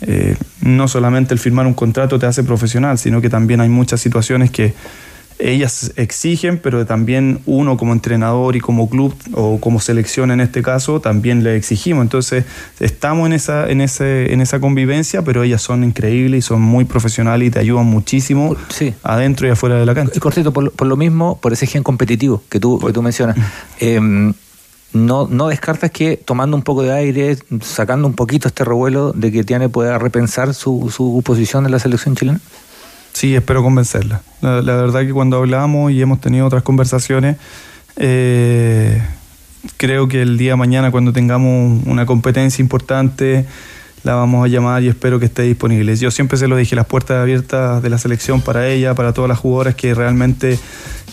eh, 0.01 0.37
no 0.61 0.87
solamente 0.87 1.33
el 1.33 1.39
firmar 1.39 1.67
un 1.67 1.73
contrato 1.73 2.19
te 2.19 2.25
hace 2.25 2.43
profesional, 2.43 2.97
sino 2.97 3.19
que 3.21 3.29
también 3.29 3.59
hay 3.59 3.69
muchas 3.69 3.99
situaciones 3.99 4.49
que 4.51 4.73
ellas 5.39 5.93
exigen, 5.95 6.57
pero 6.57 6.85
también 6.85 7.39
uno 7.45 7.77
como 7.77 7.93
entrenador 7.93 8.55
y 8.55 8.59
como 8.59 8.89
club 8.89 9.15
o 9.33 9.59
como 9.59 9.79
selección 9.79 10.31
en 10.31 10.41
este 10.41 10.61
caso 10.61 10.99
también 10.99 11.43
le 11.43 11.55
exigimos. 11.55 12.03
Entonces 12.03 12.45
estamos 12.79 13.25
en 13.25 13.33
esa, 13.33 13.69
en 13.69 13.81
ese, 13.81 14.33
en 14.33 14.41
esa 14.41 14.59
convivencia, 14.59 15.23
pero 15.23 15.43
ellas 15.43 15.61
son 15.61 15.83
increíbles 15.83 16.39
y 16.39 16.41
son 16.47 16.61
muy 16.61 16.85
profesionales 16.85 17.47
y 17.47 17.51
te 17.51 17.59
ayudan 17.59 17.85
muchísimo 17.85 18.55
sí. 18.69 18.93
adentro 19.01 19.47
y 19.47 19.51
afuera 19.51 19.75
de 19.75 19.85
la 19.85 19.95
cancha. 19.95 20.13
Y 20.15 20.19
cortito, 20.19 20.51
por, 20.51 20.71
por, 20.71 20.87
lo 20.87 20.97
mismo, 20.97 21.39
por 21.39 21.53
ese 21.53 21.65
gen 21.65 21.83
competitivo 21.83 22.43
que 22.49 22.59
tú, 22.59 22.79
que 22.79 22.91
tú 22.91 23.01
mencionas. 23.01 23.37
Eh, 23.79 24.33
no, 24.91 25.27
no 25.27 25.47
descartas 25.47 25.91
que 25.91 26.17
tomando 26.17 26.57
un 26.57 26.63
poco 26.63 26.81
de 26.81 26.91
aire, 26.91 27.37
sacando 27.61 28.07
un 28.07 28.15
poquito 28.15 28.47
este 28.47 28.63
revuelo 28.63 29.13
de 29.13 29.31
que 29.31 29.43
Tiane 29.43 29.69
pueda 29.69 29.97
repensar 29.99 30.53
su, 30.53 30.91
su 30.93 31.21
posición 31.23 31.65
en 31.65 31.71
la 31.71 31.79
selección 31.79 32.15
chilena? 32.15 32.39
Sí, 33.13 33.35
espero 33.35 33.63
convencerla. 33.63 34.21
La, 34.41 34.61
verdad 34.61 35.01
que 35.01 35.11
cuando 35.11 35.37
hablamos 35.37 35.91
y 35.91 36.01
hemos 36.01 36.21
tenido 36.21 36.45
otras 36.45 36.63
conversaciones, 36.63 37.37
eh, 37.97 39.01
creo 39.77 40.07
que 40.07 40.21
el 40.21 40.37
día 40.37 40.51
de 40.51 40.55
mañana 40.57 40.91
cuando 40.91 41.11
tengamos 41.11 41.83
una 41.85 42.05
competencia 42.05 42.61
importante, 42.61 43.45
la 44.03 44.15
vamos 44.15 44.45
a 44.45 44.47
llamar 44.47 44.83
y 44.83 44.87
espero 44.87 45.19
que 45.19 45.25
esté 45.25 45.43
disponible. 45.43 45.95
Yo 45.95 46.11
siempre 46.11 46.37
se 46.37 46.47
lo 46.47 46.55
dije, 46.55 46.75
las 46.75 46.85
puertas 46.85 47.17
abiertas 47.17 47.81
de 47.81 47.89
la 47.89 47.97
selección 47.97 48.41
para 48.41 48.67
ella, 48.67 48.95
para 48.95 49.13
todas 49.13 49.27
las 49.27 49.37
jugadoras 49.37 49.75
que 49.75 49.93
realmente 49.93 50.57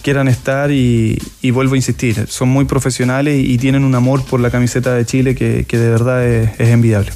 quieran 0.03 0.29
estar 0.29 0.71
y, 0.71 1.19
y 1.43 1.51
vuelvo 1.51 1.75
a 1.75 1.77
insistir, 1.77 2.27
son 2.29 2.49
muy 2.49 2.65
profesionales 2.65 3.43
y, 3.45 3.59
tienen 3.59 3.83
un 3.83 3.95
amor 3.97 4.25
por 4.25 4.39
la 4.39 4.51
camiseta 4.51 4.95
de 4.95 5.05
Chile 5.05 5.35
que, 5.35 5.65
que 5.67 5.79
de 5.79 5.91
verdad 5.91 6.25
es, 6.25 6.51
es 6.61 6.69
envidiable. 6.69 7.11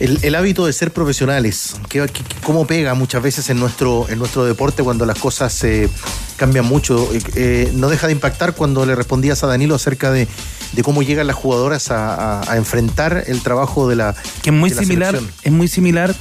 El, 0.00 0.18
el, 0.22 0.34
hábito 0.34 0.64
de 0.64 0.72
ser 0.72 0.92
profesionales, 0.92 1.76
¿qué, 1.90 2.06
qué, 2.12 2.24
cómo 2.42 2.66
pega 2.66 2.94
muchas 2.94 3.22
veces 3.22 3.50
en 3.50 3.60
nuestro, 3.60 4.08
en 4.08 4.18
nuestro 4.18 4.46
deporte 4.46 4.82
cuando 4.82 5.04
las 5.04 5.18
cosas 5.18 5.62
eh, 5.62 5.90
cambian 6.36 6.64
mucho. 6.64 7.06
Eh, 7.34 7.70
no 7.74 7.90
deja 7.90 8.06
de 8.06 8.14
impactar 8.14 8.54
cuando 8.54 8.86
le 8.86 8.94
respondías 8.94 9.44
a 9.44 9.46
Danilo 9.46 9.74
acerca 9.74 10.10
de, 10.10 10.26
de 10.72 10.82
cómo 10.82 11.02
llegan 11.02 11.26
las 11.26 11.36
jugadoras 11.36 11.90
a, 11.90 12.14
a, 12.40 12.50
a, 12.50 12.56
enfrentar 12.56 13.24
el 13.26 13.42
trabajo 13.42 13.90
de 13.90 13.96
la. 13.96 14.16
Que 14.42 14.48
es 14.48 14.56
muy 14.56 14.70
similar, 14.70 15.14
selección. 15.14 15.40
es 15.42 15.52
muy 15.52 15.68
similar 15.68 16.14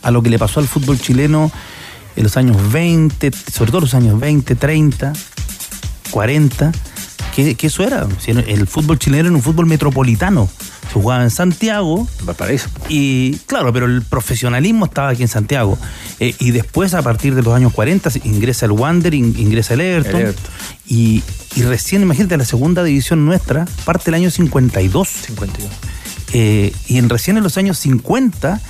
a 0.00 0.10
lo 0.10 0.22
que 0.22 0.30
le 0.30 0.38
pasó 0.38 0.58
al 0.58 0.66
fútbol 0.66 0.98
chileno 0.98 1.52
en 2.16 2.22
los 2.22 2.38
años 2.38 2.56
20, 2.72 3.32
sobre 3.52 3.70
todo 3.70 3.82
los 3.82 3.92
años 3.92 4.18
20, 4.18 4.54
30, 4.54 5.12
40, 6.10 6.72
que, 7.36 7.54
que 7.54 7.66
eso 7.66 7.84
era. 7.84 8.08
El 8.26 8.66
fútbol 8.66 8.98
chileno 8.98 9.28
era 9.28 9.36
un 9.36 9.42
fútbol 9.42 9.66
metropolitano 9.66 10.48
se 10.92 11.00
jugaba 11.00 11.22
en 11.22 11.30
Santiago. 11.30 12.06
Valparaíso. 12.22 12.68
Y 12.88 13.36
claro, 13.46 13.72
pero 13.72 13.86
el 13.86 14.02
profesionalismo 14.02 14.84
estaba 14.84 15.08
aquí 15.10 15.22
en 15.22 15.28
Santiago. 15.28 15.78
Eh, 16.20 16.34
y 16.38 16.50
después, 16.50 16.92
a 16.94 17.02
partir 17.02 17.34
de 17.34 17.42
los 17.42 17.54
años 17.54 17.72
40, 17.72 18.10
ingresa 18.24 18.66
el 18.66 18.72
Wander, 18.72 19.14
ingresa 19.14 19.74
el 19.74 19.80
Everton. 19.80 20.16
El 20.16 20.22
Everton. 20.22 20.44
Y, 20.86 21.22
y, 21.56 21.62
recién, 21.62 22.02
imagínate, 22.02 22.36
la 22.36 22.44
segunda 22.44 22.84
división 22.84 23.24
nuestra 23.24 23.66
parte 23.84 24.10
el 24.10 24.14
año 24.14 24.30
52. 24.30 25.08
52. 25.08 25.70
Eh, 26.34 26.72
y 26.88 26.98
en, 26.98 27.08
recién 27.08 27.38
en 27.38 27.42
los 27.42 27.56
años 27.56 27.78
50 27.78 28.60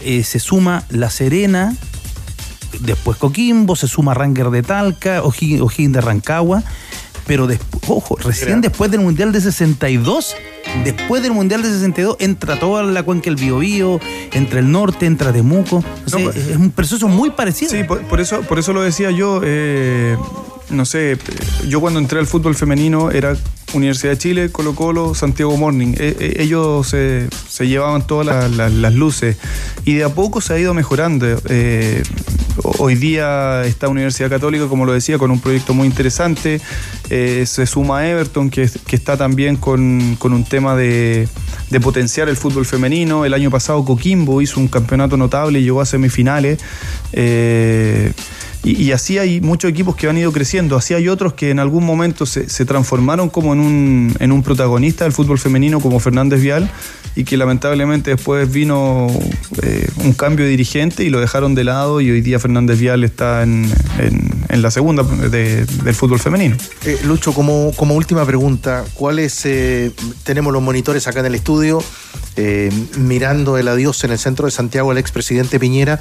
eh, 0.00 0.22
se 0.22 0.38
suma 0.38 0.84
La 0.90 1.10
Serena, 1.10 1.74
después 2.80 3.16
Coquimbo, 3.16 3.76
se 3.76 3.88
suma 3.88 4.14
Ranger 4.14 4.50
de 4.50 4.62
Talca, 4.62 5.22
O'Higgins 5.22 5.92
de 5.92 6.00
Rancagua. 6.00 6.62
Pero, 7.26 7.46
después, 7.46 7.82
ojo, 7.88 8.16
recién 8.16 8.60
después 8.60 8.90
del 8.90 9.00
Mundial 9.00 9.32
de 9.32 9.40
62 9.40 10.34
después 10.84 11.22
del 11.22 11.32
Mundial 11.32 11.62
de 11.62 11.68
62 11.68 12.16
entra 12.20 12.58
toda 12.58 12.82
la 12.82 13.02
cuenca 13.02 13.26
del 13.26 13.36
Biobío, 13.36 14.00
entra 14.32 14.60
el 14.60 14.70
norte, 14.70 15.06
entra 15.06 15.32
Temuco. 15.32 15.84
O 16.06 16.08
sea, 16.08 16.20
no, 16.20 16.30
es 16.30 16.56
un 16.56 16.70
proceso 16.70 17.08
muy 17.08 17.30
parecido. 17.30 17.70
Sí, 17.70 17.84
por, 17.84 18.02
por, 18.02 18.20
eso, 18.20 18.40
por 18.42 18.58
eso 18.58 18.72
lo 18.72 18.82
decía 18.82 19.10
yo. 19.10 19.40
Eh, 19.44 20.16
no 20.70 20.84
sé, 20.84 21.16
yo 21.68 21.80
cuando 21.80 21.98
entré 22.00 22.18
al 22.18 22.26
fútbol 22.26 22.54
femenino 22.54 23.10
era 23.10 23.36
Universidad 23.72 24.12
de 24.12 24.18
Chile, 24.18 24.50
Colo 24.50 24.74
Colo, 24.74 25.14
Santiago 25.14 25.56
Morning. 25.56 25.94
E- 25.98 26.16
e- 26.18 26.42
ellos 26.42 26.88
se, 26.88 27.28
llevaban 27.60 28.06
todas 28.06 28.26
la- 28.26 28.48
la- 28.48 28.68
las 28.68 28.94
luces 28.94 29.36
y 29.84 29.94
de 29.94 30.04
a 30.04 30.08
poco 30.08 30.40
se 30.40 30.54
ha 30.54 30.58
ido 30.58 30.74
mejorando. 30.74 31.26
Eh, 31.48 32.02
hoy 32.78 32.96
día 32.96 33.62
está 33.64 33.88
Universidad 33.88 34.28
Católica, 34.28 34.66
como 34.66 34.86
lo 34.86 34.92
decía, 34.92 35.18
con 35.18 35.30
un 35.30 35.40
proyecto 35.40 35.72
muy 35.74 35.86
interesante. 35.86 36.60
Eh, 37.10 37.44
se 37.46 37.66
suma 37.66 38.08
Everton, 38.08 38.50
que, 38.50 38.68
que 38.86 38.96
está 38.96 39.16
también 39.16 39.56
con, 39.56 40.16
con 40.18 40.32
un 40.32 40.44
tema 40.44 40.74
de, 40.74 41.28
de 41.70 41.80
potenciar 41.80 42.28
el 42.28 42.36
fútbol 42.36 42.66
femenino. 42.66 43.24
El 43.24 43.34
año 43.34 43.50
pasado 43.50 43.84
Coquimbo 43.84 44.42
hizo 44.42 44.58
un 44.58 44.66
campeonato 44.68 45.16
notable 45.16 45.60
y 45.60 45.62
llegó 45.62 45.80
a 45.80 45.86
semifinales. 45.86 46.58
Y, 48.62 48.82
y 48.82 48.92
así 48.92 49.18
hay 49.18 49.40
muchos 49.40 49.70
equipos 49.70 49.96
que 49.96 50.08
han 50.08 50.18
ido 50.18 50.32
creciendo. 50.32 50.76
Así 50.76 50.94
hay 50.94 51.08
otros 51.08 51.34
que 51.34 51.50
en 51.50 51.58
algún 51.58 51.84
momento 51.84 52.26
se, 52.26 52.48
se 52.48 52.64
transformaron 52.64 53.28
como 53.28 53.52
en 53.52 53.60
un, 53.60 54.16
en 54.18 54.32
un 54.32 54.42
protagonista 54.42 55.04
del 55.04 55.12
fútbol 55.12 55.38
femenino, 55.38 55.80
como 55.80 56.00
Fernández 56.00 56.40
Vial, 56.40 56.70
y 57.16 57.24
que 57.24 57.36
lamentablemente 57.36 58.10
después 58.10 58.50
vino 58.50 59.08
eh, 59.62 59.88
un 60.04 60.12
cambio 60.12 60.44
de 60.44 60.50
dirigente 60.52 61.04
y 61.04 61.10
lo 61.10 61.20
dejaron 61.20 61.54
de 61.54 61.64
lado. 61.64 62.00
Y 62.00 62.10
hoy 62.10 62.20
día 62.20 62.38
Fernández 62.38 62.78
Vial 62.78 63.04
está 63.04 63.42
en, 63.42 63.70
en- 63.98 64.62
la 64.62 64.70
segunda 64.70 65.02
de- 65.04 65.64
del 65.64 65.94
fútbol 65.94 66.18
femenino. 66.20 66.56
Eh, 66.84 66.98
Lucho, 67.04 67.32
como, 67.32 67.72
como 67.76 67.94
última 67.94 68.24
pregunta, 68.26 68.84
¿cuáles 68.94 69.40
eh, 69.46 69.92
tenemos 70.24 70.52
los 70.52 70.60
monitores 70.62 71.06
acá 71.06 71.20
en 71.20 71.26
el 71.26 71.34
estudio, 71.36 71.82
mirando 72.98 73.58
el 73.58 73.68
adiós 73.68 74.02
en 74.04 74.12
el 74.12 74.18
centro 74.18 74.46
de 74.46 74.50
Santiago 74.50 74.90
al 74.90 74.98
expresidente 74.98 75.58
Piñera? 75.60 75.98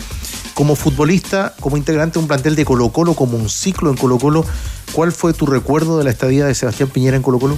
Como 0.53 0.76
futbolista, 0.76 1.53
como 1.60 1.78
integrante 1.78 2.14
de 2.16 2.20
un 2.20 2.28
plantel 2.28 2.55
de 2.55 2.66
Colo 2.66 2.89
Colo, 2.89 3.14
como 3.14 3.38
un 3.38 3.49
ciclo 3.49 3.89
en 3.91 3.97
Colo 3.97 4.18
Colo, 4.18 4.45
¿cuál 4.93 5.12
fue 5.12 5.34
tu 5.34 5.45
recuerdo 5.45 5.97
de 5.97 6.03
la 6.03 6.10
estadía 6.10 6.45
de 6.45 6.55
Sebastián 6.55 6.89
Piñera 6.89 7.16
en 7.18 7.24
Colo 7.24 7.39
Colo? 7.39 7.57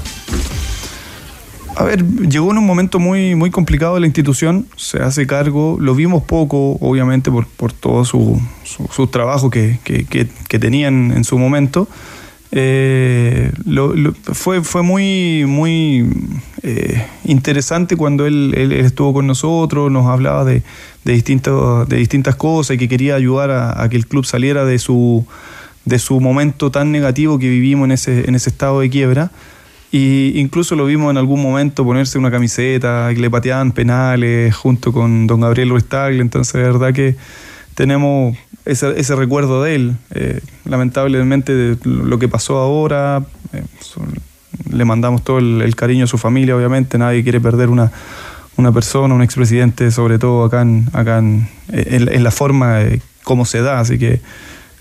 A 1.76 1.84
ver, 1.86 2.06
llegó 2.06 2.52
en 2.52 2.58
un 2.58 2.66
momento 2.66 3.00
muy, 3.00 3.34
muy 3.36 3.50
complicado 3.50 3.98
la 4.00 4.06
institución, 4.06 4.68
se 4.76 5.00
hace 5.00 5.26
cargo, 5.26 5.78
lo 5.80 5.96
vimos 5.96 6.24
poco, 6.24 6.74
obviamente, 6.82 7.32
por, 7.32 7.48
por 7.48 7.72
todo 7.74 8.04
su, 8.06 8.40
su, 8.64 8.88
su 8.94 9.08
trabajo 9.08 9.50
que, 9.50 9.80
que, 9.84 10.06
que- 10.06 10.60
tenían 10.60 11.12
en 11.12 11.24
su 11.24 11.38
momento. 11.40 11.88
Eh, 12.52 13.52
fue, 14.34 14.62
fue 14.62 14.82
muy, 14.84 15.46
muy 15.48 16.06
eh, 16.64 17.06
interesante 17.24 17.96
cuando 17.96 18.26
él, 18.26 18.54
él- 18.58 18.74
él 18.74 18.86
estuvo 18.86 19.14
con 19.14 19.26
nosotros, 19.26 19.90
nos 19.90 20.08
hablaba 20.08 20.44
de, 20.44 20.62
de, 21.06 21.14
distintos, 21.14 21.88
de 21.88 21.96
distintas 21.96 22.36
cosas 22.36 22.76
y 22.76 22.78
que 22.78 22.90
quería 22.90 23.16
ayudar 23.16 23.50
a, 23.50 23.82
a 23.82 23.88
que 23.90 23.96
el 23.96 24.06
club 24.08 24.26
saliera 24.26 24.66
de 24.66 24.78
su, 24.78 25.26
de 25.86 25.98
su 26.00 26.20
momento 26.20 26.70
tan 26.70 26.92
negativo 26.92 27.40
que 27.40 27.48
vivimos 27.50 27.86
en 27.86 27.92
ese, 27.94 28.28
en 28.28 28.36
ese 28.36 28.50
estado 28.50 28.82
de 28.82 28.90
quiebra. 28.90 29.32
Y 29.92 30.40
incluso 30.40 30.76
lo 30.76 30.86
vimos 30.86 31.12
en 31.12 31.18
algún 31.18 31.42
momento 31.42 31.84
ponerse 31.84 32.18
una 32.18 32.32
camiseta, 32.32 33.10
que 33.14 33.20
le 33.20 33.30
pateaban 33.30 33.74
penales 33.74 34.56
junto 34.56 34.94
con 34.94 35.28
don 35.28 35.42
Gabriel 35.42 35.70
Ruiz 35.70 35.86
Tagle. 35.86 36.22
Entonces, 36.22 36.54
de 36.54 36.62
verdad 36.64 36.94
que 36.94 37.16
tenemos 37.76 38.38
ese, 38.64 38.98
ese 39.00 39.16
recuerdo 39.16 39.64
de 39.64 39.76
él. 39.76 39.96
Eh, 40.12 40.40
lamentablemente, 40.64 41.78
lo 41.84 42.20
que 42.20 42.30
pasó 42.30 42.58
ahora, 42.60 43.24
eh, 43.52 43.64
le 44.72 44.86
mandamos 44.86 45.24
todo 45.26 45.40
el, 45.40 45.76
cariño 45.76 46.06
a 46.06 46.08
su 46.08 46.18
familia, 46.18 46.56
obviamente. 46.56 46.98
Nadie 46.98 47.24
quiere 47.24 47.42
perder 47.42 47.70
una, 47.70 47.92
una 48.56 48.72
persona, 48.72 49.14
un 49.14 49.22
expresidente, 49.24 49.92
sobre 49.92 50.20
todo 50.20 50.46
acá 50.46 50.62
en, 50.62 50.88
acá 50.94 51.18
en, 51.18 51.50
en- 51.70 52.14
en 52.14 52.24
la 52.24 52.32
forma 52.32 52.76
de 52.78 53.02
cómo 53.24 53.44
se 53.44 53.62
da. 53.62 53.82
Así 53.82 54.00
que 54.00 54.22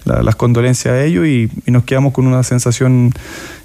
la- 0.04 0.22
las 0.22 0.36
condolencias 0.36 0.92
a 0.94 1.02
ellos 1.04 1.26
y, 1.26 1.50
y 1.66 1.70
nos 1.70 1.84
quedamos 1.84 2.12
con 2.12 2.26
una 2.26 2.42
sensación 2.42 3.12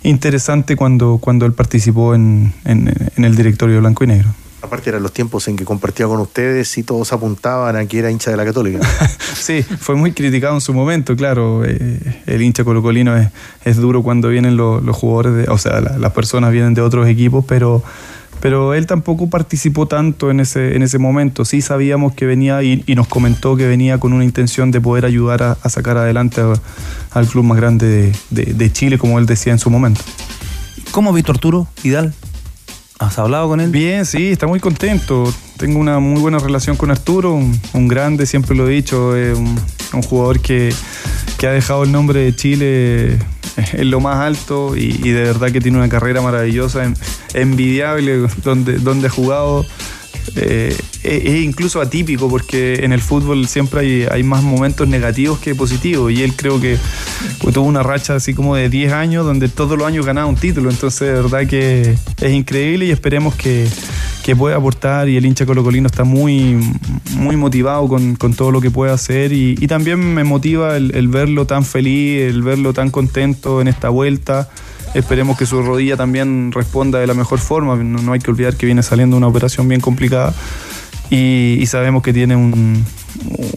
interesante 0.03 0.75
cuando, 0.75 1.17
cuando 1.19 1.45
él 1.45 1.53
participó 1.53 2.15
en, 2.15 2.53
en- 2.65 2.93
en 3.15 3.25
el 3.25 3.35
directorio 3.35 3.79
blanco 3.79 4.03
y 4.03 4.07
negro. 4.07 4.29
Aparte 4.61 4.89
eran 4.89 5.03
los 5.03 5.13
tiempos 5.13 5.47
en 5.47 5.55
que 5.57 5.63
compartía 5.63 6.07
con 6.07 6.19
ustedes 6.19 6.75
y 6.79 6.83
todos 6.83 7.13
apuntaban 7.13 7.75
a 7.75 7.85
que 7.85 7.99
era 7.99 8.09
hincha 8.09 8.31
de 8.31 8.37
la 8.37 8.45
Católica. 8.45 8.79
Sí, 9.35 9.61
fue 9.61 9.95
muy 9.95 10.11
criticado 10.13 10.55
en 10.55 10.61
su 10.61 10.73
momento, 10.73 11.15
claro. 11.15 11.63
eh, 11.65 11.99
el 12.25 12.41
hincha 12.41 12.63
colocolino 12.63 13.15
es, 13.15 13.27
es 13.63 13.75
duro 13.77 14.01
cuando 14.01 14.29
vienen 14.29 14.57
los, 14.57 14.81
los 14.83 14.95
jugadores, 14.95 15.35
de- 15.35 15.51
o 15.51 15.57
sea, 15.59 15.81
la- 15.81 15.97
las 15.99 16.13
personas 16.13 16.51
vienen 16.51 16.73
de 16.73 16.81
otros 16.81 17.07
equipos, 17.07 17.45
pero, 17.47 17.83
pero 18.41 18.73
él 18.73 18.85
tampoco 18.85 19.29
participó 19.29 19.87
tanto 19.87 20.29
en 20.31 20.39
ese, 20.39 20.75
en 20.75 20.83
ese 20.83 20.97
momento. 20.99 21.45
Sí 21.45 21.61
sabíamos 21.61 22.13
que 22.13 22.25
venía 22.25 22.61
y, 22.63 22.83
y 22.85 22.95
nos 22.95 23.07
comentó 23.07 23.55
que 23.55 23.67
venía 23.67 23.97
con 23.99 24.13
una 24.13 24.23
intención 24.23 24.71
de 24.71 24.81
poder 24.81 25.05
ayudar 25.05 25.41
a, 25.43 25.57
a 25.63 25.69
sacar 25.69 25.97
adelante 25.97 26.41
a- 26.41 26.53
al 27.11 27.27
club 27.27 27.43
más 27.45 27.57
grande 27.57 27.87
de, 27.87 28.15
de- 28.45 28.53
de 28.53 28.71
Chile, 28.71 28.97
como 28.97 29.17
él 29.19 29.25
decía 29.25 29.51
en 29.53 29.59
su 29.59 29.69
momento. 29.69 30.01
¿Cómo 30.91 31.13
a 31.15 31.19
Arturo 31.31 31.67
Vidal? 31.83 32.13
¿Has 32.99 33.19
hablado 33.19 33.49
con 33.49 33.59
él? 33.59 33.71
Bien, 33.71 34.05
sí, 34.05 34.27
está 34.29 34.47
muy 34.47 34.59
contento. 34.61 35.33
Tengo 35.57 35.79
una 35.79 35.99
muy 35.99 36.21
buena 36.21 36.37
relación 36.39 36.77
con 36.77 36.91
Arturo, 36.91 37.33
un, 37.33 37.59
un 37.73 37.87
grande, 37.89 38.25
siempre 38.25 38.55
lo 38.55 38.67
he 38.69 38.71
dicho, 38.71 39.09
un, 39.09 39.59
un 39.93 40.01
jugador 40.01 40.39
que, 40.39 40.73
que 41.37 41.47
ha 41.47 41.51
dejado 41.51 41.83
el 41.83 41.91
nombre 41.91 42.21
de 42.21 42.35
Chile 42.35 43.19
en 43.73 43.89
lo 43.91 43.99
más 43.99 44.17
alto 44.17 44.75
y, 44.75 44.97
de 44.97 45.23
verdad 45.23 45.51
que 45.51 45.61
tiene 45.61 45.77
una 45.77 45.89
carrera 45.89 46.21
maravillosa, 46.21 46.83
en- 46.85 46.95
envidiable, 47.33 48.27
donde, 48.43 48.77
donde 48.79 49.07
ha 49.07 49.09
jugado. 49.09 49.65
Eh, 50.35 50.75
es, 51.03 51.23
es 51.25 51.43
incluso 51.43 51.79
atípico 51.79 52.27
porque 52.27 52.83
en 52.83 52.91
el 52.91 52.99
fútbol 52.99 53.47
siempre 53.47 53.81
hay, 53.81 54.07
hay 54.09 54.23
más 54.23 54.41
momentos 54.41 54.87
negativos 54.87 55.37
que 55.37 55.53
positivos 55.53 56.11
y 56.11 56.23
él 56.23 56.33
creo 56.35 56.59
que 56.59 56.77
pues, 57.41 57.53
tuvo 57.53 57.67
una 57.67 57.83
racha 57.83 58.15
así 58.15 58.33
como 58.33 58.55
de 58.55 58.67
10 58.67 58.91
años 58.91 59.23
donde 59.23 59.49
todos 59.49 59.77
los 59.77 59.87
años 59.87 60.03
ganaba 60.05 60.25
un 60.27 60.35
título, 60.35 60.71
entonces 60.71 61.07
de 61.07 61.13
verdad 61.13 61.47
que 61.47 61.95
es 62.21 62.33
increíble 62.33 62.85
y 62.87 62.91
esperemos 62.91 63.35
que, 63.35 63.67
que 64.25 64.35
pueda 64.35 64.55
aportar 64.55 65.07
y 65.07 65.17
el 65.17 65.25
hincha 65.27 65.45
colocolino 65.45 65.85
está 65.85 66.03
muy, 66.03 66.57
muy 67.11 67.35
motivado 67.35 67.87
con, 67.87 68.15
con 68.15 68.33
todo 68.33 68.49
lo 68.49 68.59
que 68.59 68.71
puede 68.71 68.91
hacer 68.91 69.31
y, 69.31 69.55
también 69.67 69.99
me 69.99 70.23
motiva 70.23 70.77
el, 70.77 71.07
verlo 71.09 71.45
tan 71.45 71.63
feliz, 71.63 72.23
el 72.23 72.41
verlo 72.41 72.73
tan 72.73 72.89
contento 72.89 73.61
en 73.61 73.67
esta 73.67 73.89
vuelta. 73.89 74.49
Esperemos 74.95 75.37
que 75.37 75.45
su 75.45 75.61
rodilla 75.61 75.95
también 75.95 76.51
responda 76.51 76.97
de 76.97 77.05
la 77.05 77.13
mejor 77.13 77.37
forma. 77.37 77.75
No, 77.75 78.01
no 78.01 78.13
hay 78.13 78.19
que 78.19 78.31
olvidar 78.31 78.55
que 78.55 78.65
viene 78.65 78.81
saliendo 78.81 79.15
una 79.15 79.27
operación 79.27 79.67
bien 79.67 79.79
complicada 79.79 80.33
y, 81.11 81.59
y 81.59 81.65
sabemos 81.67 82.01
que 82.01 82.11
tiene 82.11 82.35
un, 82.35 82.83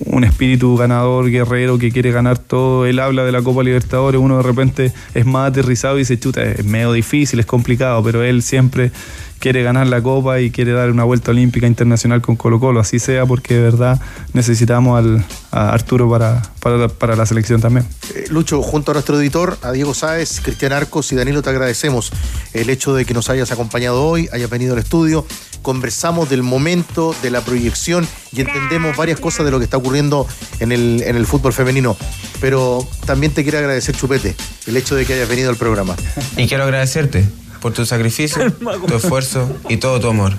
un 0.04 0.24
espíritu 0.24 0.76
ganador, 0.76 1.30
guerrero, 1.30 1.78
que 1.78 1.90
quiere 1.90 2.10
ganar 2.10 2.38
todo. 2.38 2.86
Él 2.86 2.98
habla 2.98 3.24
de 3.24 3.32
la 3.32 3.42
Copa 3.42 3.62
Libertadores, 3.62 4.20
uno 4.20 4.36
de 4.36 4.42
repente 4.42 4.92
es 5.14 5.26
más 5.26 5.48
aterrizado 5.48 5.96
y 5.96 6.00
dice, 6.00 6.18
chuta, 6.18 6.42
es 6.42 6.64
medio 6.64 6.92
difícil, 6.92 7.40
es 7.40 7.46
complicado, 7.46 8.02
pero 8.02 8.22
él 8.22 8.42
siempre 8.42 8.90
quiere 9.38 9.62
ganar 9.62 9.86
la 9.86 10.02
Copa 10.02 10.40
y 10.40 10.50
quiere 10.50 10.72
dar 10.72 10.90
una 10.90 11.04
vuelta 11.04 11.30
olímpica 11.30 11.66
internacional 11.66 12.20
con 12.20 12.36
Colo 12.36 12.60
Colo, 12.60 12.80
así 12.80 12.98
sea, 12.98 13.26
porque 13.26 13.54
de 13.54 13.62
verdad 13.62 14.00
necesitamos 14.32 14.98
al, 14.98 15.24
a 15.50 15.70
Arturo 15.70 16.10
para, 16.10 16.42
para, 16.60 16.88
para 16.88 17.16
la 17.16 17.26
selección 17.26 17.60
también. 17.60 17.86
Eh, 18.14 18.26
Lucho, 18.30 18.62
junto 18.62 18.90
a 18.90 18.94
nuestro 18.94 19.20
editor, 19.20 19.58
a 19.62 19.72
Diego 19.72 19.94
Sáez, 19.94 20.40
Cristian 20.40 20.72
Arcos 20.72 21.12
y 21.12 21.16
Danilo, 21.16 21.42
te 21.42 21.50
agradecemos 21.50 22.12
el 22.52 22.70
hecho 22.70 22.94
de 22.94 23.04
que 23.04 23.14
nos 23.14 23.30
hayas 23.30 23.50
acompañado 23.52 24.04
hoy, 24.04 24.28
hayas 24.32 24.50
venido 24.50 24.74
al 24.74 24.80
estudio. 24.80 25.24
Conversamos 25.62 26.30
del 26.30 26.42
momento, 26.42 27.14
de 27.20 27.30
la 27.30 27.40
proyección 27.40 28.06
y 28.32 28.40
entendemos 28.40 28.96
varias 28.96 29.18
cosas 29.18 29.44
de 29.44 29.50
lo 29.50 29.58
que 29.58 29.64
está 29.64 29.76
ocurriendo 29.76 30.26
en 30.60 30.70
el, 30.70 31.02
en 31.04 31.16
el 31.16 31.26
fútbol 31.26 31.52
femenino. 31.52 31.96
Pero 32.40 32.86
también 33.06 33.32
te 33.32 33.42
quiero 33.42 33.58
agradecer, 33.58 33.96
Chupete, 33.96 34.36
el 34.66 34.76
hecho 34.76 34.94
de 34.94 35.04
que 35.04 35.14
hayas 35.14 35.28
venido 35.28 35.50
al 35.50 35.56
programa. 35.56 35.96
Y 36.36 36.46
quiero 36.46 36.62
agradecerte 36.62 37.28
por 37.60 37.72
tu 37.72 37.84
sacrificio, 37.86 38.52
tu 38.52 38.96
esfuerzo 38.96 39.50
y 39.68 39.76
todo 39.76 40.00
tu 40.00 40.08
amor. 40.08 40.34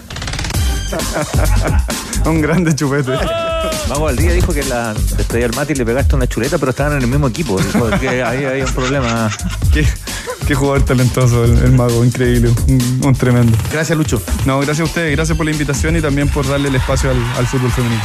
Un 2.26 2.42
grande 2.42 2.76
chupete. 2.76 3.12
Mago 3.88 4.08
al 4.08 4.16
día 4.16 4.32
dijo 4.34 4.54
que 4.54 4.64
la 4.64 4.94
despedida 4.94 5.48
del 5.48 5.56
Mati 5.56 5.76
le 5.76 5.86
pegaste 5.86 6.16
una 6.16 6.28
chuleta, 6.28 6.58
pero 6.58 6.72
estaban 6.72 6.94
en 6.98 7.04
el 7.04 7.08
mismo 7.08 7.28
equipo. 7.28 7.60
Dijo 7.60 7.90
que 8.00 8.24
ahí 8.24 8.46
hay 8.46 8.62
un 8.62 8.72
problema. 8.74 9.30
Qué, 9.74 9.88
qué 10.48 10.56
jugador 10.56 10.86
talentoso 10.86 11.46
el, 11.46 11.58
el 11.60 11.72
mago, 11.72 12.04
increíble, 12.04 12.54
un, 12.68 13.02
un 13.04 13.16
tremendo. 13.16 13.58
Gracias, 13.72 13.98
Lucho. 13.98 14.22
No, 14.46 14.58
gracias 14.58 14.82
a 14.82 14.84
ustedes, 14.86 15.16
gracias 15.16 15.38
por 15.38 15.46
la 15.46 15.52
invitación 15.52 15.96
y 15.96 16.02
también 16.02 16.28
por 16.30 16.48
darle 16.48 16.70
el 16.70 16.76
espacio 16.76 17.12
al, 17.12 17.18
al 17.38 17.48
fútbol 17.48 17.72
femenino. 17.72 18.02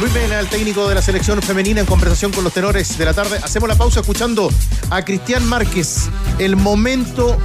Luis 0.00 0.12
Mena, 0.14 0.40
el 0.40 0.46
técnico 0.48 0.88
de 0.88 0.94
la 0.94 1.02
selección 1.02 1.42
femenina, 1.42 1.80
en 1.80 1.86
conversación 1.86 2.32
con 2.32 2.42
los 2.42 2.52
tenores 2.52 2.96
de 2.96 3.04
la 3.04 3.12
tarde. 3.12 3.38
Hacemos 3.42 3.68
la 3.68 3.74
pausa 3.74 4.00
escuchando 4.00 4.50
a 4.88 5.04
Cristian 5.04 5.46
Márquez. 5.46 6.08
El 6.38 6.56
momento, 6.56 7.36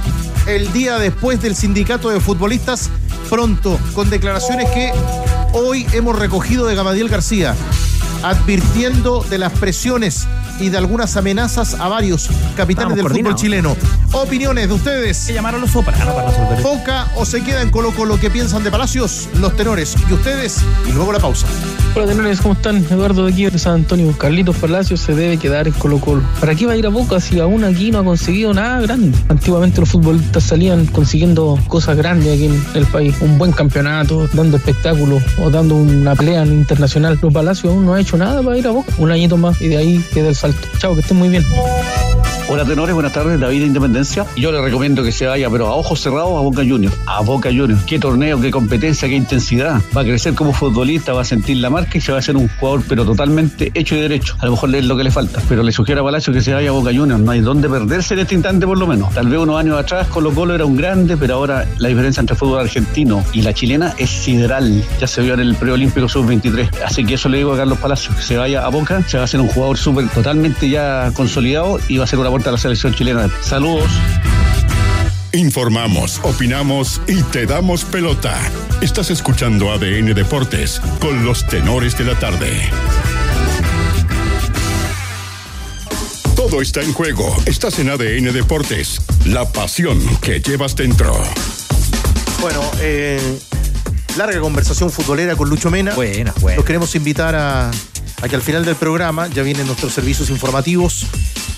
el 0.46 0.72
día 0.72 0.98
después 0.98 1.40
del 1.42 1.56
sindicato 1.56 2.10
de 2.10 2.20
futbolistas, 2.20 2.90
pronto, 3.28 3.78
con 3.94 4.10
declaraciones 4.10 4.70
que 4.70 4.92
hoy 5.52 5.86
hemos 5.92 6.18
recogido 6.18 6.66
de 6.66 6.74
Gamadiel 6.74 7.08
García, 7.08 7.54
advirtiendo 8.22 9.24
de 9.28 9.38
las 9.38 9.52
presiones 9.52 10.26
y 10.60 10.68
de 10.68 10.78
algunas 10.78 11.16
amenazas 11.16 11.74
a 11.74 11.88
varios 11.88 12.28
capitanes 12.56 12.96
Estamos 12.96 13.12
del 13.12 13.22
fútbol 13.22 13.34
chileno. 13.34 13.76
Opiniones 14.12 14.68
de 14.68 14.74
ustedes. 14.74 15.26
Que 15.26 15.34
llamaron 15.34 15.60
los 15.60 15.70
sopranos 15.70 16.14
para 16.14 16.30
resolver. 16.30 16.62
¿Boca 16.62 17.06
o 17.16 17.24
se 17.24 17.42
queda 17.42 17.62
en 17.62 17.70
Colo 17.70 17.92
Colo? 17.92 18.18
¿Qué 18.20 18.30
piensan 18.30 18.64
de 18.64 18.70
Palacios? 18.70 19.28
Los 19.40 19.56
tenores 19.56 19.94
y 20.08 20.12
ustedes. 20.12 20.58
Y 20.88 20.92
luego 20.92 21.12
la 21.12 21.18
pausa. 21.18 21.46
Hola 21.94 22.06
tenores, 22.06 22.40
¿cómo 22.40 22.54
están? 22.54 22.76
Eduardo 22.90 23.24
de 23.24 23.32
aquí 23.32 23.46
de 23.46 23.58
San 23.58 23.74
Antonio. 23.74 24.12
Carlitos 24.18 24.56
Palacios 24.56 25.00
se 25.00 25.14
debe 25.14 25.38
quedar 25.38 25.66
en 25.66 25.74
Colo 25.74 25.98
Colo. 25.98 26.22
¿Para 26.40 26.54
qué 26.54 26.66
va 26.66 26.72
a 26.72 26.76
ir 26.76 26.86
a 26.86 26.90
Boca 26.90 27.20
si 27.20 27.40
aún 27.40 27.64
aquí 27.64 27.90
no 27.90 28.00
ha 28.00 28.04
conseguido 28.04 28.52
nada 28.52 28.80
grande? 28.80 29.16
Antiguamente 29.28 29.80
los 29.80 29.90
futbolistas 29.90 30.44
salían 30.44 30.86
consiguiendo 30.86 31.58
cosas 31.68 31.96
grandes 31.96 32.34
aquí 32.34 32.46
en 32.46 32.62
el 32.74 32.86
país. 32.86 33.14
Un 33.20 33.38
buen 33.38 33.52
campeonato, 33.52 34.28
dando 34.32 34.58
espectáculos 34.58 35.22
o 35.42 35.50
dando 35.50 35.74
una 35.76 36.14
pelea 36.14 36.44
internacional. 36.44 37.18
Los 37.20 37.32
Palacios 37.32 37.72
aún 37.72 37.86
no 37.86 37.94
ha 37.94 38.00
hecho 38.00 38.16
nada 38.16 38.42
para 38.42 38.58
ir 38.58 38.66
a 38.66 38.70
Boca. 38.70 38.92
Un 38.98 39.10
añito 39.10 39.36
más 39.36 39.60
y 39.60 39.68
de 39.68 39.76
ahí 39.78 40.04
queda 40.12 40.28
el 40.28 40.36
salto. 40.52 40.68
Chao, 40.78 40.94
que 40.94 41.00
estén 41.00 41.16
muy 41.16 41.28
bien. 41.28 41.44
Hola 42.48 42.64
tenores, 42.64 42.94
buenas 42.94 43.12
tardes, 43.12 43.40
David 43.40 43.58
de 43.58 43.66
Independencia. 43.66 44.24
Yo 44.36 44.52
le 44.52 44.62
recomiendo 44.62 45.02
que 45.02 45.10
se 45.10 45.26
vaya, 45.26 45.50
pero 45.50 45.66
a 45.66 45.74
ojos 45.74 46.00
cerrados 46.00 46.38
a 46.38 46.42
Boca 46.42 46.62
Juniors. 46.62 46.94
A 47.06 47.20
Boca 47.20 47.48
Juniors. 47.48 47.82
Qué 47.86 47.98
torneo, 47.98 48.40
qué 48.40 48.52
competencia, 48.52 49.08
qué 49.08 49.16
intensidad. 49.16 49.80
Va 49.94 50.02
a 50.02 50.04
crecer 50.04 50.34
como 50.34 50.52
futbolista, 50.52 51.12
va 51.12 51.22
a 51.22 51.24
sentir 51.24 51.56
la 51.56 51.70
marca 51.70 51.98
y 51.98 52.00
se 52.00 52.12
va 52.12 52.18
a 52.18 52.20
hacer 52.20 52.36
un 52.36 52.46
jugador, 52.46 52.84
pero 52.88 53.04
totalmente 53.04 53.72
hecho 53.74 53.96
y 53.96 54.00
derecho. 54.00 54.36
A 54.38 54.44
lo 54.44 54.52
mejor 54.52 54.72
es 54.76 54.84
lo 54.84 54.96
que 54.96 55.02
le 55.02 55.10
falta. 55.10 55.42
Pero 55.48 55.64
le 55.64 55.72
sugiero 55.72 56.02
a 56.02 56.04
Palacio 56.04 56.32
que 56.32 56.40
se 56.40 56.54
vaya 56.54 56.68
a 56.68 56.72
Boca 56.72 56.92
Juniors. 56.94 57.20
No 57.20 57.32
hay 57.32 57.40
dónde 57.40 57.68
perderse 57.68 58.14
en 58.14 58.20
este 58.20 58.36
instante, 58.36 58.64
por 58.64 58.78
lo 58.78 58.86
menos. 58.86 59.12
Tal 59.12 59.28
vez 59.28 59.40
unos 59.40 59.58
años 59.58 59.76
atrás 59.76 60.06
Colo 60.06 60.30
Colo 60.30 60.54
era 60.54 60.64
un 60.64 60.76
grande, 60.76 61.16
pero 61.16 61.34
ahora 61.34 61.66
la 61.78 61.88
diferencia 61.88 62.20
entre 62.20 62.36
fútbol 62.36 62.60
argentino 62.60 63.24
y 63.32 63.42
la 63.42 63.52
chilena 63.54 63.92
es 63.98 64.08
sideral. 64.08 64.84
Ya 65.00 65.08
se 65.08 65.20
vio 65.20 65.34
en 65.34 65.40
el 65.40 65.56
preolímpico 65.56 66.08
sub-23. 66.08 66.82
Así 66.84 67.04
que 67.04 67.14
eso 67.14 67.28
le 67.28 67.38
digo 67.38 67.54
a 67.54 67.56
Carlos 67.56 67.78
Palacios, 67.78 68.14
que 68.14 68.22
se 68.22 68.36
vaya 68.36 68.64
a 68.64 68.68
Boca, 68.68 69.02
se 69.02 69.16
va 69.16 69.22
a 69.22 69.24
hacer 69.24 69.40
un 69.40 69.48
jugador 69.48 69.76
súper 69.78 70.08
totalmente 70.10 70.68
ya 70.68 71.10
consolidado 71.12 71.80
y 71.88 71.96
va 71.96 72.04
a 72.04 72.06
ser 72.06 72.20
una 72.20 72.35
a 72.44 72.52
la 72.52 72.58
selección 72.58 72.94
chilena. 72.94 73.30
Saludos. 73.42 73.90
Informamos, 75.32 76.20
opinamos 76.22 77.00
y 77.06 77.22
te 77.22 77.46
damos 77.46 77.84
pelota. 77.84 78.38
Estás 78.80 79.10
escuchando 79.10 79.72
ADN 79.72 80.14
Deportes 80.14 80.80
con 81.00 81.24
los 81.24 81.46
tenores 81.46 81.96
de 81.98 82.04
la 82.04 82.18
tarde. 82.18 82.70
Todo 86.34 86.62
está 86.62 86.82
en 86.82 86.92
juego. 86.92 87.36
Estás 87.46 87.78
en 87.78 87.90
ADN 87.90 88.32
Deportes. 88.32 89.00
La 89.24 89.50
pasión 89.50 90.00
que 90.20 90.40
llevas 90.40 90.76
dentro. 90.76 91.16
Bueno, 92.40 92.60
eh, 92.80 93.38
larga 94.16 94.40
conversación 94.40 94.90
futbolera 94.90 95.36
con 95.36 95.48
Lucho 95.48 95.70
Mena. 95.70 95.94
Buena, 95.94 96.32
buena. 96.40 96.56
Los 96.56 96.64
queremos 96.64 96.94
invitar 96.94 97.34
a, 97.34 97.70
a 98.22 98.28
que 98.28 98.36
al 98.36 98.42
final 98.42 98.64
del 98.64 98.76
programa 98.76 99.26
ya 99.26 99.42
vienen 99.42 99.66
nuestros 99.66 99.92
servicios 99.92 100.30
informativos 100.30 101.06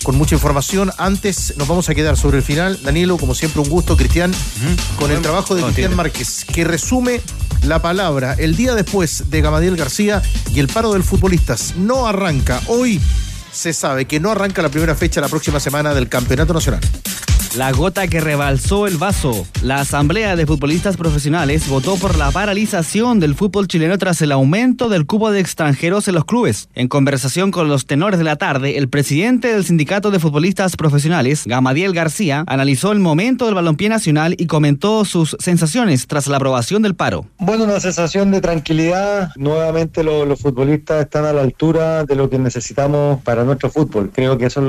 con 0.09 0.17
mucha 0.17 0.37
información. 0.37 0.91
Antes 0.97 1.53
nos 1.59 1.69
vamos 1.69 1.91
a 1.91 1.95
quedar 1.95 2.17
sobre 2.17 2.39
el 2.39 2.43
final. 2.43 2.81
Danilo, 2.83 3.19
como 3.19 3.35
siempre, 3.35 3.61
un 3.61 3.69
gusto, 3.69 3.95
Cristian, 3.95 4.33
con 4.99 5.11
el 5.11 5.21
trabajo 5.21 5.55
de 5.55 5.63
Cristian 5.63 5.95
Márquez, 5.95 6.47
que 6.47 6.65
resume 6.65 7.21
la 7.65 7.83
palabra 7.83 8.35
el 8.39 8.57
día 8.57 8.75
después 8.75 9.29
de 9.29 9.43
Gamadiel 9.43 9.77
García 9.77 10.23
y 10.55 10.61
el 10.61 10.69
paro 10.69 10.95
del 10.95 11.05
futbolistas. 11.05 11.75
No 11.77 12.09
arranca. 12.09 12.63
Hoy 12.69 13.03
se 13.53 13.75
sabe 13.75 14.07
que 14.07 14.19
no 14.19 14.31
arranca 14.31 14.63
la 14.63 14.71
primera 14.71 14.95
fecha 14.95 15.21
la 15.21 15.29
próxima 15.29 15.61
semana 15.61 15.93
del 15.93 16.09
Campeonato 16.09 16.55
Nacional. 16.55 16.81
La 17.57 17.73
gota 17.73 18.07
que 18.07 18.21
rebalsó 18.21 18.87
el 18.87 18.99
vaso. 18.99 19.47
La 19.63 19.81
Asamblea 19.81 20.37
de 20.37 20.47
Futbolistas 20.47 20.97
Profesionales 20.97 21.67
votó 21.69 21.97
por 21.97 22.17
la 22.17 22.31
paralización 22.31 23.19
del 23.19 23.35
fútbol 23.35 23.67
chileno 23.67 23.99
tras 23.99 24.21
el 24.23 24.31
aumento 24.33 24.89
del 24.89 25.07
cupo 25.07 25.33
de 25.33 25.41
extranjeros 25.41 26.07
en 26.07 26.15
los 26.15 26.25
clubes. 26.25 26.69
En 26.75 26.87
conversación 26.89 27.51
con 27.51 27.69
los 27.69 27.87
tenores 27.87 28.19
de 28.19 28.25
la 28.25 28.37
tarde, 28.37 28.77
el 28.79 28.89
presidente 28.89 29.53
del 29.53 29.65
Sindicato 29.65 30.11
de 30.13 30.21
Futbolistas 30.21 30.77
Profesionales, 30.77 31.45
Gamadiel 31.47 31.95
García, 31.95 32.45
analizó 32.47 32.93
el 32.93 33.01
momento 33.01 33.47
del 33.47 33.55
balompié 33.55 33.89
nacional 33.89 34.37
y 34.39 34.47
comentó 34.47 35.05
sus 35.05 35.35
sensaciones 35.41 36.07
tras 36.07 36.29
la 36.29 36.37
aprobación 36.37 36.83
del 36.83 36.95
paro. 36.95 37.25
Bueno, 37.39 37.65
una 37.65 37.81
sensación 37.81 38.31
de 38.31 38.41
tranquilidad. 38.41 39.31
Nuevamente 39.37 40.05
lo- 40.05 40.27
los 40.27 40.41
futbolistas 40.41 41.01
están 41.03 41.25
a 41.25 41.33
la 41.33 41.41
altura 41.43 42.05
de 42.05 42.15
lo 42.15 42.31
que 42.31 42.39
necesitamos 42.39 43.21
para 43.23 43.43
nuestro 43.43 43.71
fútbol. 43.71 44.13
Creo 44.15 44.39
que 44.39 44.47
eso 44.47 44.61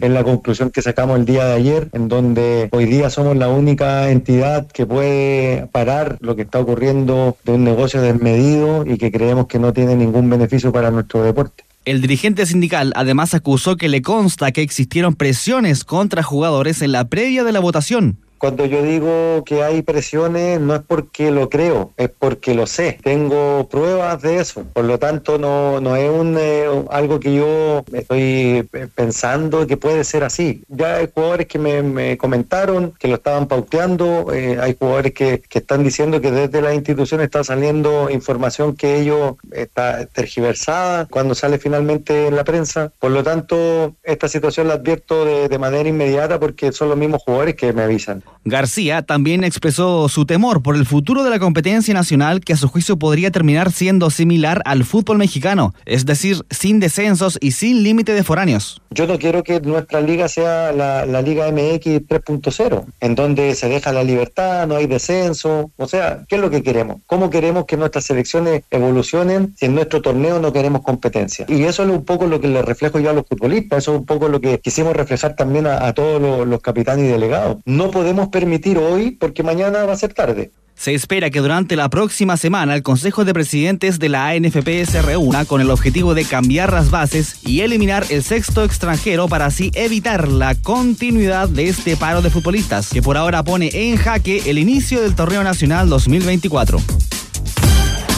es, 0.00 0.10
la 0.10 0.22
conclusión 0.22 0.70
que 0.70 0.82
sacamos 0.82 1.18
el 1.18 1.24
día 1.24 1.46
de 1.46 1.54
ayer, 1.54 1.88
donde 2.08 2.68
hoy 2.72 2.86
día 2.86 3.10
somos 3.10 3.36
la 3.36 3.48
única 3.48 4.10
entidad 4.10 4.66
que 4.66 4.86
puede 4.86 5.66
parar 5.72 6.18
lo 6.20 6.36
que 6.36 6.42
está 6.42 6.60
ocurriendo 6.60 7.36
de 7.44 7.52
un 7.52 7.64
negocio 7.64 8.00
desmedido 8.00 8.84
y 8.86 8.98
que 8.98 9.10
creemos 9.10 9.46
que 9.46 9.58
no 9.58 9.72
tiene 9.72 9.96
ningún 9.96 10.28
beneficio 10.30 10.72
para 10.72 10.90
nuestro 10.90 11.22
deporte. 11.22 11.64
El 11.84 12.00
dirigente 12.00 12.46
sindical 12.46 12.92
además 12.94 13.34
acusó 13.34 13.76
que 13.76 13.88
le 13.88 14.02
consta 14.02 14.52
que 14.52 14.62
existieron 14.62 15.14
presiones 15.14 15.82
contra 15.84 16.22
jugadores 16.22 16.80
en 16.80 16.92
la 16.92 17.08
previa 17.08 17.42
de 17.42 17.52
la 17.52 17.58
votación. 17.58 18.18
Cuando 18.42 18.66
yo 18.66 18.82
digo 18.82 19.44
que 19.46 19.62
hay 19.62 19.82
presiones, 19.82 20.60
no 20.60 20.74
es 20.74 20.82
porque 20.82 21.30
lo 21.30 21.48
creo, 21.48 21.92
es 21.96 22.08
porque 22.08 22.56
lo 22.56 22.66
sé. 22.66 22.98
Tengo 23.00 23.68
pruebas 23.68 24.20
de 24.20 24.40
eso. 24.40 24.64
Por 24.72 24.84
lo 24.84 24.98
tanto, 24.98 25.38
no, 25.38 25.80
no 25.80 25.94
es 25.94 26.10
un, 26.10 26.36
eh, 26.36 26.66
algo 26.90 27.20
que 27.20 27.36
yo 27.36 27.84
estoy 27.92 28.68
eh, 28.72 28.88
pensando 28.92 29.64
que 29.68 29.76
puede 29.76 30.02
ser 30.02 30.24
así. 30.24 30.64
Ya 30.66 30.96
hay 30.96 31.08
jugadores 31.14 31.46
que 31.46 31.60
me, 31.60 31.84
me 31.84 32.18
comentaron 32.18 32.92
que 32.98 33.06
lo 33.06 33.14
estaban 33.14 33.46
pauteando, 33.46 34.32
eh, 34.34 34.58
hay 34.60 34.74
jugadores 34.76 35.14
que, 35.14 35.40
que 35.48 35.60
están 35.60 35.84
diciendo 35.84 36.20
que 36.20 36.32
desde 36.32 36.62
la 36.62 36.74
institución 36.74 37.20
está 37.20 37.44
saliendo 37.44 38.10
información 38.10 38.74
que 38.74 38.98
ellos 38.98 39.36
está 39.52 40.04
tergiversada 40.06 41.06
cuando 41.06 41.36
sale 41.36 41.58
finalmente 41.58 42.26
en 42.26 42.34
la 42.34 42.42
prensa. 42.42 42.90
Por 42.98 43.12
lo 43.12 43.22
tanto, 43.22 43.94
esta 44.02 44.26
situación 44.26 44.66
la 44.66 44.74
advierto 44.74 45.24
de, 45.24 45.48
de 45.48 45.58
manera 45.60 45.88
inmediata 45.88 46.40
porque 46.40 46.72
son 46.72 46.88
los 46.88 46.98
mismos 46.98 47.22
jugadores 47.22 47.54
que 47.54 47.72
me 47.72 47.82
avisan. 47.84 48.24
García 48.44 49.02
también 49.02 49.44
expresó 49.44 50.08
su 50.08 50.26
temor 50.26 50.62
por 50.62 50.76
el 50.76 50.86
futuro 50.86 51.22
de 51.22 51.30
la 51.30 51.38
competencia 51.38 51.94
nacional 51.94 52.40
que 52.40 52.52
a 52.52 52.56
su 52.56 52.68
juicio 52.68 52.98
podría 52.98 53.30
terminar 53.30 53.72
siendo 53.72 54.10
similar 54.10 54.62
al 54.64 54.84
fútbol 54.84 55.18
mexicano, 55.18 55.74
es 55.86 56.06
decir, 56.06 56.38
sin 56.50 56.80
descensos 56.80 57.38
y 57.40 57.52
sin 57.52 57.82
límite 57.82 58.14
de 58.14 58.24
foráneos. 58.24 58.82
Yo 58.90 59.06
no 59.06 59.18
quiero 59.18 59.42
que 59.42 59.60
nuestra 59.60 60.00
liga 60.00 60.28
sea 60.28 60.72
la, 60.72 61.22
Liga 61.22 61.50
MX 61.50 62.08
3.0, 62.08 62.84
en 63.00 63.14
donde 63.14 63.54
se 63.54 63.68
deja 63.68 63.92
la 63.92 64.02
libertad, 64.02 64.66
no 64.66 64.76
hay 64.76 64.86
descenso. 64.86 65.70
O 65.76 65.86
sea, 65.86 66.24
¿qué 66.28 66.34
es 66.34 66.40
lo 66.40 66.50
que 66.50 66.62
queremos? 66.62 67.00
¿Cómo 67.06 67.30
queremos 67.30 67.64
que 67.64 67.76
nuestras 67.76 68.04
selecciones 68.04 68.64
evolucionen 68.70 69.54
si 69.56 69.66
en 69.66 69.74
nuestro 69.76 70.02
torneo 70.02 70.40
no 70.40 70.52
queremos 70.52 70.82
competencia? 70.82 71.46
Y 71.48 71.62
eso 71.62 71.84
es 71.84 71.90
un 71.90 72.04
poco 72.04 72.26
lo 72.26 72.40
que 72.40 72.48
le 72.48 72.60
reflejo 72.62 72.98
yo 72.98 73.10
a 73.10 73.12
los 73.12 73.26
futbolistas, 73.26 73.78
eso 73.78 73.94
es 73.94 74.00
un 74.00 74.06
poco 74.06 74.28
lo 74.28 74.40
que 74.40 74.58
quisimos 74.58 74.94
reflejar 74.96 75.36
también 75.36 75.66
a, 75.66 75.92
todos 75.92 76.20
los, 76.20 76.46
los 76.46 76.60
capitanes 76.60 77.04
y 77.04 77.08
delegados. 77.08 77.58
No 77.64 77.90
podemos 78.22 78.28
permitir 78.28 78.78
hoy 78.78 79.12
porque 79.12 79.42
mañana 79.42 79.84
va 79.84 79.92
a 79.92 79.96
ser 79.96 80.14
tarde. 80.14 80.50
Se 80.74 80.94
espera 80.94 81.30
que 81.30 81.40
durante 81.40 81.76
la 81.76 81.88
próxima 81.90 82.36
semana 82.36 82.74
el 82.74 82.82
Consejo 82.82 83.24
de 83.24 83.34
Presidentes 83.34 83.98
de 83.98 84.08
la 84.08 84.28
ANFP 84.28 84.84
se 84.86 85.02
reúna 85.02 85.44
con 85.44 85.60
el 85.60 85.70
objetivo 85.70 86.14
de 86.14 86.24
cambiar 86.24 86.72
las 86.72 86.90
bases 86.90 87.46
y 87.46 87.60
eliminar 87.60 88.04
el 88.08 88.22
sexto 88.22 88.64
extranjero 88.64 89.28
para 89.28 89.46
así 89.46 89.70
evitar 89.74 90.28
la 90.28 90.54
continuidad 90.54 91.48
de 91.48 91.68
este 91.68 91.96
paro 91.96 92.22
de 92.22 92.30
futbolistas, 92.30 92.88
que 92.88 93.02
por 93.02 93.16
ahora 93.16 93.42
pone 93.42 93.70
en 93.72 93.96
jaque 93.96 94.42
el 94.46 94.58
inicio 94.58 95.02
del 95.02 95.14
torneo 95.14 95.44
nacional 95.44 95.88
2024. 95.88 96.78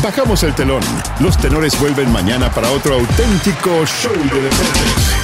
Bajamos 0.03 0.43
el 0.43 0.55
telón. 0.55 0.83
Los 1.21 1.37
tenores 1.39 1.79
vuelven 1.81 2.11
mañana 2.13 2.51
para 2.51 2.71
otro 2.71 2.95
auténtico 2.95 3.85
show 3.85 4.13
de 4.13 4.43
deportes. 4.43 5.24